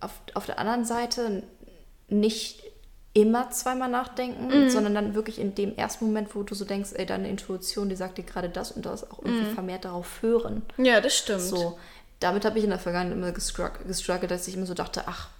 auf, 0.00 0.12
auf 0.34 0.46
der 0.46 0.58
anderen 0.58 0.84
Seite 0.84 1.42
nicht 2.08 2.62
immer 3.12 3.50
zweimal 3.50 3.88
nachdenken, 3.88 4.68
sondern 4.68 4.94
dann 4.94 5.14
wirklich 5.14 5.38
in 5.38 5.54
dem 5.54 5.74
ersten 5.74 6.04
Moment, 6.04 6.34
wo 6.34 6.42
du 6.42 6.54
so 6.54 6.66
denkst, 6.66 6.90
ey, 6.94 7.06
deine 7.06 7.30
Intuition, 7.30 7.88
die 7.88 7.96
sagt 7.96 8.18
dir 8.18 8.24
gerade 8.24 8.50
das 8.50 8.72
und 8.72 8.84
das, 8.84 9.10
auch 9.10 9.22
irgendwie 9.24 9.54
vermehrt 9.54 9.86
darauf 9.86 10.20
hören. 10.20 10.62
Ja, 10.76 11.00
das 11.00 11.16
stimmt. 11.16 11.40
So, 11.40 11.78
damit 12.20 12.44
habe 12.44 12.58
ich 12.58 12.64
in 12.64 12.70
der 12.70 12.78
Vergangenheit 12.78 13.16
immer 13.16 13.32
gestruggelt, 13.32 13.86
gestruggelt 13.86 14.30
dass 14.30 14.46
ich 14.48 14.54
immer 14.54 14.66
so 14.66 14.74
dachte, 14.74 15.04
ach, 15.06 15.30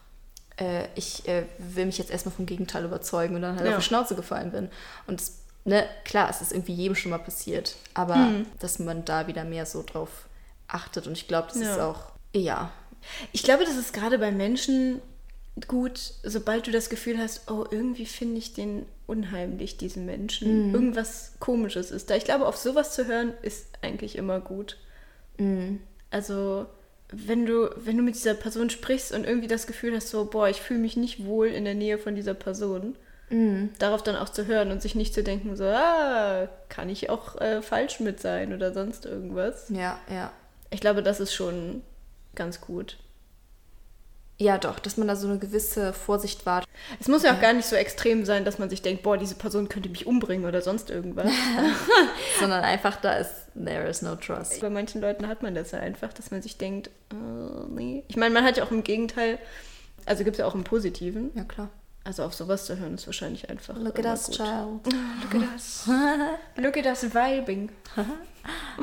äh, 0.58 0.86
ich 0.94 1.26
äh, 1.28 1.44
will 1.58 1.86
mich 1.86 1.98
jetzt 1.98 2.10
erstmal 2.10 2.34
vom 2.34 2.46
Gegenteil 2.46 2.84
überzeugen 2.84 3.34
und 3.36 3.42
dann 3.42 3.56
halt 3.56 3.66
Ja. 3.66 3.72
auf 3.76 3.82
die 3.82 3.86
Schnauze 3.86 4.14
gefallen 4.14 4.50
bin. 4.52 4.68
Und 5.06 5.20
es, 5.20 5.38
ne, 5.64 5.84
klar, 6.04 6.28
es 6.30 6.40
ist 6.40 6.52
irgendwie 6.52 6.74
jedem 6.74 6.94
schon 6.94 7.10
mal 7.10 7.18
passiert, 7.18 7.76
aber 7.94 8.44
dass 8.60 8.78
man 8.78 9.04
da 9.04 9.26
wieder 9.26 9.44
mehr 9.44 9.66
so 9.66 9.82
drauf 9.82 10.26
achtet 10.68 11.06
und 11.06 11.12
ich 11.12 11.28
glaube, 11.28 11.48
das 11.48 11.56
ist 11.56 11.76
Ja. 11.76 11.88
auch, 11.90 12.00
ja, 12.34 12.70
Ich 13.32 13.44
glaube, 13.44 13.64
das 13.64 13.76
ist 13.76 13.92
gerade 13.92 14.18
bei 14.18 14.32
Menschen 14.32 15.00
gut, 15.68 16.12
sobald 16.24 16.66
du 16.66 16.72
das 16.72 16.90
Gefühl 16.90 17.18
hast, 17.18 17.48
oh, 17.50 17.64
irgendwie 17.70 18.04
finde 18.06 18.38
ich 18.38 18.52
den 18.52 18.84
unheimlich, 19.06 19.76
diesen 19.76 20.04
Menschen. 20.06 20.74
Irgendwas 20.74 21.32
Komisches 21.38 21.92
ist 21.92 22.10
da. 22.10 22.16
Ich 22.16 22.24
glaube, 22.24 22.46
auf 22.46 22.56
sowas 22.56 22.94
zu 22.94 23.06
hören, 23.06 23.32
ist 23.42 23.66
eigentlich 23.80 24.16
immer 24.16 24.40
gut. 24.40 24.76
Also, 26.10 26.66
wenn 27.10 27.46
du, 27.46 27.70
wenn 27.76 27.96
du 27.96 28.02
mit 28.02 28.16
dieser 28.16 28.34
Person 28.34 28.70
sprichst 28.70 29.12
und 29.12 29.24
irgendwie 29.24 29.48
das 29.48 29.66
Gefühl 29.66 29.94
hast, 29.94 30.08
so, 30.08 30.24
boah, 30.24 30.48
ich 30.48 30.60
fühle 30.60 30.80
mich 30.80 30.96
nicht 30.96 31.24
wohl 31.24 31.48
in 31.48 31.64
der 31.64 31.74
Nähe 31.74 31.98
von 31.98 32.14
dieser 32.14 32.34
Person, 32.34 32.96
darauf 33.78 34.02
dann 34.02 34.16
auch 34.16 34.28
zu 34.28 34.46
hören 34.46 34.70
und 34.70 34.82
sich 34.82 34.94
nicht 34.94 35.14
zu 35.14 35.22
denken, 35.22 35.56
so, 35.56 35.64
ah, 35.64 36.48
kann 36.68 36.88
ich 36.88 37.10
auch 37.10 37.40
äh, 37.40 37.62
falsch 37.62 38.00
mit 38.00 38.20
sein 38.20 38.52
oder 38.52 38.72
sonst 38.72 39.06
irgendwas. 39.06 39.68
ja, 39.68 39.98
ja. 40.10 40.32
Ich 40.70 40.80
glaube, 40.80 41.02
das 41.02 41.20
ist 41.20 41.32
schon 41.32 41.82
ganz 42.34 42.60
gut. 42.60 42.98
Ja, 44.38 44.58
doch, 44.58 44.78
dass 44.78 44.98
man 44.98 45.08
da 45.08 45.16
so 45.16 45.28
eine 45.28 45.38
gewisse 45.38 45.94
Vorsicht 45.94 46.44
wahrt. 46.44 46.66
Es 47.00 47.08
muss 47.08 47.22
ja 47.22 47.34
auch 47.34 47.40
gar 47.40 47.54
nicht 47.54 47.66
so 47.66 47.74
extrem 47.74 48.26
sein, 48.26 48.44
dass 48.44 48.58
man 48.58 48.68
sich 48.68 48.82
denkt, 48.82 49.02
boah, 49.02 49.16
diese 49.16 49.34
Person 49.34 49.70
könnte 49.70 49.88
mich 49.88 50.06
umbringen 50.06 50.46
oder 50.46 50.60
sonst 50.60 50.90
irgendwas. 50.90 51.30
sondern 52.40 52.62
einfach 52.62 52.96
da 52.96 53.14
ist, 53.14 53.32
there 53.54 53.88
is 53.88 54.02
no 54.02 54.14
trust. 54.14 54.60
Bei 54.60 54.68
manchen 54.68 55.00
Leuten 55.00 55.26
hat 55.26 55.42
man 55.42 55.54
das 55.54 55.70
ja 55.70 55.78
einfach, 55.78 56.12
dass 56.12 56.30
man 56.30 56.42
sich 56.42 56.58
denkt, 56.58 56.88
äh, 57.12 57.14
nee. 57.70 58.04
Ich 58.08 58.16
meine, 58.16 58.34
man 58.34 58.44
hat 58.44 58.58
ja 58.58 58.64
auch 58.64 58.70
im 58.70 58.84
Gegenteil, 58.84 59.38
also 60.04 60.22
gibt 60.22 60.34
es 60.34 60.40
ja 60.40 60.46
auch 60.46 60.54
im 60.54 60.64
Positiven. 60.64 61.30
Ja, 61.34 61.44
klar. 61.44 61.70
Also 62.04 62.22
auf 62.22 62.34
sowas 62.34 62.66
zu 62.66 62.78
hören 62.78 62.94
ist 62.94 63.06
wahrscheinlich 63.06 63.48
einfach. 63.48 63.76
Look 63.78 63.98
at 63.98 64.04
us, 64.04 64.26
gut. 64.26 64.36
child. 64.36 64.86
Look 65.22 65.42
at 65.42 65.52
us. 65.54 65.88
Look 66.56 66.76
at 66.76 66.86
us 66.86 67.02
vibing. 67.02 67.70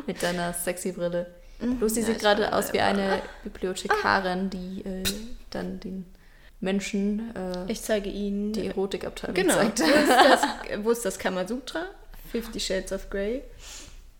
Mit 0.07 0.21
deiner 0.23 0.51
sexy 0.51 0.91
Brille. 0.91 1.27
Mhm. 1.61 1.79
Lucy 1.79 2.01
sieht 2.01 2.19
gerade 2.19 2.53
aus 2.53 2.73
wie 2.73 2.81
eine 2.81 3.21
Bibliothekarin, 3.43 4.49
die 4.49 4.83
äh, 4.83 5.03
dann 5.55 5.79
den 5.79 6.05
Menschen 6.59 7.35
äh, 7.35 7.71
Ich 7.71 7.81
zeige 7.81 8.09
Ihnen. 8.09 8.53
die 8.53 8.67
Erotikabteilung 8.67 9.35
genau. 9.35 9.53
zeigt. 9.55 9.79
Wo 9.81 9.85
ist, 9.85 10.09
das, 10.09 10.41
wo 10.83 10.91
ist 10.91 11.05
das 11.05 11.19
Kamasutra? 11.19 11.85
Fifty 12.31 12.59
Shades 12.59 12.91
of 12.91 13.09
Grey. 13.09 13.43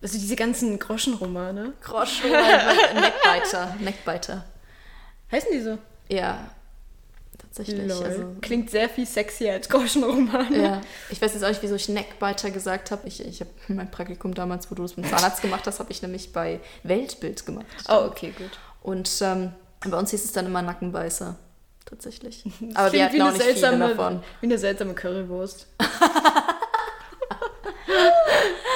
Also 0.02 0.18
diese 0.20 0.36
ganzen 0.36 0.78
Groschenromane. 0.78 1.74
Groschen, 1.82 2.30
Neckbiter. 2.94 3.76
Neckbiter. 3.80 4.44
Heißen 5.32 5.50
die 5.54 5.62
so? 5.62 5.78
Ja, 6.10 6.52
tatsächlich. 7.40 7.90
Also, 7.92 8.36
Klingt 8.42 8.70
sehr 8.70 8.90
viel 8.90 9.06
sexier 9.06 9.54
als 9.54 9.70
Groschenromane. 9.70 10.62
ja. 10.62 10.82
Ich 11.10 11.22
weiß 11.22 11.34
jetzt 11.34 11.44
auch 11.44 11.50
nicht, 11.50 11.64
wieso 11.64 11.76
ich 11.76 11.88
Neckbiter 11.88 12.52
gesagt 12.52 12.92
habe. 12.92 13.08
Ich, 13.08 13.26
ich 13.26 13.40
habe 13.40 13.50
mein 13.70 13.90
Praktikum 13.90 14.34
damals, 14.34 14.70
wo 14.70 14.76
du 14.76 14.84
es 14.84 14.98
mit 14.98 15.08
Zahnarzt 15.08 15.42
gemacht 15.42 15.66
hast, 15.66 15.80
habe 15.80 15.92
ich 15.92 16.02
nämlich 16.02 16.34
bei 16.34 16.60
Weltbild 16.84 17.46
gemacht. 17.46 17.66
Oh, 17.88 18.06
okay, 18.10 18.34
gut. 18.38 18.60
Und 18.82 19.10
ähm, 19.22 19.54
bei 19.92 19.98
uns 19.98 20.12
hieß 20.12 20.24
es 20.26 20.32
dann 20.32 20.46
immer 20.46 20.62
Nackenbeißer. 20.62 21.36
Tatsächlich. 21.86 22.44
Aber 22.76 22.90
Klingt 22.90 22.94
wir 22.94 23.06
hatten 23.06 23.14
wie 23.16 23.22
auch 23.22 23.26
eine 23.28 23.34
nicht 23.34 23.44
viele 23.44 23.58
seltsame, 23.58 23.88
davon. 23.90 24.24
Wie 24.42 24.46
eine 24.48 24.58
seltsame 24.58 24.94
Currywurst. 24.94 25.68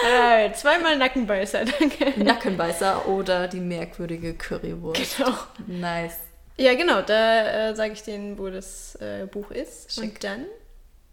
äh, 0.06 0.52
zweimal 0.54 0.98
Nackenbeißer, 0.98 1.66
danke. 1.66 2.14
Nackenbeißer 2.24 3.08
oder 3.08 3.48
die 3.48 3.60
merkwürdige 3.60 4.34
Currywurst. 4.34 5.18
Genau. 5.18 5.34
Nice. 5.68 6.18
Ja, 6.58 6.74
genau, 6.76 7.02
da 7.02 7.70
äh, 7.70 7.76
sage 7.76 7.94
ich 7.94 8.04
denen, 8.04 8.38
wo 8.38 8.50
das 8.50 8.96
äh, 8.96 9.28
Buch 9.28 9.52
ist. 9.52 9.94
Schick. 9.94 10.04
Und 10.16 10.24
dann 10.24 10.46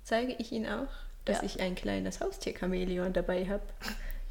zeige 0.02 0.34
ich 0.38 0.52
ihnen 0.52 0.66
auch, 0.66 0.88
dass 1.26 1.38
Ja. 1.38 1.44
ich 1.44 1.60
ein 1.60 1.74
kleines 1.74 2.20
Haustier-Chamäleon 2.20 3.12
dabei 3.12 3.46
habe. 3.48 3.62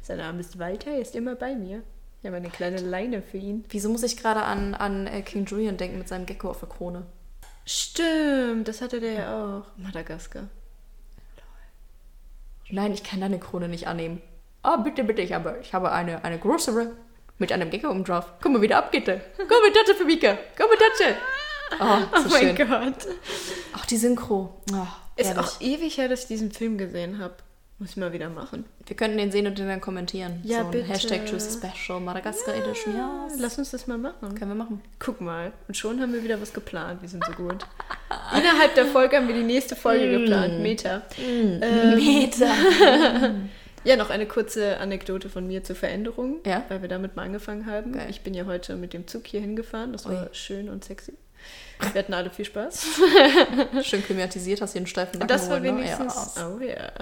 Sein 0.02 0.18
Name 0.18 0.40
ist 0.40 0.58
Walter, 0.58 0.90
er 0.90 0.98
ist 1.00 1.14
immer 1.14 1.34
bei 1.34 1.54
mir. 1.54 1.82
Ich 2.24 2.26
habe 2.26 2.38
eine 2.38 2.48
kleine 2.48 2.78
Leine 2.80 3.20
für 3.20 3.36
ihn. 3.36 3.66
Wieso 3.68 3.90
muss 3.90 4.02
ich 4.02 4.16
gerade 4.16 4.40
an, 4.44 4.74
an 4.74 5.06
äh, 5.06 5.20
King 5.20 5.44
Julian 5.44 5.76
denken 5.76 5.98
mit 5.98 6.08
seinem 6.08 6.24
Gecko 6.24 6.48
auf 6.48 6.58
der 6.60 6.70
Krone? 6.70 7.04
Stimmt, 7.66 8.66
das 8.66 8.80
hatte 8.80 8.98
der 8.98 9.12
ja 9.12 9.58
auch. 9.58 9.64
Madagaskar. 9.76 10.44
Nein, 12.70 12.94
ich 12.94 13.04
kann 13.04 13.20
deine 13.20 13.38
Krone 13.38 13.68
nicht 13.68 13.88
annehmen. 13.88 14.22
Oh, 14.62 14.78
bitte, 14.78 15.04
bitte, 15.04 15.20
ich 15.20 15.34
habe, 15.34 15.58
ich 15.60 15.74
habe 15.74 15.92
eine, 15.92 16.24
eine 16.24 16.38
größere 16.38 16.92
mit 17.36 17.52
einem 17.52 17.68
Gecko 17.68 17.90
oben 17.90 18.04
drauf. 18.04 18.32
Komm 18.40 18.54
mal 18.54 18.62
wieder 18.62 18.78
ab, 18.78 18.90
bitte. 18.90 19.20
Komm 19.36 19.62
mit 19.62 19.74
Tatsche 19.76 19.94
für 19.94 20.06
Mika. 20.06 20.38
Komm 20.56 20.70
mit 20.70 20.78
Tatsche. 20.80 21.16
Oh, 21.78 22.18
so 22.22 22.28
Oh 22.28 22.30
mein 22.40 22.56
schön. 22.56 22.68
Gott. 22.68 23.06
Auch 23.76 23.84
die 23.84 23.98
Synchro. 23.98 24.62
Oh, 24.72 24.86
Ist 25.16 25.26
herrlich. 25.26 25.44
auch 25.46 25.60
ewig 25.60 25.98
her, 25.98 26.08
dass 26.08 26.22
ich 26.22 26.28
diesen 26.28 26.52
Film 26.52 26.78
gesehen 26.78 27.18
habe. 27.18 27.34
Muss 27.80 27.90
ich 27.90 27.96
mal 27.96 28.12
wieder 28.12 28.28
machen. 28.28 28.64
Wir 28.86 28.94
könnten 28.96 29.18
den 29.18 29.32
sehen 29.32 29.46
und 29.48 29.58
den 29.58 29.66
dann 29.66 29.80
kommentieren. 29.80 30.40
Ja, 30.44 30.60
so 30.60 30.64
ein 30.66 30.70
bitte. 30.70 30.84
Hashtag 30.86 31.28
Juicy 31.28 31.58
Special 31.58 31.98
Madagaskar 32.00 32.54
Edition. 32.54 32.96
Ja, 32.96 33.26
Lass 33.38 33.58
uns 33.58 33.72
das 33.72 33.86
mal 33.88 33.98
machen. 33.98 34.34
können 34.36 34.52
wir 34.52 34.54
machen. 34.54 34.80
Guck 35.00 35.20
mal. 35.20 35.52
Und 35.66 35.76
schon 35.76 36.00
haben 36.00 36.12
wir 36.12 36.22
wieder 36.22 36.40
was 36.40 36.52
geplant. 36.52 37.02
Wir 37.02 37.08
sind 37.08 37.24
so 37.24 37.32
gut. 37.32 37.66
Innerhalb 38.32 38.74
der 38.76 38.86
Folge 38.86 39.16
haben 39.16 39.26
wir 39.26 39.34
die 39.34 39.42
nächste 39.42 39.74
Folge 39.74 40.06
Mm. 40.06 40.20
geplant. 40.20 40.60
Meta. 40.60 41.02
Ähm, 41.18 41.60
Meter. 41.96 42.52
Ja, 43.86 43.96
noch 43.96 44.08
eine 44.08 44.24
kurze 44.24 44.78
Anekdote 44.78 45.28
von 45.28 45.46
mir 45.46 45.62
zur 45.62 45.76
Veränderung, 45.76 46.36
Ja? 46.46 46.64
weil 46.70 46.80
wir 46.80 46.88
damit 46.88 47.16
mal 47.16 47.24
angefangen 47.24 47.66
haben. 47.66 47.92
Geil. 47.92 48.06
Ich 48.08 48.22
bin 48.22 48.32
ja 48.32 48.46
heute 48.46 48.76
mit 48.76 48.94
dem 48.94 49.06
Zug 49.06 49.26
hier 49.26 49.42
hingefahren. 49.42 49.92
Das 49.92 50.06
war 50.08 50.22
Ui. 50.22 50.28
schön 50.32 50.70
und 50.70 50.82
sexy. 50.84 51.12
Wir 51.92 51.98
hatten 51.98 52.14
alle 52.14 52.30
viel 52.30 52.46
Spaß. 52.46 52.86
Schön 53.82 54.02
klimatisiert, 54.02 54.62
hast 54.62 54.72
hier 54.72 54.78
einen 54.78 54.86
steifen 54.86 55.18
Nacken. 55.18 55.28
Das 55.28 55.50
war 55.50 55.60
geholt, 55.60 55.80
ne? 55.84 55.84
wenigstens. 55.98 56.34
Ja. 56.36 56.48
Oh 56.48 56.60
ja, 56.60 56.92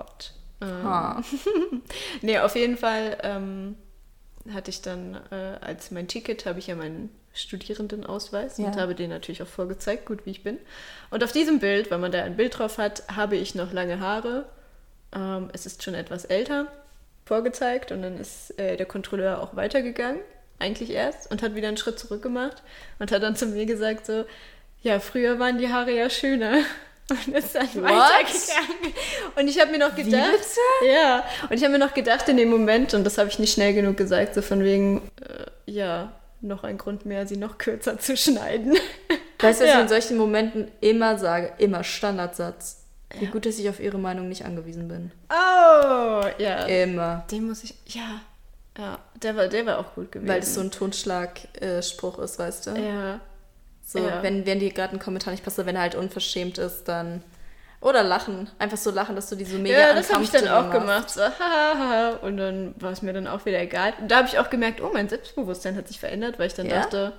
hot. 0.00 0.32
Ähm, 0.60 0.86
Ah. 0.86 1.22
Nee, 2.22 2.38
auf 2.38 2.54
jeden 2.56 2.76
Fall 2.76 3.16
ähm, 3.22 3.76
hatte 4.52 4.70
ich 4.70 4.82
dann 4.82 5.18
äh, 5.30 5.56
als 5.60 5.90
mein 5.90 6.08
Ticket, 6.08 6.46
habe 6.46 6.58
ich 6.58 6.66
ja 6.66 6.74
meinen 6.74 7.10
Studierendenausweis 7.32 8.58
und 8.58 8.74
Ja. 8.74 8.80
habe 8.80 8.94
den 8.94 9.10
natürlich 9.10 9.42
auch 9.42 9.46
vorgezeigt, 9.46 10.06
gut 10.06 10.26
wie 10.26 10.30
ich 10.30 10.42
bin. 10.42 10.58
Und 11.10 11.22
auf 11.24 11.32
diesem 11.32 11.58
Bild, 11.60 11.90
weil 11.90 11.98
man 11.98 12.12
da 12.12 12.22
ein 12.24 12.36
Bild 12.36 12.58
drauf 12.58 12.78
hat, 12.78 13.04
habe 13.14 13.36
ich 13.36 13.54
noch 13.54 13.72
lange 13.72 14.00
Haare. 14.00 14.46
Ähm, 15.14 15.48
es 15.52 15.66
ist 15.66 15.82
schon 15.82 15.94
etwas 15.94 16.24
älter 16.24 16.66
vorgezeigt 17.24 17.92
und 17.92 18.02
dann 18.02 18.18
ist 18.18 18.58
äh, 18.58 18.76
der 18.76 18.86
Kontrolleur 18.86 19.40
auch 19.40 19.54
weitergegangen, 19.54 20.20
eigentlich 20.58 20.90
erst, 20.90 21.30
und 21.30 21.42
hat 21.42 21.54
wieder 21.54 21.68
einen 21.68 21.76
Schritt 21.76 21.98
zurück 21.98 22.22
gemacht 22.22 22.62
und 22.98 23.12
hat 23.12 23.22
dann 23.22 23.36
zu 23.36 23.46
mir 23.46 23.66
gesagt 23.66 24.06
so, 24.06 24.24
ja, 24.82 24.98
früher 24.98 25.38
waren 25.38 25.58
die 25.58 25.68
Haare 25.72 25.92
ja 25.92 26.10
schöner. 26.10 26.58
Und 27.10 27.34
ist 27.34 27.54
dann 27.54 27.66
What? 27.74 27.82
weitergegangen. 27.84 28.94
Und 29.36 29.48
ich 29.48 29.60
habe 29.60 29.70
mir 29.72 29.78
noch 29.78 29.94
gedacht, 29.94 30.38
ja, 30.86 31.24
und 31.48 31.56
ich 31.56 31.62
habe 31.64 31.72
mir 31.72 31.78
noch 31.78 31.92
gedacht 31.94 32.28
in 32.28 32.36
dem 32.36 32.50
Moment, 32.50 32.94
und 32.94 33.04
das 33.04 33.18
habe 33.18 33.28
ich 33.28 33.38
nicht 33.38 33.52
schnell 33.52 33.74
genug 33.74 33.96
gesagt, 33.96 34.34
so 34.34 34.42
von 34.42 34.62
wegen, 34.62 35.02
äh, 35.20 35.44
ja, 35.70 36.12
noch 36.40 36.64
ein 36.64 36.78
Grund 36.78 37.04
mehr, 37.06 37.26
sie 37.26 37.36
noch 37.36 37.58
kürzer 37.58 37.98
zu 37.98 38.16
schneiden. 38.16 38.74
Weißt 39.40 39.60
du, 39.60 39.64
was 39.64 39.70
Ja. 39.70 39.76
ich 39.76 39.82
in 39.82 39.88
solchen 39.88 40.16
Momenten 40.16 40.70
immer 40.80 41.18
sage? 41.18 41.52
Immer 41.58 41.84
Standardsatz. 41.84 42.78
Wie 43.18 43.26
gut, 43.26 43.44
dass 43.44 43.58
ich 43.58 43.68
auf 43.68 43.80
ihre 43.80 43.98
Meinung 43.98 44.28
nicht 44.28 44.44
angewiesen 44.44 44.86
bin. 44.86 45.10
Oh, 45.30 46.22
ja. 46.38 46.64
Immer. 46.66 47.24
Den 47.30 47.46
muss 47.48 47.64
ich, 47.64 47.74
ja, 47.88 48.20
ja, 48.78 48.98
der 49.20 49.34
war, 49.36 49.48
der 49.48 49.66
war 49.66 49.78
auch 49.80 49.94
gut 49.94 50.12
gewesen. 50.12 50.28
Weil 50.28 50.38
es 50.40 50.54
so 50.54 50.60
ein 50.60 50.70
Totschlag-Spruch 50.70 52.18
ist, 52.20 52.38
weißt 52.38 52.66
du? 52.68 52.70
ja, 52.70 53.20
So, 53.92 53.98
Ja. 53.98 54.22
wenn, 54.22 54.46
wenn 54.46 54.60
dir 54.60 54.70
gerade 54.72 54.94
ein 54.94 54.98
Kommentar 55.00 55.32
nicht 55.32 55.42
passt, 55.44 55.58
oder 55.58 55.66
wenn 55.66 55.76
er 55.76 55.82
halt 55.82 55.94
unverschämt 55.94 56.58
ist, 56.58 56.84
dann. 56.84 57.22
Oder 57.80 58.02
lachen. 58.02 58.50
Einfach 58.58 58.76
so 58.76 58.90
lachen, 58.90 59.16
dass 59.16 59.30
du 59.30 59.36
die 59.36 59.44
so 59.46 59.56
mega 59.56 59.78
ja, 59.78 59.94
das 59.94 60.12
habe 60.12 60.22
ich 60.22 60.30
dann 60.30 60.46
auch 60.48 60.66
uncomfortable 60.66 60.80
gemacht. 60.80 61.00
machst. 61.02 61.14
So, 61.14 61.22
hahaha. 61.22 62.10
Und 62.22 62.36
dann 62.36 62.74
war 62.78 62.92
es 62.92 63.00
mir 63.00 63.14
dann 63.14 63.26
auch 63.26 63.46
wieder 63.46 63.58
egal. 63.58 63.94
Und 64.00 64.10
da 64.10 64.18
habe 64.18 64.28
ich 64.28 64.38
auch 64.38 64.50
gemerkt, 64.50 64.82
oh, 64.82 64.90
mein 64.92 65.08
Selbstbewusstsein 65.08 65.76
hat 65.76 65.88
sich 65.88 65.98
verändert, 65.98 66.38
weil 66.38 66.48
ich 66.48 66.52
dann 66.54 66.66
Ja? 66.66 66.82
dachte, 66.82 67.14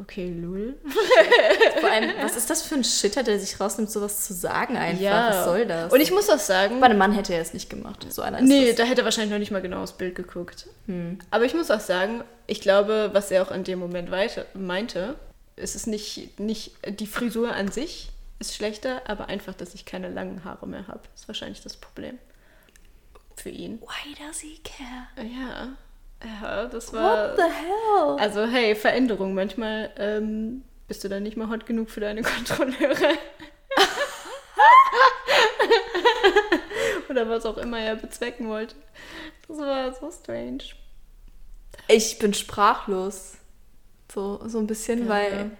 okay, 0.00 0.32
lul. 0.40 0.76
Vor 1.80 1.90
allem, 1.90 2.10
was 2.22 2.36
ist 2.36 2.48
das 2.48 2.62
für 2.62 2.76
ein 2.76 2.84
Shitter, 2.84 3.24
der 3.24 3.40
sich 3.40 3.58
rausnimmt, 3.58 3.90
sowas 3.90 4.24
zu 4.24 4.34
sagen 4.34 4.76
einfach? 4.76 5.02
Ja. 5.02 5.28
Was 5.30 5.44
soll 5.46 5.66
das? 5.66 5.92
Und 5.92 6.00
ich 6.00 6.12
muss 6.12 6.30
auch 6.30 6.38
sagen, 6.38 6.78
Bei 6.78 6.86
einem 6.86 6.98
Mann 6.98 7.10
hätte 7.12 7.34
er 7.34 7.42
es 7.42 7.52
nicht 7.52 7.68
gemacht. 7.68 8.06
So 8.08 8.22
einer 8.22 8.38
ist 8.38 8.44
Nee, 8.44 8.68
das. 8.68 8.76
da 8.76 8.84
hätte 8.84 9.00
er 9.02 9.04
wahrscheinlich 9.04 9.32
noch 9.32 9.40
nicht 9.40 9.50
mal 9.50 9.62
genau 9.62 9.82
aufs 9.82 9.92
Bild 9.94 10.14
geguckt. 10.14 10.68
Hm. 10.86 11.18
Aber 11.32 11.44
ich 11.44 11.54
muss 11.54 11.72
auch 11.72 11.80
sagen, 11.80 12.22
ich 12.46 12.60
glaube, 12.60 13.10
was 13.14 13.32
er 13.32 13.42
auch 13.42 13.50
in 13.50 13.64
dem 13.64 13.80
Moment 13.80 14.12
weiter 14.12 14.46
meinte, 14.54 15.16
es 15.62 15.74
ist 15.74 15.86
nicht, 15.86 16.38
nicht 16.38 16.72
die 17.00 17.06
Frisur 17.06 17.54
an 17.54 17.70
sich 17.70 18.10
ist 18.38 18.54
schlechter, 18.54 19.02
aber 19.06 19.28
einfach, 19.28 19.54
dass 19.54 19.74
ich 19.74 19.84
keine 19.84 20.08
langen 20.08 20.44
Haare 20.44 20.66
mehr 20.66 20.88
habe. 20.88 21.02
Ist 21.14 21.28
wahrscheinlich 21.28 21.62
das 21.62 21.76
Problem. 21.76 22.18
Für 23.36 23.50
ihn. 23.50 23.80
Why 23.80 24.14
does 24.18 24.40
he 24.40 24.58
care? 24.62 25.06
Ja. 25.28 25.68
Ja, 26.24 26.66
das 26.66 26.92
war. 26.92 27.30
What 27.30 27.36
the 27.36 27.42
hell? 27.42 28.16
Also, 28.18 28.46
hey, 28.46 28.74
Veränderung. 28.74 29.34
Manchmal 29.34 29.90
ähm, 29.96 30.64
bist 30.86 31.02
du 31.02 31.08
dann 31.08 31.22
nicht 31.22 31.36
mal 31.36 31.48
hot 31.48 31.66
genug 31.66 31.90
für 31.90 32.00
deine 32.00 32.22
Kontrolleure. 32.22 33.18
Oder 37.08 37.28
was 37.28 37.44
auch 37.46 37.58
immer 37.58 37.78
er 37.80 37.96
bezwecken 37.96 38.48
wollte. 38.48 38.74
Das 39.48 39.58
war 39.58 39.92
so 39.94 40.10
strange. 40.10 40.64
Ich 41.88 42.18
bin 42.18 42.34
sprachlos. 42.34 43.36
So, 44.12 44.40
so 44.46 44.58
ein 44.58 44.66
bisschen, 44.66 45.04
Ja. 45.04 45.08
weil. 45.08 45.50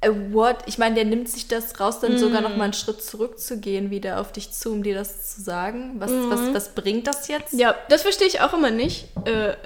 Äh, 0.00 0.10
what? 0.32 0.58
Ich 0.66 0.76
meine, 0.76 0.96
der 0.96 1.04
nimmt 1.06 1.28
sich 1.30 1.48
das 1.48 1.80
raus, 1.80 2.00
dann 2.00 2.18
sogar 2.18 2.40
Mm. 2.40 2.44
noch 2.44 2.56
mal 2.56 2.64
einen 2.64 2.72
Schritt 2.74 3.02
zurückzugehen, 3.02 3.90
wieder 3.90 4.20
auf 4.20 4.32
dich 4.32 4.50
zu, 4.52 4.70
um 4.72 4.82
dir 4.82 4.94
das 4.94 5.34
zu 5.34 5.40
sagen. 5.40 5.94
Was, 5.98 6.10
was, 6.28 6.52
was 6.54 6.74
bringt 6.74 7.06
das 7.06 7.28
jetzt? 7.28 7.54
Mhm. 7.54 7.60
Ja, 7.60 7.74
das 7.88 8.02
verstehe 8.02 8.26
ich 8.26 8.40
auch 8.40 8.52
immer 8.52 8.70
nicht. 8.70 9.08
Äh, 9.24 9.52
äh, 9.52 9.56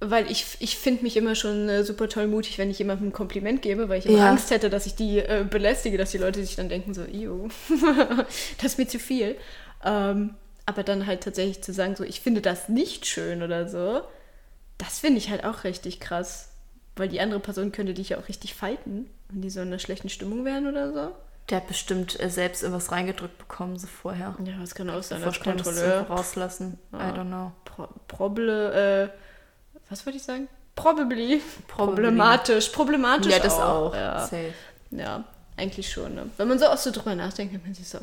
weil 0.00 0.30
ich, 0.30 0.46
ich 0.60 0.76
finde 0.78 1.02
mich 1.02 1.16
immer 1.16 1.34
schon 1.34 1.68
äh, 1.68 1.82
super 1.84 2.08
toll 2.08 2.26
mutig, 2.26 2.58
wenn 2.58 2.70
ich 2.70 2.78
jemandem 2.78 3.08
ein 3.08 3.12
Kompliment 3.12 3.62
gebe, 3.62 3.88
weil 3.88 3.98
ich 4.00 4.06
immer 4.06 4.18
Ja. 4.18 4.30
Angst 4.30 4.50
hätte, 4.50 4.68
dass 4.70 4.86
ich 4.86 4.94
die 4.94 5.18
äh, 5.18 5.46
belästige, 5.48 5.96
dass 5.98 6.10
die 6.10 6.18
Leute 6.18 6.40
sich 6.44 6.56
dann 6.56 6.68
denken 6.68 6.92
so, 6.94 7.02
Io, 7.04 7.48
das 8.58 8.72
ist 8.72 8.78
mir 8.78 8.86
zu 8.88 8.98
viel. 8.98 9.36
Ähm, 9.84 10.34
aber 10.66 10.82
dann 10.82 11.06
halt 11.06 11.22
tatsächlich 11.22 11.62
zu 11.62 11.72
sagen, 11.72 11.96
so, 11.96 12.04
ich 12.04 12.20
finde 12.20 12.40
das 12.40 12.68
nicht 12.68 13.06
schön 13.06 13.42
oder 13.42 13.68
so, 13.68 14.02
das 14.78 14.98
finde 15.00 15.18
ich 15.18 15.30
halt 15.30 15.44
auch 15.44 15.64
richtig 15.64 16.00
krass. 16.00 16.48
Weil 16.96 17.08
die 17.08 17.20
andere 17.20 17.40
Person 17.40 17.72
könnte 17.72 17.92
dich 17.92 18.10
ja 18.10 18.18
auch 18.18 18.28
richtig 18.28 18.54
fighten, 18.54 19.10
wenn 19.28 19.42
die 19.42 19.50
so 19.50 19.60
in 19.60 19.66
einer 19.68 19.80
schlechten 19.80 20.08
Stimmung 20.08 20.44
wären 20.44 20.68
oder 20.68 20.92
so. 20.92 21.10
Der 21.50 21.56
hat 21.58 21.66
bestimmt 21.66 22.18
äh, 22.20 22.30
selbst 22.30 22.62
irgendwas 22.62 22.92
reingedrückt 22.92 23.36
bekommen, 23.36 23.76
so 23.78 23.86
vorher. 23.88 24.36
Ja, 24.44 24.52
was 24.60 24.74
kann 24.76 24.88
auch 24.90 25.02
sein 25.02 25.22
als 25.24 25.34
das 25.36 25.42
Kontrolleur. 25.44 26.02
rauslassen. 26.02 26.78
I 26.92 26.96
Ja. 26.98 27.10
don't 27.12 27.26
know. 27.26 27.52
Pro 27.64 27.88
Proble, 28.06 29.10
äh, 29.12 29.80
was 29.90 30.06
wollte 30.06 30.18
ich 30.18 30.22
sagen? 30.22 30.46
Probably. 30.76 31.42
Probably. 31.66 31.94
Problematisch. 31.96 32.68
Problematisch 32.68 33.32
Ja, 33.32 33.38
das 33.40 33.54
auch. 33.54 33.90
auch. 33.90 33.94
Ja. 33.94 34.20
Safe. 34.20 34.52
ja, 34.92 35.24
eigentlich 35.56 35.90
schon. 35.90 36.14
Ne? 36.14 36.30
Wenn 36.36 36.46
man 36.48 36.58
so 36.60 36.66
auch 36.66 36.76
so 36.78 36.90
drüber 36.92 37.14
nachdenkt, 37.16 37.52
denkt 37.52 37.66
man 37.66 37.74
sich 37.74 37.88
so, 37.88 37.98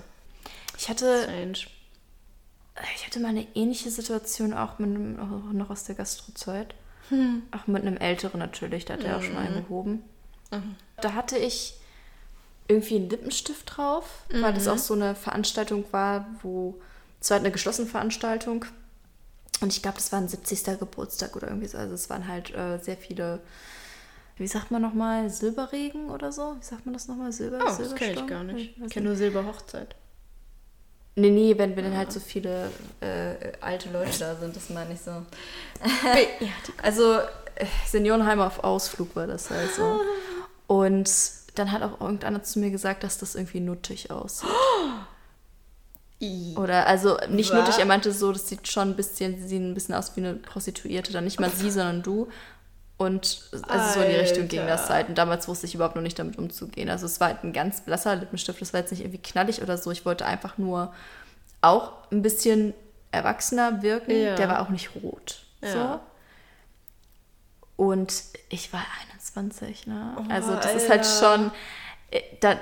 Ich 0.78 0.90
hatte, 0.90 1.24
strange. 1.24 1.54
Ich 2.96 3.06
hatte 3.06 3.20
mal 3.20 3.30
eine 3.30 3.48
ähnliche 3.56 3.92
Situation 3.92 4.54
auch 4.54 4.80
mit 4.80 4.90
einem, 4.90 5.20
auch 5.20 5.54
noch 5.54 5.70
aus 5.70 5.84
der 5.84 5.96
Gastrozeit. 5.96 6.74
Auch 7.52 7.68
mit 7.68 7.82
einem 7.82 7.98
Älteren 7.98 8.40
natürlich, 8.40 8.86
da 8.86 8.94
hat 8.94 9.04
er 9.04 9.18
auch 9.18 9.22
schon 9.22 9.36
eingehoben. 9.36 10.02
Da 11.02 11.14
hatte 11.14 11.38
ich 11.38 11.76
irgendwie 12.68 12.96
einen 12.96 13.10
Lippenstift 13.10 13.76
drauf, 13.76 14.24
weil 14.30 14.54
das 14.54 14.68
auch 14.68 14.78
so 14.78 14.94
eine 14.94 15.14
Veranstaltung 15.16 15.84
war, 15.92 16.26
wo, 16.42 16.80
es 17.20 17.30
war 17.30 17.36
halt 17.36 17.46
eine 17.46 17.52
geschlossene 17.52 17.88
Veranstaltung. 17.88 18.66
Und 19.60 19.74
ich 19.74 19.82
glaube, 19.82 19.98
das 19.98 20.12
war 20.12 20.20
ein 20.20 20.30
70. 20.30 20.80
Geburtstag 20.80 21.36
oder 21.36 21.48
irgendwie 21.50 21.68
so. 21.68 21.78
Also 21.78 21.94
es 21.94 22.10
waren 22.10 22.28
halt 22.28 22.56
äh, 22.56 22.80
sehr 22.80 22.98
viele, 22.98 23.42
wie 24.38 24.48
sagt 24.48 24.72
man 24.72 24.82
nochmal, 24.82 25.30
Silberregen 25.30 26.10
oder 26.10 26.32
so? 26.32 26.56
Wie 26.60 26.64
sagt 26.64 26.86
man 26.86 26.94
das 26.94 27.08
nochmal? 27.08 27.32
Silber? 27.34 27.60
Oh, 27.62 27.66
das 27.66 27.78
kenne 27.78 27.90
ich 27.92 28.00
Silbersturm? 28.00 28.28
gar 28.28 28.44
nicht. 28.44 28.78
Ich 28.82 28.90
kenne 28.90 29.08
nur 29.08 29.16
Silberhochzeit. 29.18 29.96
Nee, 31.16 31.30
nee, 31.30 31.58
wenn, 31.58 31.76
wenn 31.76 31.84
dann 31.84 31.98
halt 31.98 32.12
so 32.12 32.20
viele 32.22 32.72
äh, 33.02 33.52
alte 33.60 33.90
Leute 33.92 34.18
da 34.20 34.36
sind, 34.36 34.56
das 34.56 34.70
meine 34.70 34.94
ich 34.94 35.02
so. 35.02 35.12
Also 36.82 37.18
äh, 37.56 37.66
Seniorenheim 37.86 38.40
auf 38.40 38.64
Ausflug 38.64 39.16
war 39.16 39.28
das 39.28 39.50
halt 39.50 39.74
so. 39.74 40.00
Und 40.68 41.12
dann 41.56 41.72
hat 41.72 41.84
auch 41.84 42.00
irgendeiner 42.00 42.44
zu 42.44 42.60
mir 42.60 42.72
gesagt, 42.72 43.04
dass 43.04 43.18
das 43.18 43.36
irgendwie 43.36 43.60
nuttig 43.60 44.10
aussieht. 44.10 44.50
Oder 46.56 46.86
also 46.86 47.18
nicht 47.30 47.52
nuttig, 47.52 47.80
er 47.80 47.86
meinte 47.86 48.12
so, 48.12 48.32
das 48.32 48.48
sieht 48.48 48.68
schon 48.68 48.90
ein 48.90 48.96
bisschen, 48.96 49.42
sie 49.42 49.48
sehen 49.48 49.72
ein 49.72 49.74
bisschen 49.74 49.96
aus 49.96 50.16
wie 50.16 50.22
eine 50.22 50.36
Prostituierte, 50.36 51.12
dann 51.12 51.24
nicht 51.24 51.40
mal 51.40 51.50
sie, 51.50 51.72
sondern 51.72 52.04
du. 52.04 52.30
Und 53.02 53.42
also 53.68 54.00
so 54.00 54.06
in 54.06 54.12
die 54.12 54.18
Richtung 54.18 54.48
ging 54.48 54.68
das 54.68 54.82
Alter. 54.82 54.94
halt. 54.94 55.10
Und 55.10 55.18
damals 55.18 55.48
wusste 55.48 55.66
ich 55.66 55.74
überhaupt 55.74 55.96
noch 55.96 56.04
nicht 56.04 56.20
damit 56.20 56.38
umzugehen. 56.38 56.88
Also 56.88 57.08
es 57.08 57.20
war 57.20 57.30
halt 57.30 57.44
ein 57.44 57.52
ganz 57.52 57.82
blasser 57.82 58.16
Lippenstift, 58.16 58.62
das 58.62 58.74
war 58.74 58.82
jetzt 58.82 58.92
nicht 58.92 59.02
irgendwie 59.02 59.18
knallig 59.18 59.64
oder 59.64 59.76
so. 59.80 59.90
Ich 59.90 60.06
wollte 60.06 60.24
einfach 60.24 60.60
nur 60.60 60.94
auch 61.62 61.94
ein 62.12 62.22
bisschen 62.22 62.76
erwachsener 63.12 63.82
wirken. 63.82 64.12
Ja. 64.12 64.36
Der 64.36 64.48
war 64.50 64.62
auch 64.62 64.70
nicht 64.70 64.92
rot. 65.02 65.44
Ja. 65.62 66.00
So. 67.78 67.84
Und 67.86 68.14
ich 68.50 68.72
war 68.72 68.86
21, 69.10 69.88
ne? 69.88 70.16
Oh, 70.20 70.24
also 70.30 70.54
das 70.54 70.76
ist 70.76 70.90
halt 70.90 71.02
Alter. 71.04 71.38
schon, 71.38 71.52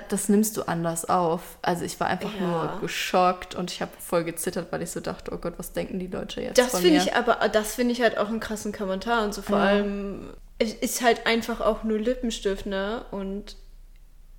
das 0.09 0.29
nimmst 0.29 0.57
du 0.57 0.63
anders 0.63 1.05
auf. 1.09 1.41
Also 1.61 1.83
ich 1.83 1.99
war 1.99 2.07
einfach 2.07 2.33
Ja. 2.33 2.41
nur 2.41 2.81
geschockt 2.81 3.55
und 3.55 3.71
ich 3.71 3.81
habe 3.81 3.91
voll 3.99 4.23
gezittert, 4.23 4.71
weil 4.71 4.81
ich 4.83 4.91
so 4.91 4.99
dachte, 4.99 5.31
oh 5.33 5.37
Gott, 5.37 5.53
was 5.57 5.73
denken 5.73 5.97
die 5.99 6.07
Leute 6.07 6.41
jetzt 6.41 6.57
Das 6.57 6.79
finde 6.79 6.97
ich 6.97 7.15
aber, 7.15 7.47
das 7.49 7.75
finde 7.75 7.93
ich 7.93 8.01
halt 8.01 8.17
auch 8.17 8.27
einen 8.27 8.39
krassen 8.39 8.71
Kommentar 8.71 9.23
und 9.23 9.33
so 9.33 9.41
vor 9.41 9.57
Ja. 9.57 9.63
allem, 9.65 10.29
es 10.59 10.73
ist 10.73 11.01
halt 11.01 11.25
einfach 11.25 11.61
auch 11.61 11.83
nur 11.83 11.97
Lippenstift, 11.97 12.65
ne? 12.67 13.05
Und 13.11 13.55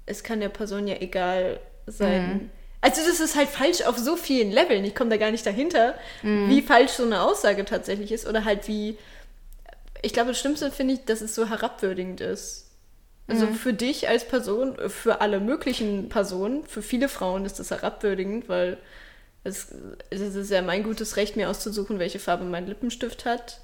es 0.06 0.22
kann 0.22 0.40
der 0.40 0.48
Person 0.48 0.86
ja 0.86 0.96
egal 1.00 1.58
sein. 1.86 2.28
Mhm. 2.34 2.50
Also 2.82 3.02
das 3.06 3.20
ist 3.20 3.36
halt 3.36 3.48
falsch 3.48 3.82
auf 3.82 3.98
so 3.98 4.16
vielen 4.16 4.52
Leveln. 4.52 4.84
Ich 4.84 4.94
komme 4.94 5.10
da 5.10 5.16
gar 5.16 5.30
nicht 5.30 5.44
dahinter, 5.44 5.94
Mhm. 6.22 6.48
wie 6.50 6.62
falsch 6.62 6.92
so 6.92 7.04
eine 7.04 7.22
Aussage 7.22 7.64
tatsächlich 7.64 8.12
ist 8.12 8.26
oder 8.28 8.44
halt 8.44 8.68
wie. 8.68 8.96
Ich 10.02 10.12
glaube, 10.12 10.28
das 10.28 10.38
Schlimmste 10.38 10.70
finde 10.70 10.94
ich, 10.94 11.04
dass 11.04 11.20
es 11.20 11.34
so 11.34 11.46
herabwürdigend 11.48 12.20
ist. 12.20 12.69
Also 13.30 13.46
Mhm. 13.46 13.54
für 13.54 13.72
dich 13.72 14.08
als 14.08 14.26
Person, 14.26 14.76
für 14.88 15.20
alle 15.20 15.40
möglichen 15.40 16.08
Personen, 16.08 16.64
für 16.66 16.82
viele 16.82 17.08
Frauen 17.08 17.44
ist 17.44 17.58
das 17.60 17.70
herabwürdigend, 17.70 18.48
weil 18.48 18.76
es, 19.44 19.68
es 20.10 20.20
ist 20.20 20.50
ja 20.50 20.60
mein 20.62 20.82
gutes 20.82 21.16
Recht, 21.16 21.36
mir 21.36 21.48
auszusuchen, 21.48 21.98
welche 21.98 22.18
Farbe 22.18 22.44
mein 22.44 22.66
Lippenstift 22.66 23.24
hat 23.24 23.60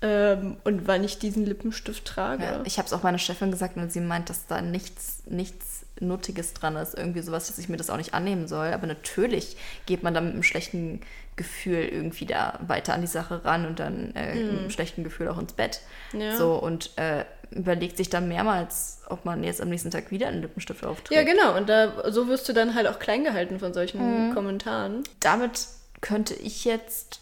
ähm, 0.00 0.56
und 0.64 0.86
wann 0.86 1.02
ich 1.04 1.18
diesen 1.18 1.44
Lippenstift 1.44 2.04
trage. 2.04 2.44
Ja, 2.44 2.62
ich 2.64 2.78
habe 2.78 2.86
es 2.86 2.92
auch 2.92 3.02
meiner 3.02 3.18
Chefin 3.18 3.50
gesagt 3.50 3.76
und 3.76 3.92
sie 3.92 4.00
meint, 4.00 4.30
dass 4.30 4.46
da 4.46 4.62
nichts, 4.62 5.22
nichts 5.26 5.77
Nuttiges 6.00 6.54
dran 6.54 6.76
ist. 6.76 6.96
Irgendwie 6.96 7.20
sowas, 7.20 7.48
dass 7.48 7.58
ich 7.58 7.68
mir 7.68 7.76
das 7.76 7.90
auch 7.90 7.96
nicht 7.96 8.14
annehmen 8.14 8.48
soll. 8.48 8.68
Aber 8.68 8.86
natürlich 8.86 9.56
geht 9.86 10.02
man 10.02 10.14
dann 10.14 10.24
mit 10.24 10.34
einem 10.34 10.42
schlechten 10.42 11.00
Gefühl 11.36 11.84
irgendwie 11.84 12.26
da 12.26 12.58
weiter 12.66 12.94
an 12.94 13.00
die 13.00 13.06
Sache 13.06 13.44
ran 13.44 13.66
und 13.66 13.78
dann 13.78 14.14
äh, 14.14 14.34
mit 14.34 14.58
einem 14.58 14.70
schlechten 14.70 15.04
Gefühl 15.04 15.28
auch 15.28 15.38
ins 15.38 15.52
Bett. 15.52 15.80
Ja. 16.12 16.36
So 16.36 16.54
und 16.54 16.90
äh, 16.96 17.24
überlegt 17.50 17.96
sich 17.96 18.10
dann 18.10 18.28
mehrmals, 18.28 19.00
ob 19.08 19.24
man 19.24 19.42
jetzt 19.44 19.60
am 19.62 19.68
nächsten 19.68 19.90
Tag 19.90 20.10
wieder 20.10 20.28
einen 20.28 20.42
Lippenstift 20.42 20.84
aufträgt. 20.84 21.12
ja, 21.12 21.22
genau. 21.22 21.56
Und 21.56 21.68
da, 21.68 22.10
so 22.10 22.28
wirst 22.28 22.48
du 22.48 22.52
dann 22.52 22.74
halt 22.74 22.86
auch 22.86 22.98
klein 22.98 23.24
gehalten 23.24 23.58
von 23.58 23.72
solchen 23.72 24.34
Kommentaren. 24.34 25.04
damit 25.20 25.66
könnte 26.00 26.34
ich 26.34 26.64
jetzt 26.64 27.20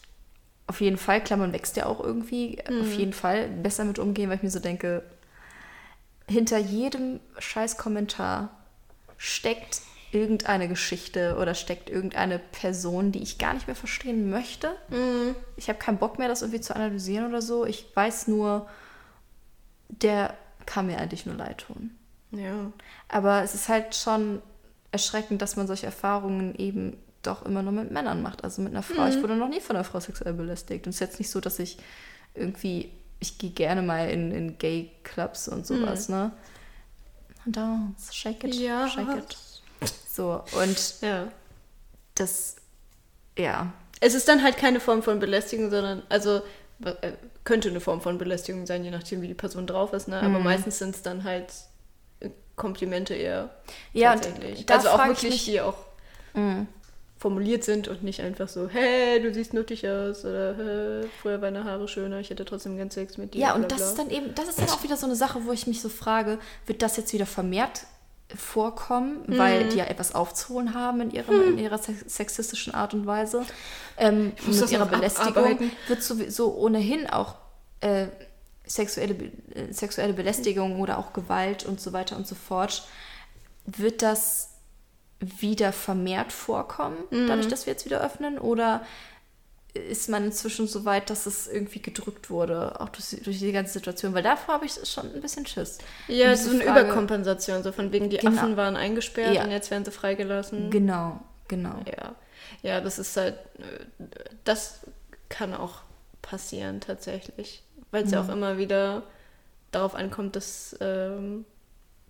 auf 0.67 0.81
jeden 0.81 0.97
Fall, 0.97 1.23
Klammern 1.23 1.53
wächst 1.53 1.77
ja 1.77 1.87
auch 1.87 2.01
irgendwie, 2.01 2.59
auf 2.69 2.93
jeden 2.95 3.13
Fall 3.13 3.47
besser 3.49 3.85
mit 3.85 3.99
umgehen, 3.99 4.29
weil 4.29 4.37
ich 4.37 4.43
mir 4.43 4.51
so 4.51 4.59
denke, 4.59 5.05
hinter 6.29 6.59
jedem 6.59 7.21
scheiß 7.39 7.79
Kommentar 7.79 8.51
steckt 9.17 9.81
irgendeine 10.13 10.69
Geschichte 10.69 11.37
oder 11.41 11.55
steckt 11.55 11.91
irgendeine 11.91 12.39
Person, 12.39 13.13
die 13.13 13.23
ich 13.23 13.39
gar 13.39 13.55
nicht 13.55 13.67
mehr 13.67 13.77
verstehen 13.77 14.31
möchte. 14.31 14.77
Ich 15.57 15.69
habe 15.69 15.79
keinen 15.79 15.99
Bock 15.99 16.19
mehr, 16.19 16.29
das 16.29 16.43
irgendwie 16.43 16.61
zu 16.61 16.75
analysieren 16.75 17.29
oder 17.29 17.43
so. 17.43 17.67
Ich 17.67 17.87
weiß 17.95 18.29
nur, 18.29 18.69
der 19.89 20.35
kann 20.65 20.87
mir 20.87 20.99
eigentlich 20.99 21.27
nur 21.27 21.35
leid 21.35 21.59
tun. 21.59 21.91
Ja. 22.31 22.73
Aber 23.09 23.43
es 23.43 23.55
ist 23.55 23.69
halt 23.69 23.95
schon 23.95 24.43
erschreckend, 24.91 25.43
dass 25.43 25.57
man 25.57 25.67
solche 25.67 25.87
Erfahrungen 25.87 26.55
eben 26.55 26.97
doch 27.23 27.45
immer 27.45 27.63
nur 27.63 27.73
mit 27.73 27.91
Männern 27.91 28.23
macht. 28.23 28.45
Also 28.45 28.63
mit 28.63 28.73
einer 28.73 28.83
Frau. 28.83 29.07
Ich 29.09 29.21
wurde 29.23 29.37
noch 29.37 29.49
nie 29.49 29.61
von 29.61 29.77
einer 29.77 29.85
Frau 29.85 30.01
sexuell 30.01 30.33
belästigt. 30.33 30.87
Und 30.87 30.91
es 30.91 30.97
ist 30.97 31.01
jetzt 31.01 31.19
nicht 31.19 31.31
so, 31.31 31.41
dass 31.41 31.59
ich 31.59 31.79
irgendwie, 32.35 32.93
ich 33.19 33.39
gehe 33.39 33.51
gerne 33.51 33.83
mal 33.83 34.09
in, 34.09 34.33
in 34.33 34.59
Gay-Clubs 34.59 35.49
und 35.49 35.67
sowas, 35.67 36.09
ne? 36.09 36.33
Dance, 37.47 38.13
shake 38.13 38.45
it, 38.45 38.55
Ja. 38.57 38.89
shake 38.89 39.17
it. 39.17 39.37
So, 40.11 40.43
und 40.61 40.95
Ja. 41.01 41.29
das, 42.15 42.57
ja, 43.39 43.73
Es 44.01 44.13
ist 44.15 44.29
dann 44.29 44.43
halt 44.43 44.57
keine 44.59 44.79
Form 44.81 45.03
von 45.03 45.19
Belästigung, 45.21 45.71
sondern, 45.71 46.03
also 46.11 46.43
äh, 46.85 47.13
könnte 47.45 47.71
eine 47.71 47.81
Form 47.81 48.03
von 48.03 48.19
Belästigung 48.19 48.67
sein, 48.67 48.85
je 48.85 48.91
nachdem, 48.91 49.23
wie 49.23 49.29
die 49.29 49.35
Person 49.35 49.67
drauf 49.67 49.93
ist, 49.95 50.09
ne? 50.09 50.21
Aber 50.21 50.39
meistens 50.39 50.79
sind 50.79 50.95
es 50.95 51.01
dann 51.03 51.25
halt 51.25 51.51
äh, 52.21 52.29
Komplimente 52.57 53.15
eher. 53.15 53.49
Ja, 53.95 54.13
und 54.13 54.23
tatsächlich. 54.23 54.67
da 54.67 54.75
also 54.77 54.89
auch 54.91 55.07
wirklich, 55.07 55.33
mich- 55.33 55.45
die 55.47 55.61
auch 55.63 55.77
formuliert 57.19 57.65
sind 57.65 57.89
und 57.89 58.03
nicht 58.03 58.21
einfach 58.21 58.49
so, 58.49 58.69
hey, 58.69 59.21
du 59.23 59.33
siehst 59.33 59.55
nuttig 59.55 59.89
aus 59.89 60.25
oder 60.25 60.55
hey, 60.57 61.09
früher 61.23 61.41
waren 61.41 61.55
deine 61.55 61.65
Haare 61.65 61.89
schöner, 61.89 62.21
ich 62.21 62.29
hätte 62.31 62.45
trotzdem 62.45 62.77
gern 62.77 62.91
Sex 62.91 63.17
mit 63.17 63.35
dir. 63.35 63.41
Ja, 63.41 63.55
und 63.55 63.67
bla, 63.67 63.77
das 63.77 63.89
ist 63.89 63.99
dann 63.99 64.11
eben, 64.11 64.35
das 64.35 64.49
ist 64.49 64.59
dann 64.61 64.69
auch 64.69 64.83
wieder 64.83 64.97
so 64.97 65.07
eine 65.07 65.17
Sache, 65.17 65.41
wo 65.47 65.53
ich 65.53 65.67
mich 65.67 65.81
so 65.81 65.89
frage, 65.89 66.39
wird 66.67 66.83
das 66.83 66.97
jetzt 66.99 67.13
wieder 67.13 67.27
vermehrt 67.27 67.83
vorkommen, 68.35 69.23
weil 69.29 69.65
Mhm. 69.65 69.71
die 69.71 69.77
ja 69.77 69.85
etwas 69.85 70.15
aufzuholen 70.15 70.75
haben 70.75 71.01
in, 71.01 71.11
ihrem, 71.13 71.41
in 71.53 71.59
ihrer 71.59 71.79
sex- 71.79 72.05
sexistischen 72.09 72.75
Art 72.75 72.93
und 72.93 73.07
Weise. 73.07 73.43
Ähm, 73.97 74.33
muss 74.45 74.57
mit 74.57 74.63
das 74.65 74.73
ihrer 74.73 74.87
Belästigung 74.87 75.29
abarbeiten. 75.37 75.71
wird 75.87 76.03
sowieso 76.03 76.55
ohnehin 76.57 77.09
auch 77.09 77.37
äh, 77.81 78.09
sexuelle, 78.67 79.15
äh, 79.55 79.73
sexuelle 79.73 80.13
Belästigung 80.13 80.81
oder 80.81 80.99
auch 80.99 81.13
Gewalt 81.13 81.65
und 81.65 81.81
so 81.81 81.93
weiter 81.93 82.17
und 82.17 82.27
so 82.27 82.35
fort. 82.35 82.83
Wird 83.65 84.03
das 84.03 84.51
wieder 85.21 85.73
vermehrt 85.73 86.33
vorkommen, 86.33 86.97
Mhm. 87.11 87.27
dadurch, 87.29 87.49
dass 87.49 87.67
wir 87.67 87.73
jetzt 87.73 87.85
wieder 87.85 88.01
öffnen? 88.05 88.39
Oder 88.39 88.85
ist 89.75 90.09
man 90.09 90.25
inzwischen 90.25 90.67
so 90.67 90.85
weit, 90.87 91.11
dass 91.11 91.27
es 91.27 91.47
irgendwie 91.47 91.81
gedrückt 91.83 92.31
wurde, 92.31 92.81
auch 92.81 92.89
durch, 92.89 93.11
die- 93.11 93.23
durch 93.23 93.39
die 93.39 93.53
ganze 93.53 93.75
Situation? 93.75 94.15
Weil 94.15 94.23
davor 94.23 94.55
habe 94.55 94.67
ich 94.67 94.73
schon 94.85 95.13
ein 95.15 95.21
bisschen 95.21 95.47
Schiss. 95.47 95.79
Ja, 96.09 96.27
Und 96.29 96.33
es 96.33 96.41
ist 96.41 96.51
diese 96.53 96.63
eine 96.63 96.71
Frage- 96.73 96.81
Überkompensation, 96.87 97.63
so 97.63 97.73
von 97.73 97.93
wegen, 97.93 98.09
die 98.11 98.17
Genau. 98.19 98.39
Affen 98.41 98.57
waren 98.57 98.77
eingesperrt 98.77 99.35
Ja. 99.35 99.45
und 99.45 99.51
jetzt 99.51 99.71
werden 99.71 99.85
sie 99.85 99.91
freigelassen. 99.91 100.71
Genau, 100.71 101.21
genau. 101.49 101.79
Ja, 101.87 102.15
ja, 102.63 102.81
das 102.81 102.99
ist 102.99 103.17
halt, 103.17 103.35
äh, 103.59 103.85
das 104.45 104.81
kann 105.29 105.53
auch 105.55 105.81
passieren 106.23 106.81
tatsächlich, 106.81 107.63
weil 107.91 108.05
es 108.05 108.11
ja 108.13 108.21
auch 108.23 108.29
immer 108.29 108.57
wieder 108.59 109.03
darauf 109.73 109.95
ankommt, 109.95 110.37
dass 110.37 110.75
ähm, 110.81 111.45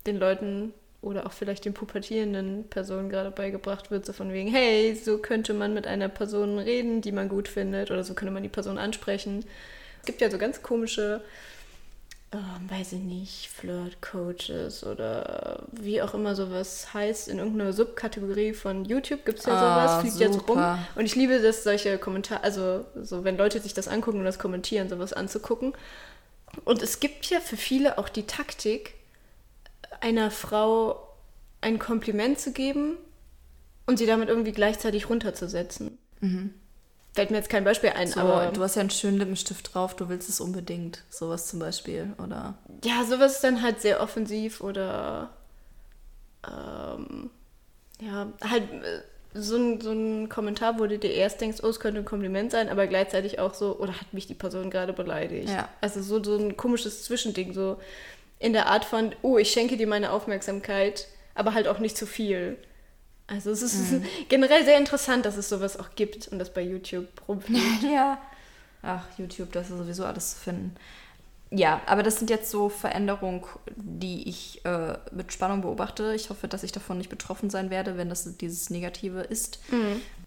den 0.05 0.17
Leuten 0.17 0.73
oder 1.01 1.25
auch 1.27 1.31
vielleicht 1.31 1.65
den 1.65 1.73
pubertierenden 1.73 2.65
Personen 2.69 3.09
gerade 3.09 3.31
beigebracht 3.31 3.91
wird, 3.91 4.05
so 4.05 4.13
von 4.13 4.33
wegen, 4.33 4.49
hey, 4.51 4.95
so 4.95 5.19
könnte 5.19 5.53
man 5.53 5.73
mit 5.73 5.85
einer 5.87 6.09
Person 6.09 6.57
reden, 6.59 7.01
die 7.01 7.11
man 7.11 7.29
gut 7.29 7.47
findet, 7.47 7.91
oder 7.91 8.03
so 8.03 8.13
könnte 8.13 8.33
man 8.33 8.43
die 8.43 8.49
Person 8.49 8.77
ansprechen. 8.77 9.45
Es 10.01 10.05
gibt 10.07 10.21
ja 10.21 10.29
so 10.31 10.37
ganz 10.37 10.63
komische, 10.63 11.21
ähm, 12.33 12.69
weiß 12.69 12.93
ich 12.93 12.99
nicht, 12.99 13.49
Flirt-Coaches 13.49 14.83
oder 14.85 15.63
wie 15.71 16.01
auch 16.01 16.13
immer 16.13 16.35
sowas 16.35 16.93
heißt. 16.93 17.27
In 17.29 17.37
irgendeiner 17.37 17.73
Subkategorie 17.73 18.53
von 18.53 18.83
YouTube 18.83 19.23
gibt 19.25 19.39
es 19.39 19.45
ja 19.45 19.53
Ah, 19.53 19.87
sowas, 19.87 20.01
fliegt 20.01 20.17
jetzt 20.19 20.33
rum. 20.33 20.47
super. 20.47 20.79
Und 20.95 21.05
ich 21.05 21.15
liebe 21.15 21.39
das, 21.39 21.63
solche 21.63 21.97
Kommentare, 21.99 22.43
also 22.43 22.85
so, 23.01 23.23
wenn 23.23 23.37
Leute 23.37 23.59
sich 23.61 23.73
das 23.73 23.87
angucken 23.87 24.19
und 24.19 24.25
das 24.25 24.39
kommentieren, 24.39 24.89
sowas 24.89 25.13
anzugucken. 25.13 25.73
Und 26.65 26.81
es 26.81 26.99
gibt 26.99 27.25
ja 27.29 27.39
für 27.39 27.57
viele 27.57 27.97
auch 27.97 28.09
die 28.09 28.23
Taktik, 28.25 28.93
einer 30.01 30.31
Frau 30.31 31.07
ein 31.61 31.79
Kompliment 31.79 32.39
zu 32.39 32.51
geben 32.51 32.97
und 33.85 33.97
sie 33.97 34.05
damit 34.05 34.29
irgendwie 34.29 34.51
gleichzeitig 34.51 35.09
runterzusetzen. 35.09 35.97
fällt 37.13 37.31
mir 37.31 37.37
jetzt 37.37 37.49
kein 37.49 37.63
Beispiel 37.63 37.89
ein, 37.89 38.07
So, 38.07 38.19
aber 38.19 38.51
du 38.51 38.61
hast 38.61 38.75
ja 38.75 38.81
einen 38.81 38.91
schönen 38.91 39.17
Lippenstift 39.17 39.73
drauf, 39.73 39.95
du 39.95 40.07
willst 40.07 40.29
es 40.29 40.39
unbedingt. 40.39 41.03
Sowas 41.09 41.47
zum 41.47 41.59
Beispiel. 41.59 42.13
Oder. 42.23 42.59
ja, 42.83 43.03
sowas 43.05 43.35
ist 43.35 43.43
dann 43.43 43.63
halt 43.63 43.81
sehr 43.81 44.01
offensiv 44.01 44.61
oder 44.61 45.31
ähm, 46.47 47.31
ja, 47.99 48.27
halt 48.47 48.71
äh, 48.71 49.01
so 49.33 49.57
ein, 49.57 49.81
so 49.81 49.91
ein 49.91 50.29
Kommentar, 50.29 50.79
wo 50.79 50.85
du 50.85 50.99
dir 50.99 51.11
erst 51.11 51.41
denkst, 51.41 51.59
oh, 51.63 51.69
es 51.69 51.79
könnte 51.79 51.99
ein 51.99 52.05
Kompliment 52.05 52.51
sein, 52.51 52.69
aber 52.69 52.87
gleichzeitig 52.87 53.39
auch 53.39 53.53
so, 53.53 53.77
oder 53.77 53.93
hat 53.93 54.13
mich 54.13 54.27
die 54.27 54.33
Person 54.33 54.69
gerade 54.69 54.93
beleidigt? 54.93 55.49
Ja. 55.49 55.69
Also 55.81 56.01
so, 56.01 56.23
so 56.23 56.37
ein 56.37 56.55
komisches 56.55 57.03
Zwischending, 57.03 57.53
so 57.53 57.79
in 58.39 58.53
der 58.53 58.67
Art 58.67 58.85
von, 58.85 59.13
oh, 59.21 59.37
ich 59.37 59.51
schenke 59.51 59.77
dir 59.77 59.87
meine 59.87 60.11
Aufmerksamkeit, 60.11 61.07
aber 61.35 61.53
halt 61.53 61.67
auch 61.67 61.79
nicht 61.79 61.97
zu 61.97 62.05
viel. 62.05 62.57
Also 63.27 63.51
es 63.51 63.61
ist 63.61 63.91
Mhm. 63.91 64.05
generell 64.29 64.63
sehr 64.63 64.77
interessant, 64.77 65.25
dass 65.25 65.37
es 65.37 65.49
sowas 65.49 65.77
auch 65.77 65.89
gibt 65.95 66.27
und 66.29 66.39
das 66.39 66.53
bei 66.53 66.61
YouTube 66.61 67.07
rumfliegt. 67.27 67.83
Ja. 67.91 68.19
Ach, 68.83 69.03
YouTube, 69.17 69.51
das 69.51 69.69
ist 69.69 69.77
sowieso 69.77 70.05
alles 70.05 70.35
zu 70.35 70.39
finden. 70.39 70.75
Ja, 71.49 71.81
aber 71.87 72.03
das 72.03 72.17
sind 72.17 72.29
jetzt 72.29 72.51
so 72.51 72.69
Veränderungen, 72.69 73.41
die 73.75 74.27
ich 74.29 74.63
äh, 74.65 74.97
mit 75.11 75.31
Spannung 75.33 75.61
beobachte. 75.61 76.13
Ich 76.13 76.29
hoffe, 76.29 76.47
dass 76.47 76.63
ich 76.63 76.71
davon 76.73 76.97
nicht 76.97 77.09
betroffen 77.09 77.49
sein 77.49 77.69
werde, 77.69 77.97
wenn 77.97 78.09
das 78.09 78.37
dieses 78.37 78.69
Negative 78.69 79.21
ist. 79.21 79.59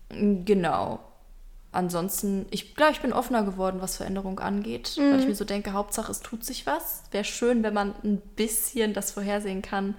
Genau. 0.08 1.00
Ansonsten, 1.72 2.46
ich 2.50 2.74
glaube, 2.74 2.92
ich 2.92 3.00
bin 3.00 3.12
offener 3.12 3.44
geworden, 3.44 3.80
was 3.80 3.96
Veränderung 3.96 4.40
angeht, 4.40 4.96
weil 4.96 5.20
ich 5.20 5.26
mir 5.26 5.34
so 5.36 5.44
denke, 5.44 5.72
Hauptsache, 5.72 6.10
es 6.10 6.20
tut 6.20 6.44
sich 6.44 6.66
was. 6.66 7.02
Wäre 7.12 7.24
schön, 7.24 7.62
wenn 7.62 7.74
man 7.74 7.94
ein 8.02 8.20
bisschen 8.34 8.92
das 8.92 9.12
vorhersehen 9.12 9.62
kann, 9.62 9.94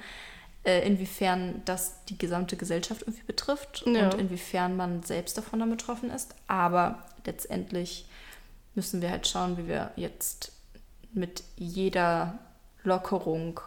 äh, 0.65 0.85
inwiefern 0.85 1.61
das 1.65 2.03
die 2.09 2.17
gesamte 2.17 2.57
Gesellschaft 2.57 3.03
irgendwie 3.03 3.23
betrifft 3.23 3.83
Ja. 3.87 4.05
und 4.09 4.15
inwiefern 4.19 4.75
man 4.75 5.01
selbst 5.03 5.37
davon 5.37 5.59
dann 5.59 5.69
betroffen 5.69 6.09
ist. 6.11 6.35
Aber 6.47 7.05
letztendlich 7.25 8.05
müssen 8.75 9.01
wir 9.01 9.09
halt 9.09 9.25
schauen, 9.27 9.57
wie 9.57 9.67
wir 9.67 9.91
jetzt 9.95 10.51
mit 11.13 11.43
jeder 11.55 12.37
Lockerung 12.83 13.59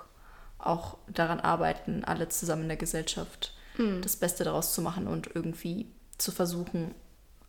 auch 0.59 0.98
daran 1.09 1.40
arbeiten, 1.40 2.05
alle 2.05 2.28
zusammen 2.28 2.62
in 2.62 2.68
der 2.68 2.76
Gesellschaft 2.76 3.55
das 4.02 4.14
Beste 4.16 4.44
daraus 4.44 4.72
zu 4.72 4.82
machen 4.82 5.09
und 5.09 5.34
irgendwie 5.34 5.86
zu 6.16 6.30
versuchen, 6.30 6.94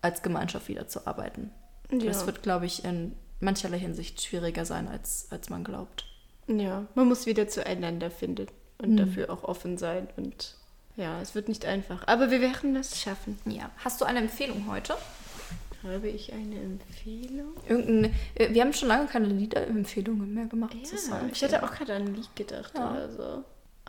als 0.05 0.21
Gemeinschaft 0.21 0.67
wieder 0.67 0.87
zu 0.87 1.05
arbeiten. 1.07 1.51
Ja. 1.91 1.99
Das 2.05 2.25
wird, 2.25 2.41
glaube 2.43 2.65
ich, 2.65 2.83
in 2.85 3.13
mancherlei 3.39 3.77
Hinsicht 3.79 4.21
schwieriger 4.21 4.65
sein, 4.65 4.87
als, 4.87 5.27
als 5.31 5.49
man 5.49 5.63
glaubt. 5.63 6.05
Ja, 6.47 6.85
man 6.95 7.07
muss 7.07 7.25
wieder 7.25 7.47
zueinander 7.47 8.09
finden 8.11 8.47
und 8.77 8.91
Mhm. 8.91 8.97
dafür 8.97 9.29
auch 9.29 9.43
offen 9.43 9.77
sein 9.77 10.07
und 10.17 10.55
ja, 10.97 11.19
es 11.21 11.35
wird 11.35 11.49
nicht 11.49 11.65
einfach, 11.65 12.07
aber 12.07 12.31
wir 12.31 12.39
werden 12.39 12.73
das 12.73 12.99
schaffen. 13.01 13.37
Ja. 13.45 13.69
Hast 13.83 13.99
du 13.99 14.05
eine 14.05 14.19
Empfehlung 14.19 14.65
heute? 14.69 14.95
Habe 15.83 16.07
ich 16.07 16.31
eine 16.33 16.55
Empfehlung? 16.55 17.53
Irgendein, 17.67 18.13
äh, 18.35 18.51
wir 18.53 18.61
haben 18.61 18.73
schon 18.73 18.87
lange 18.87 19.07
keine 19.07 19.27
Liederempfehlungen 19.27 20.33
mehr 20.33 20.45
gemacht. 20.45 20.73
Ja, 20.73 21.21
ich 21.31 21.43
hatte 21.43 21.61
auch 21.63 21.71
gerade 21.71 21.95
an 21.95 22.03
ein 22.03 22.15
Lied 22.15 22.35
gedacht 22.35 22.71
Ja. 22.77 22.91
oder 22.91 23.11
so. 23.11 23.43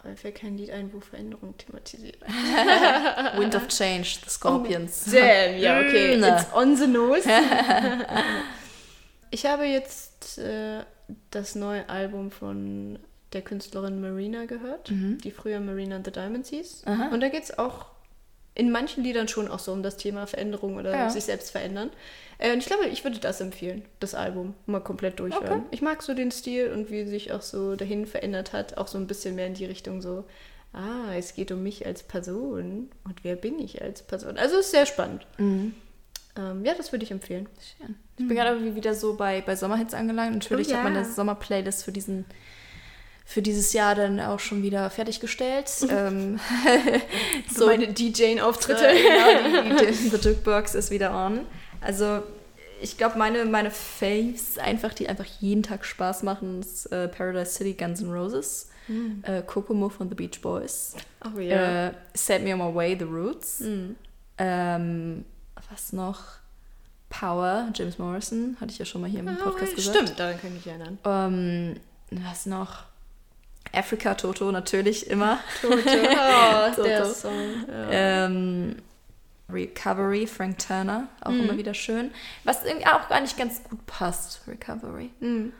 Mir 0.06 0.16
fällt 0.16 0.36
kein 0.36 0.56
Lied 0.56 0.70
ein, 0.70 0.92
wo 0.92 1.00
Veränderung 1.00 1.56
thematisiert. 1.56 2.20
Wind 3.36 3.54
of 3.54 3.68
Change, 3.68 4.18
The 4.24 4.30
Scorpions. 4.30 5.04
Damn, 5.04 5.58
ja, 5.58 5.80
okay. 5.80 6.14
It's 6.18 6.52
on 6.52 6.76
the 6.76 6.86
nose. 6.86 7.28
ich 9.30 9.46
habe 9.46 9.64
jetzt 9.64 10.38
äh, 10.38 10.84
das 11.30 11.54
neue 11.54 11.88
Album 11.88 12.30
von 12.30 12.98
der 13.32 13.42
Künstlerin 13.42 14.00
Marina 14.00 14.46
gehört, 14.46 14.90
die 14.90 15.30
früher 15.30 15.60
Marina 15.60 15.96
and 15.96 16.06
the 16.06 16.12
Diamonds 16.12 16.48
hieß. 16.50 16.84
Mhm. 16.86 16.92
Aha. 16.92 17.08
Und 17.08 17.20
da 17.20 17.28
geht 17.28 17.42
es 17.42 17.58
auch 17.58 17.86
in 18.56 18.70
manchen 18.72 19.04
Liedern 19.04 19.28
schon 19.28 19.48
auch 19.48 19.58
so 19.60 19.72
um 19.72 19.82
das 19.84 19.96
Thema 19.96 20.26
Veränderung 20.26 20.76
oder 20.76 20.92
Ja. 20.92 21.10
sich 21.10 21.24
selbst 21.24 21.50
verändern. 21.52 21.90
Äh, 22.38 22.52
und 22.52 22.58
ich 22.58 22.66
glaube, 22.66 22.86
ich 22.86 23.04
würde 23.04 23.18
das 23.18 23.40
empfehlen, 23.40 23.84
das 24.00 24.14
Album 24.14 24.54
mal 24.66 24.80
komplett 24.80 25.20
durchhören. 25.20 25.60
Okay. 25.60 25.66
Ich 25.70 25.82
mag 25.82 26.02
so 26.02 26.14
den 26.14 26.30
Stil 26.32 26.72
und 26.72 26.90
wie 26.90 27.04
sich 27.04 27.32
auch 27.32 27.42
so 27.42 27.76
dahin 27.76 28.06
verändert 28.06 28.52
hat, 28.52 28.76
auch 28.78 28.88
so 28.88 28.98
ein 28.98 29.06
bisschen 29.06 29.34
mehr 29.36 29.46
in 29.46 29.54
die 29.54 29.64
Richtung 29.66 30.02
so, 30.02 30.24
ah, 30.72 31.14
es 31.16 31.34
geht 31.34 31.52
um 31.52 31.62
mich 31.62 31.86
als 31.86 32.02
Person 32.02 32.90
und 33.04 33.22
wer 33.24 33.36
bin 33.36 33.58
ich 33.58 33.80
als 33.82 34.02
Person. 34.02 34.36
Also 34.38 34.56
es 34.56 34.66
ist 34.66 34.70
sehr 34.72 34.86
spannend. 34.86 35.26
Mhm. 35.38 35.74
Ähm, 36.38 36.64
ja, 36.66 36.74
das 36.74 36.92
würde 36.92 37.04
ich 37.04 37.10
empfehlen. 37.10 37.48
Schön. 37.78 37.94
Ich 38.18 38.26
bin 38.28 38.36
gerade 38.36 38.74
wieder 38.74 38.94
so 38.94 39.16
bei, 39.16 39.40
bei 39.42 39.56
Sommerhits 39.56 39.94
angelangt. 39.94 40.32
Natürlich 40.34 40.68
Oh 40.68 40.72
ja. 40.72 40.78
habe 40.78 40.90
meine 40.90 41.04
Sommerplaylist 41.04 41.84
für 41.84 41.92
diesen 41.92 42.24
für 43.28 43.42
dieses 43.42 43.72
Jahr 43.72 43.94
dann 43.96 44.20
auch 44.20 44.38
schon 44.40 44.62
wieder 44.62 44.88
fertiggestellt. 44.88 45.68
ähm, 45.90 46.38
So 47.52 47.66
meine 47.66 47.88
DJ-Auftritte. 47.88 48.86
Genau, 48.94 49.78
die, 49.80 49.92
die, 49.92 50.10
die 50.10 50.28
Jukebox 50.28 50.74
ist 50.76 50.90
wieder 50.90 51.12
on. 51.12 51.40
Also 51.80 52.22
ich 52.80 52.96
glaube, 52.96 53.18
meine, 53.18 53.44
meine 53.46 53.70
Faves 53.70 54.58
einfach, 54.58 54.94
die 54.94 55.08
einfach 55.08 55.24
jeden 55.40 55.62
Tag 55.62 55.84
Spaß 55.84 56.22
machen, 56.22 56.60
ist 56.60 56.86
äh, 56.92 57.08
Paradise 57.08 57.52
City, 57.52 57.72
Guns 57.74 58.00
N' 58.02 58.12
Roses, 58.12 58.68
äh, 59.22 59.42
Kokomo 59.42 59.88
von 59.88 60.08
The 60.08 60.14
Beach 60.14 60.40
Boys, 60.42 60.94
Oh 61.24 61.38
ja. 61.40 61.88
äh, 61.88 61.92
Set 62.14 62.44
Me 62.44 62.52
On 62.52 62.58
My 62.58 62.74
Way, 62.74 62.96
The 62.98 63.04
Roots, 63.06 63.60
Mhm. 63.60 63.96
ähm, 64.38 65.24
was 65.70 65.92
noch? 65.92 66.20
Power, 67.08 67.68
James 67.74 67.98
Morrison, 67.98 68.56
hatte 68.60 68.72
ich 68.72 68.78
ja 68.78 68.84
schon 68.84 69.00
mal 69.00 69.08
hier 69.10 69.20
im 69.20 69.26
Podcast 69.36 69.72
Ah, 69.72 69.74
gesagt. 69.76 69.96
Stimmt, 69.96 70.20
daran 70.20 70.38
kann 70.40 70.50
ich 70.50 70.56
mich 70.56 70.66
erinnern. 70.66 70.98
Ähm, 71.04 71.76
was 72.10 72.44
noch? 72.46 72.82
Africa 73.72 74.14
Toto 74.14 74.50
natürlich 74.52 75.08
immer. 75.10 75.38
Tote. 75.60 75.76
Oh, 75.86 76.70
Toto. 76.70 76.82
der 76.84 77.04
Song. 77.06 77.32
Ja. 77.68 77.90
Ähm, 78.26 78.76
Recovery, 79.48 80.26
Frank 80.26 80.58
Turner, 80.58 81.08
auch 81.20 81.30
Mhm. 81.30 81.40
immer 81.44 81.56
wieder 81.56 81.74
schön. 81.74 82.10
Was 82.44 82.64
irgendwie 82.64 82.86
auch 82.86 83.08
gar 83.08 83.20
nicht 83.20 83.36
ganz 83.38 83.62
gut 83.62 83.84
passt, 83.86 84.40
Recovery. 84.48 85.10
Mhm. 85.20 85.52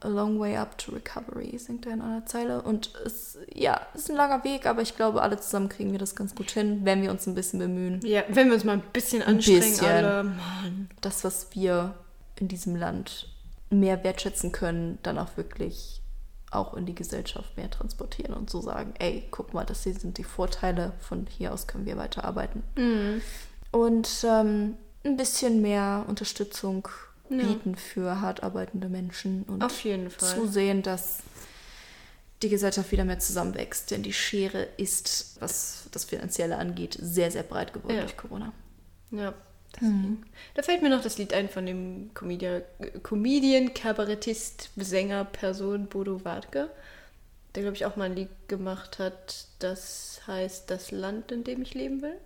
A 0.00 0.08
long 0.08 0.38
way 0.38 0.56
up 0.56 0.76
to 0.76 0.92
recovery, 0.92 1.56
singt 1.56 1.86
er 1.86 1.92
in 1.92 2.02
einer 2.02 2.26
Zeile. 2.26 2.60
Und 2.60 2.92
es, 3.06 3.38
ja, 3.54 3.80
ist 3.94 4.10
ein 4.10 4.16
langer 4.16 4.44
Weg, 4.44 4.66
aber 4.66 4.82
ich 4.82 4.96
glaube, 4.96 5.22
alle 5.22 5.38
zusammen 5.40 5.70
kriegen 5.70 5.92
wir 5.92 5.98
das 5.98 6.14
ganz 6.14 6.34
gut 6.34 6.50
hin, 6.50 6.80
wenn 6.82 7.00
wir 7.02 7.10
uns 7.10 7.26
ein 7.26 7.34
bisschen 7.34 7.58
bemühen. 7.58 8.00
Ja, 8.04 8.22
wenn 8.28 8.48
wir 8.48 8.54
uns 8.54 8.64
mal 8.64 8.72
ein 8.74 8.82
bisschen 8.92 9.22
anstrengen, 9.22 9.60
bisschen. 9.60 9.86
alle. 9.86 10.24
Mann. 10.24 10.90
Das, 11.00 11.24
was 11.24 11.48
wir 11.54 11.94
in 12.38 12.48
diesem 12.48 12.76
Land 12.76 13.28
mehr 13.70 14.02
wertschätzen 14.04 14.52
können, 14.52 14.98
dann 15.02 15.16
auch 15.18 15.36
wirklich 15.38 16.02
auch 16.54 16.74
in 16.74 16.86
die 16.86 16.94
Gesellschaft 16.94 17.56
mehr 17.56 17.70
transportieren 17.70 18.34
und 18.34 18.50
so 18.50 18.60
sagen, 18.60 18.94
ey, 18.98 19.24
guck 19.30 19.52
mal, 19.54 19.64
das 19.64 19.82
hier 19.84 19.94
sind 19.94 20.18
die 20.18 20.24
Vorteile, 20.24 20.92
von 21.00 21.26
hier 21.26 21.52
aus 21.52 21.66
können 21.66 21.86
wir 21.86 21.96
weiterarbeiten. 21.96 22.62
Mhm. 22.76 23.22
Und 23.70 24.24
ähm, 24.28 24.76
ein 25.04 25.16
bisschen 25.16 25.60
mehr 25.62 26.04
Unterstützung 26.08 26.88
Ja. 27.28 27.38
bieten 27.46 27.74
für 27.76 28.20
hart 28.20 28.42
arbeitende 28.42 28.88
Menschen 28.88 29.42
und 29.44 29.62
Auf 29.64 29.80
jeden 29.84 30.10
Fall. 30.10 30.34
zusehen, 30.34 30.82
dass 30.82 31.18
die 32.42 32.48
Gesellschaft 32.48 32.92
wieder 32.92 33.04
mehr 33.04 33.18
zusammenwächst. 33.18 33.90
Denn 33.90 34.02
die 34.02 34.12
Schere 34.12 34.64
ist, 34.76 35.36
was 35.40 35.88
das 35.92 36.04
Finanzielle 36.04 36.56
angeht, 36.58 36.96
sehr, 37.00 37.30
sehr 37.30 37.42
breit 37.42 37.72
geworden 37.72 37.94
Ja. 37.96 38.02
durch 38.02 38.16
Corona. 38.16 38.52
Ja. 39.10 39.32
Deswegen. 39.76 40.24
Da 40.54 40.62
fällt 40.62 40.82
mir 40.82 40.88
noch 40.90 41.02
das 41.02 41.18
Lied 41.18 41.32
ein 41.32 41.48
von 41.48 41.66
dem 41.66 42.10
Comedian, 42.14 42.62
Comedian 43.02 43.74
Kabarettist, 43.74 44.70
Sänger, 44.76 45.24
Person 45.24 45.86
Bodo 45.86 46.24
Wartke, 46.24 46.70
der, 47.54 47.62
glaube 47.62 47.76
ich, 47.76 47.84
auch 47.86 47.96
mal 47.96 48.04
ein 48.04 48.16
Lied 48.16 48.28
gemacht 48.48 48.98
hat, 48.98 49.46
das 49.60 50.20
heißt 50.26 50.70
Das 50.70 50.90
Land, 50.90 51.30
in 51.32 51.44
dem 51.44 51.62
ich 51.62 51.74
leben 51.74 52.02
will. 52.02 52.16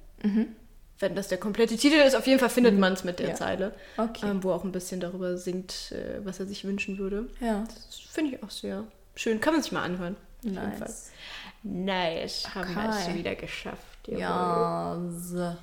Wenn 1.01 1.15
das 1.15 1.29
der 1.29 1.39
komplette 1.39 1.77
Titel 1.77 1.95
ist, 1.97 2.17
auf 2.17 2.27
jeden 2.27 2.41
Fall 2.41 2.49
findet 2.51 2.77
man 2.79 2.93
es 2.95 3.05
mit 3.05 3.19
der 3.21 3.29
Ja. 3.29 3.35
Zeile, 3.35 3.73
Okay. 3.97 4.27
ähm, 4.29 4.43
wo 4.43 4.51
er 4.51 4.57
auch 4.57 4.65
ein 4.65 4.73
bisschen 4.73 5.01
darüber 5.01 5.37
singt, 5.37 5.93
äh, 5.93 6.25
was 6.25 6.41
er 6.41 6.47
sich 6.47 6.65
wünschen 6.65 6.99
würde. 6.99 7.29
ja. 7.41 7.63
Das 7.67 8.01
finde 8.11 8.35
ich 8.35 8.43
auch 8.43 8.51
sehr 8.51 8.85
schön. 9.15 9.41
Kann 9.41 9.53
man 9.55 9.63
sich 9.63 9.71
mal 9.73 9.83
anhören. 9.85 10.17
Auf. 10.45 10.53
Nice. 10.81 11.11
Nice. 11.63 12.55
Haben 12.55 12.75
wir 12.75 12.91
es 12.91 13.15
wieder 13.15 13.35
geschafft. 13.35 13.83
Jawohl. 14.07 14.21
Ja. 14.21 15.01
so. 15.21 15.57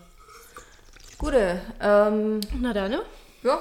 Gute. 1.18 1.60
Ähm, 1.82 2.40
Na 2.60 2.74
dann, 2.74 2.92
ne? 2.92 3.02
ja, 3.44 3.60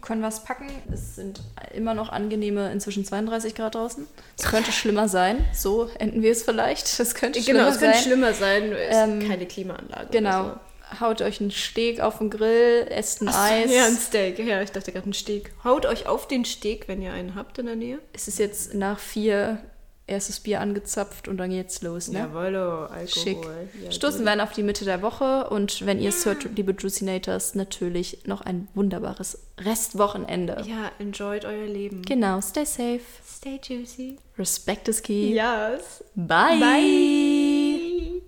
können 0.00 0.20
wir 0.20 0.28
es 0.28 0.40
packen. 0.40 0.68
Es 0.92 1.16
sind 1.16 1.40
immer 1.74 1.94
noch 1.94 2.08
angenehme, 2.10 2.70
inzwischen 2.72 3.04
32 3.04 3.54
Grad 3.54 3.74
draußen. 3.74 4.06
Es 4.38 4.44
könnte 4.46 4.72
schlimmer 4.72 5.08
sein. 5.08 5.44
So 5.54 5.88
enden 5.98 6.22
wir 6.22 6.32
es 6.32 6.42
vielleicht. 6.42 6.98
Es 6.98 7.14
könnte 7.14 7.40
Genau, 7.40 7.60
schlimmer 7.60 7.68
es 7.68 7.78
könnte 7.78 7.94
sein. 7.96 8.04
schlimmer 8.04 8.32
sein. 8.34 8.72
Es 8.72 8.96
Ähm, 8.96 9.20
ist 9.20 9.28
keine 9.28 9.46
Klimaanlage. 9.46 10.08
Genau. 10.10 10.40
Oder 10.44 10.60
Haut 11.00 11.20
euch 11.20 11.40
einen 11.40 11.50
Steg 11.50 12.00
auf 12.00 12.18
den 12.18 12.30
Grill, 12.30 12.86
esst 12.90 13.20
ein 13.20 13.26
so. 13.26 13.36
Eis. 13.36 13.74
Ja, 13.74 13.86
ein 13.86 13.96
Steak. 13.96 14.38
Ja, 14.38 14.62
ich 14.62 14.70
dachte 14.70 14.92
gerade 14.92 15.10
ein 15.10 15.14
Steg. 15.14 15.52
Haut 15.64 15.84
euch 15.84 16.06
auf 16.06 16.28
den 16.28 16.44
Steg, 16.44 16.86
wenn 16.86 17.02
ihr 17.02 17.12
einen 17.12 17.34
habt 17.34 17.58
in 17.58 17.66
der 17.66 17.74
Nähe. 17.74 17.98
Es 18.12 18.28
ist 18.28 18.38
jetzt 18.38 18.72
nach 18.72 19.00
vier 19.00 19.58
erstes 20.06 20.40
Bier 20.40 20.60
angezapft 20.60 21.28
und 21.28 21.36
dann 21.38 21.50
geht's 21.50 21.82
los. 21.82 22.08
Ne? 22.08 22.20
Jawollo, 22.20 22.86
Alkohol. 22.86 23.06
Schick. 23.08 23.38
Ja, 23.82 23.90
Stoßen 23.90 24.24
wir 24.24 24.32
an 24.32 24.40
auf 24.40 24.52
die 24.52 24.62
Mitte 24.62 24.84
der 24.84 25.02
Woche 25.02 25.48
und 25.50 25.84
wenn 25.84 26.00
ihr 26.00 26.10
es 26.10 26.24
hört, 26.24 26.44
liebe 26.56 26.72
Juicinators, 26.72 27.54
natürlich 27.54 28.26
noch 28.26 28.40
ein 28.40 28.68
wunderbares 28.74 29.38
Restwochenende. 29.58 30.62
Ja, 30.66 30.90
enjoyt 30.98 31.44
euer 31.44 31.66
Leben. 31.66 32.02
Genau, 32.02 32.40
stay 32.40 32.64
safe. 32.64 33.00
Stay 33.26 33.60
juicy. 33.62 34.18
Respect 34.38 34.88
is 34.88 35.02
key. 35.02 35.34
Yes. 35.34 36.04
Bye. 36.14 36.58
Bye. 36.60 38.22